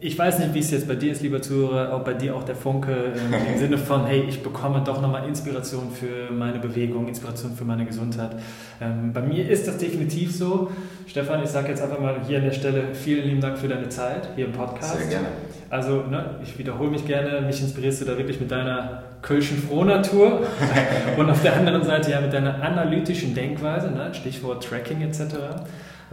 ich 0.00 0.18
weiß 0.18 0.40
nicht, 0.40 0.52
wie 0.52 0.58
es 0.58 0.70
jetzt 0.72 0.88
bei 0.88 0.96
dir 0.96 1.12
ist, 1.12 1.22
lieber 1.22 1.40
Zuhörer, 1.40 1.94
ob 1.94 2.04
bei 2.04 2.14
dir 2.14 2.34
auch 2.34 2.42
der 2.42 2.56
Funke 2.56 2.92
äh, 2.92 3.52
im 3.52 3.58
Sinne 3.58 3.78
von, 3.78 4.04
hey, 4.04 4.24
ich 4.28 4.42
bekomme 4.42 4.82
doch 4.84 5.00
nochmal 5.00 5.28
Inspiration 5.28 5.92
für 5.92 6.32
meine 6.32 6.58
Bewegung, 6.58 7.06
Inspiration 7.06 7.54
für 7.54 7.64
meine 7.64 7.86
Gesundheit. 7.86 8.32
Ähm, 8.80 9.12
bei 9.12 9.22
mir 9.22 9.48
ist 9.48 9.68
das 9.68 9.78
definitiv 9.78 10.34
so. 10.34 10.72
Stefan, 11.06 11.42
ich 11.44 11.50
sage 11.50 11.68
jetzt 11.68 11.82
einfach 11.82 12.00
mal 12.00 12.16
hier 12.26 12.38
an 12.38 12.44
der 12.44 12.52
Stelle 12.52 12.94
vielen 12.94 13.28
lieben 13.28 13.40
Dank 13.40 13.58
für 13.58 13.68
deine 13.68 13.88
Zeit 13.88 14.30
hier 14.34 14.46
im 14.46 14.52
Podcast. 14.52 14.98
Sehr 14.98 15.06
gerne. 15.06 15.28
Also 15.70 16.02
ne, 16.02 16.36
ich 16.42 16.58
wiederhole 16.58 16.90
mich 16.90 17.06
gerne, 17.06 17.40
mich 17.40 17.60
inspirierst 17.60 18.02
du 18.02 18.04
da 18.04 18.18
wirklich 18.18 18.40
mit 18.40 18.50
deiner 18.50 19.04
Kölschen 19.22 19.58
Frohnatur 19.58 20.42
und 21.16 21.30
auf 21.30 21.42
der 21.42 21.56
anderen 21.56 21.84
Seite 21.84 22.10
ja 22.10 22.20
mit 22.20 22.32
deiner 22.32 22.62
analytischen 22.62 23.34
Denkweise, 23.34 23.90
ne, 23.90 24.12
Stichwort 24.12 24.64
Tracking 24.64 25.02
etc. 25.02 25.20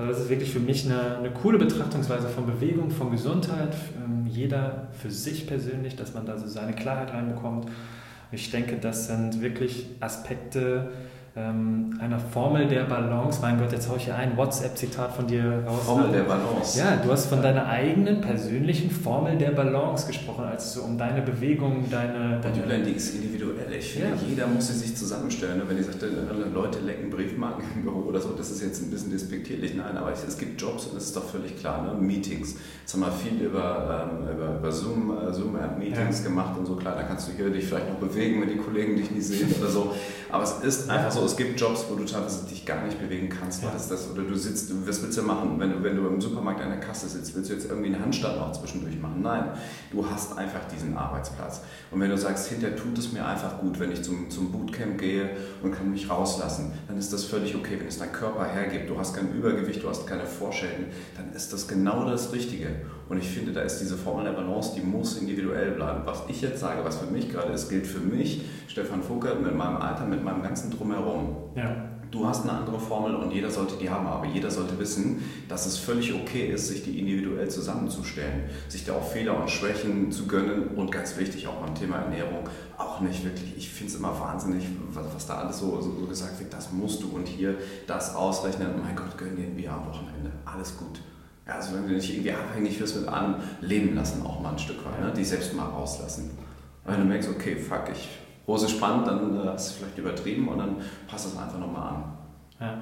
Also 0.02 0.14
das 0.14 0.22
ist 0.24 0.30
wirklich 0.30 0.52
für 0.52 0.60
mich 0.60 0.86
eine, 0.86 1.18
eine 1.18 1.30
coole 1.30 1.60
Betrachtungsweise 1.60 2.28
von 2.28 2.48
Bewegung, 2.48 2.90
von 2.90 3.12
Gesundheit, 3.12 3.76
ähm, 4.04 4.26
jeder 4.26 4.88
für 4.94 5.12
sich 5.12 5.46
persönlich, 5.46 5.96
dass 5.96 6.16
man 6.16 6.26
da 6.26 6.40
so 6.40 6.48
seine 6.48 6.74
Klarheit 6.74 7.14
reinbekommt. 7.14 7.68
Ich 8.32 8.50
denke, 8.50 8.78
das 8.78 9.08
sind 9.08 9.42
wirklich 9.42 9.86
Aspekte, 10.00 10.90
ähm, 11.34 11.98
einer 12.02 12.20
Formel 12.20 12.68
der 12.68 12.84
Balance. 12.84 13.40
Mein 13.42 13.58
Gott, 13.58 13.72
jetzt 13.72 13.88
haue 13.90 13.96
ich 13.96 14.04
hier 14.04 14.16
ein 14.16 14.36
WhatsApp-Zitat 14.36 15.14
von 15.14 15.28
dir 15.28 15.64
raus. 15.66 15.84
Formel 15.86 16.12
der 16.12 16.24
Balance. 16.24 16.78
Ja, 16.78 16.98
du 16.98 17.10
hast 17.10 17.28
von 17.28 17.42
deiner 17.42 17.68
eigenen 17.68 18.20
persönlichen 18.20 18.92
Formel 18.92 19.38
der 19.38 19.52
Balance 19.52 20.08
gesprochen, 20.08 20.44
als 20.44 20.74
so 20.74 20.82
um 20.82 20.98
deine 20.98 21.22
Bewegung, 21.22 21.86
deine. 21.90 22.42
deine 22.42 22.58
Julian, 22.58 22.84
die 22.84 22.92
ist 22.92 23.16
individuell. 23.16 23.72
Ich 23.80 23.94
finde, 23.94 24.10
ja. 24.10 24.16
jeder 24.28 24.48
muss 24.48 24.68
sie 24.68 24.74
sich 24.74 24.98
zusammenstellen. 24.98 25.60
Ne? 25.60 25.64
Wenn 25.68 25.80
ich 25.80 25.86
sagte, 25.86 26.10
Leute 26.54 26.80
lecken 26.80 27.10
Briefmarken 27.10 27.64
im 27.76 27.84
Büro 27.84 28.10
oder 28.10 28.20
so, 28.20 28.34
das 28.34 28.52
ist 28.52 28.62
jetzt 28.62 28.82
ein 28.82 28.92
bisschen 28.92 29.12
despektierlich. 29.12 29.74
Nein, 29.74 29.96
aber 29.96 30.12
es 30.12 30.38
gibt 30.38 30.60
Jobs 30.60 30.88
und 30.88 30.96
das 30.96 31.06
ist 31.06 31.16
doch 31.16 31.30
völlig 31.30 31.58
klar. 31.58 31.82
Ne? 31.82 31.94
Meetings. 32.02 32.56
Jetzt 32.82 32.94
haben 32.94 33.02
wir 33.02 33.12
viel 33.12 33.42
über, 33.42 34.10
ähm, 34.12 34.36
über, 34.36 34.58
über 34.58 34.72
Zoom, 34.72 35.18
äh, 35.18 35.34
Zoom-Meetings 35.34 36.24
ja. 36.24 36.30
gemacht 36.30 36.58
und 36.60 36.66
so. 36.66 36.76
Klar, 36.76 36.96
da 36.96 37.04
kannst 37.04 37.30
du 37.30 37.32
hier 37.32 37.50
dich 37.50 37.66
vielleicht 37.66 37.88
noch 37.88 38.00
bewegen, 38.00 38.42
wenn 38.42 38.50
die 38.50 38.58
Kollegen 38.58 38.98
dich 38.98 39.12
nicht 39.12 39.26
sehen 39.26 39.54
oder 39.58 39.70
so. 39.70 39.96
Aber 40.32 40.44
es 40.44 40.52
ist 40.64 40.90
einfach 40.90 41.12
so, 41.12 41.26
es 41.26 41.36
gibt 41.36 41.60
Jobs, 41.60 41.86
wo 41.90 41.96
du 41.96 42.06
teilweise 42.06 42.46
dich 42.46 42.66
gar 42.66 42.84
nicht 42.86 43.00
bewegen 43.00 43.30
kannst. 43.30 43.64
Ja. 43.64 43.72
Das 43.72 43.90
das, 43.90 44.10
oder 44.10 44.24
du 44.24 44.36
sitzt, 44.36 44.72
was 44.88 45.04
willst 45.04 45.18
du 45.18 45.24
machen? 45.24 45.60
Wenn 45.60 45.72
du, 45.72 45.84
wenn 45.84 45.96
du 45.96 46.08
im 46.08 46.22
Supermarkt 46.22 46.62
an 46.62 46.70
der 46.70 46.80
Kasse 46.80 47.08
sitzt, 47.10 47.36
willst 47.36 47.50
du 47.50 47.54
jetzt 47.54 47.70
irgendwie 47.70 47.94
einen 47.94 48.02
Handstand 48.02 48.38
noch 48.38 48.52
zwischendurch 48.54 48.98
machen? 49.00 49.22
Nein, 49.22 49.52
du 49.92 50.06
hast 50.10 50.38
einfach 50.38 50.62
diesen 50.74 50.96
Arbeitsplatz. 50.96 51.62
Und 51.92 52.00
wenn 52.00 52.10
du 52.10 52.18
sagst, 52.18 52.48
hinterher 52.48 52.76
tut 52.76 52.98
es 52.98 53.12
mir 53.12 53.26
einfach 53.26 53.60
gut, 53.60 53.80
wenn 53.80 53.92
ich 53.92 54.04
zum, 54.04 54.30
zum 54.30 54.52
Bootcamp 54.52 54.98
gehe 54.98 55.32
und 55.62 55.72
kann 55.74 55.92
mich 55.92 56.10
rauslassen, 56.10 56.72
dann 56.88 56.98
ist 56.98 57.12
das 57.12 57.26
völlig 57.26 57.56
okay. 57.56 57.78
Wenn 57.78 57.88
es 57.88 58.00
dein 58.00 58.12
Körper 58.12 58.46
hergibt, 58.46 58.90
du 58.90 58.98
hast 58.98 59.14
kein 59.14 59.34
Übergewicht, 59.34 59.84
du 59.84 59.90
hast 59.90 60.08
keine 60.08 60.26
Vorschäden, 60.26 60.86
dann 61.18 61.34
ist 61.34 61.52
das 61.52 61.68
genau 61.68 62.10
das 62.10 62.32
Richtige. 62.32 62.68
Und 63.12 63.18
ich 63.18 63.28
finde, 63.28 63.52
da 63.52 63.60
ist 63.60 63.80
diese 63.80 63.98
Formel 63.98 64.24
der 64.24 64.32
Balance, 64.32 64.72
die 64.74 64.80
muss 64.80 65.18
individuell 65.18 65.72
bleiben. 65.72 66.04
Was 66.06 66.24
ich 66.30 66.40
jetzt 66.40 66.62
sage, 66.62 66.80
was 66.86 66.96
für 66.96 67.12
mich 67.12 67.30
gerade 67.30 67.52
ist, 67.52 67.68
gilt 67.68 67.86
für 67.86 68.00
mich, 68.00 68.46
Stefan 68.70 69.04
Fuckert, 69.04 69.42
mit 69.42 69.54
meinem 69.54 69.76
Alter, 69.76 70.06
mit 70.06 70.24
meinem 70.24 70.42
ganzen 70.42 70.72
Drumherum. 70.72 71.36
Ja. 71.54 71.90
Du 72.10 72.26
hast 72.26 72.44
eine 72.44 72.54
andere 72.54 72.80
Formel 72.80 73.16
und 73.16 73.32
jeder 73.32 73.50
sollte 73.50 73.76
die 73.76 73.90
haben, 73.90 74.08
aber 74.08 74.28
jeder 74.28 74.50
sollte 74.50 74.80
wissen, 74.80 75.22
dass 75.50 75.66
es 75.66 75.78
völlig 75.78 76.14
okay 76.14 76.54
ist, 76.54 76.70
sich 76.70 76.86
die 76.86 77.00
individuell 77.00 77.50
zusammenzustellen, 77.50 78.44
sich 78.70 78.86
da 78.86 78.94
auch 78.94 79.06
Fehler 79.06 79.38
und 79.42 79.50
Schwächen 79.50 80.10
zu 80.10 80.26
gönnen 80.26 80.70
und 80.78 80.90
ganz 80.90 81.18
wichtig 81.18 81.48
auch 81.48 81.56
beim 81.56 81.76
Thema 81.76 81.98
Ernährung 81.98 82.48
auch 82.78 83.02
nicht 83.02 83.26
wirklich. 83.26 83.58
Ich 83.58 83.70
finde 83.70 83.92
es 83.92 84.00
immer 84.00 84.18
wahnsinnig, 84.18 84.66
was, 84.94 85.06
was 85.14 85.28
da 85.28 85.40
alles 85.40 85.60
so, 85.60 85.82
so, 85.82 86.00
so, 86.00 86.06
gesagt 86.06 86.40
wird, 86.40 86.54
das 86.54 86.72
musst 86.72 87.04
du 87.04 87.10
und 87.10 87.28
hier 87.28 87.56
das 87.88 88.16
ausrechnen. 88.16 88.70
Mein 88.82 88.96
Gott, 88.96 89.18
gönn 89.18 89.36
dir 89.36 89.48
ein 89.48 89.56
Bier 89.58 89.74
am 89.74 89.86
Wochenende, 89.86 90.32
alles 90.46 90.78
gut. 90.78 91.02
Ja, 91.48 91.60
wenn 91.74 91.88
du 91.88 91.96
nicht 91.96 92.10
irgendwie 92.10 92.32
abhängig 92.32 92.80
wirst 92.80 93.00
mit 93.00 93.08
allem, 93.08 93.36
leben 93.62 93.96
lassen 93.96 94.26
auch 94.26 94.40
mal 94.42 94.52
ein 94.52 94.60
Stück 94.60 94.86
weit, 94.86 95.02
ne? 95.02 95.12
die 95.16 95.24
selbst 95.24 95.54
mal 95.54 95.66
rauslassen. 95.66 96.32
Wenn 96.86 97.00
du 97.00 97.06
merkst, 97.06 97.30
okay, 97.30 97.56
fuck, 97.56 97.90
ich 97.92 98.10
Hose 98.48 98.68
spannt, 98.68 99.08
dann 99.08 99.36
äh, 99.36 99.48
hast 99.48 99.72
du 99.72 99.80
vielleicht 99.80 99.98
übertrieben 99.98 100.48
und 100.48 100.58
dann 100.58 100.76
passt 101.08 101.26
das 101.26 101.38
einfach 101.38 101.60
nochmal 101.60 101.94
an. 101.94 102.04
Ja. 102.60 102.78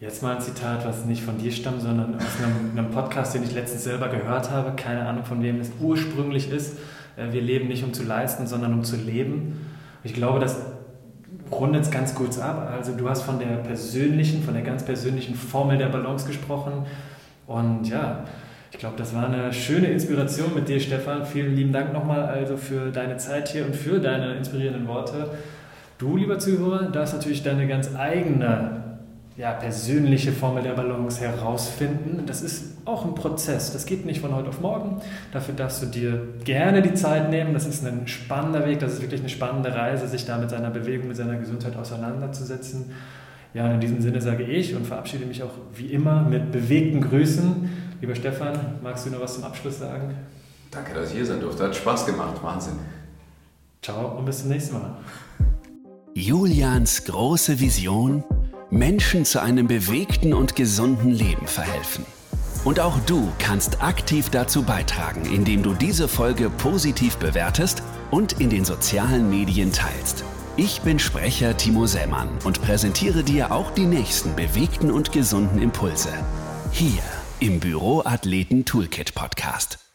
Jetzt 0.00 0.22
mal 0.22 0.36
ein 0.36 0.40
Zitat, 0.40 0.86
was 0.86 1.04
nicht 1.06 1.22
von 1.22 1.38
dir 1.38 1.50
stammt, 1.50 1.82
sondern 1.82 2.14
aus 2.14 2.22
einem, 2.42 2.70
einem, 2.78 2.90
Podcast, 2.90 3.34
den 3.34 3.42
ich 3.42 3.52
letztens 3.52 3.84
selber 3.84 4.08
gehört 4.08 4.50
habe. 4.50 4.76
Keine 4.76 5.06
Ahnung, 5.06 5.24
von 5.24 5.42
wem 5.42 5.60
es 5.60 5.70
ursprünglich 5.80 6.50
ist. 6.50 6.78
Äh, 7.16 7.32
wir 7.32 7.42
leben 7.42 7.68
nicht 7.68 7.84
um 7.84 7.92
zu 7.92 8.04
leisten, 8.04 8.46
sondern 8.46 8.74
um 8.74 8.84
zu 8.84 8.96
leben. 8.96 9.66
Ich 10.04 10.14
glaube, 10.14 10.38
das 10.38 10.56
rundet 11.50 11.82
es 11.82 11.90
ganz 11.90 12.14
kurz 12.14 12.38
ab. 12.38 12.70
Also 12.70 12.96
du 12.96 13.08
hast 13.08 13.22
von 13.22 13.38
der 13.38 13.56
persönlichen, 13.56 14.42
von 14.42 14.54
der 14.54 14.62
ganz 14.62 14.84
persönlichen 14.84 15.34
Formel 15.34 15.78
der 15.78 15.88
Balance 15.88 16.26
gesprochen. 16.26 16.86
Und 17.48 17.88
ja, 17.88 18.24
ich 18.70 18.78
glaube, 18.78 18.96
das 18.98 19.14
war 19.14 19.26
eine 19.26 19.52
schöne 19.54 19.86
Inspiration 19.86 20.54
mit 20.54 20.68
dir, 20.68 20.78
Stefan. 20.78 21.24
Vielen 21.24 21.56
lieben 21.56 21.72
Dank 21.72 21.94
nochmal 21.94 22.26
also 22.26 22.58
für 22.58 22.90
deine 22.92 23.16
Zeit 23.16 23.48
hier 23.48 23.64
und 23.64 23.74
für 23.74 23.98
deine 23.98 24.34
inspirierenden 24.34 24.86
Worte. 24.86 25.30
Du, 25.96 26.18
lieber 26.18 26.38
Zuhörer, 26.38 26.90
darfst 26.90 27.14
natürlich 27.14 27.42
deine 27.42 27.66
ganz 27.66 27.96
eigene 27.96 28.98
ja, 29.38 29.52
persönliche 29.52 30.30
Formel 30.30 30.62
der 30.62 30.72
Balance 30.72 31.22
herausfinden. 31.22 32.24
Das 32.26 32.42
ist 32.42 32.76
auch 32.84 33.06
ein 33.06 33.14
Prozess. 33.14 33.72
Das 33.72 33.86
geht 33.86 34.04
nicht 34.04 34.20
von 34.20 34.34
heute 34.34 34.50
auf 34.50 34.60
morgen. 34.60 35.00
Dafür 35.32 35.54
darfst 35.54 35.82
du 35.82 35.86
dir 35.86 36.20
gerne 36.44 36.82
die 36.82 36.92
Zeit 36.92 37.30
nehmen. 37.30 37.54
Das 37.54 37.66
ist 37.66 37.86
ein 37.86 38.06
spannender 38.06 38.66
Weg. 38.66 38.80
Das 38.80 38.92
ist 38.92 39.00
wirklich 39.00 39.20
eine 39.20 39.30
spannende 39.30 39.74
Reise, 39.74 40.06
sich 40.06 40.26
da 40.26 40.36
mit 40.36 40.50
seiner 40.50 40.68
Bewegung, 40.68 41.08
mit 41.08 41.16
seiner 41.16 41.36
Gesundheit 41.36 41.76
auseinanderzusetzen. 41.76 42.92
Ja, 43.54 43.66
und 43.66 43.72
in 43.72 43.80
diesem 43.80 44.00
Sinne 44.00 44.20
sage 44.20 44.44
ich 44.44 44.74
und 44.74 44.86
verabschiede 44.86 45.24
mich 45.24 45.42
auch 45.42 45.52
wie 45.74 45.86
immer 45.86 46.22
mit 46.22 46.52
bewegten 46.52 47.00
Grüßen. 47.00 47.68
Lieber 48.00 48.14
Stefan, 48.14 48.78
magst 48.82 49.06
du 49.06 49.10
noch 49.10 49.20
was 49.20 49.34
zum 49.34 49.44
Abschluss 49.44 49.78
sagen? 49.78 50.14
Danke, 50.70 50.94
dass 50.94 51.10
ich 51.10 51.16
hier 51.16 51.26
sein 51.26 51.40
durfte. 51.40 51.64
Hat 51.64 51.74
Spaß 51.74 52.06
gemacht. 52.06 52.42
Wahnsinn. 52.42 52.74
Ciao 53.82 54.18
und 54.18 54.26
bis 54.26 54.40
zum 54.40 54.50
nächsten 54.50 54.74
Mal. 54.74 54.96
Julians 56.14 57.04
große 57.04 57.58
Vision: 57.58 58.22
Menschen 58.70 59.24
zu 59.24 59.40
einem 59.40 59.66
bewegten 59.66 60.34
und 60.34 60.54
gesunden 60.54 61.10
Leben 61.10 61.46
verhelfen. 61.46 62.04
Und 62.64 62.80
auch 62.80 62.98
du 63.06 63.28
kannst 63.38 63.82
aktiv 63.82 64.28
dazu 64.30 64.62
beitragen, 64.62 65.24
indem 65.24 65.62
du 65.62 65.74
diese 65.74 66.06
Folge 66.06 66.50
positiv 66.50 67.16
bewertest 67.16 67.82
und 68.10 68.40
in 68.40 68.50
den 68.50 68.64
sozialen 68.64 69.30
Medien 69.30 69.72
teilst. 69.72 70.24
Ich 70.60 70.80
bin 70.80 70.98
Sprecher 70.98 71.56
Timo 71.56 71.86
Sämann 71.86 72.28
und 72.44 72.60
präsentiere 72.60 73.22
dir 73.22 73.52
auch 73.52 73.70
die 73.70 73.86
nächsten 73.86 74.34
bewegten 74.34 74.90
und 74.90 75.12
gesunden 75.12 75.62
Impulse. 75.62 76.12
Hier 76.72 77.04
im 77.38 77.60
Büroathleten 77.60 78.64
Toolkit 78.64 79.14
Podcast. 79.14 79.87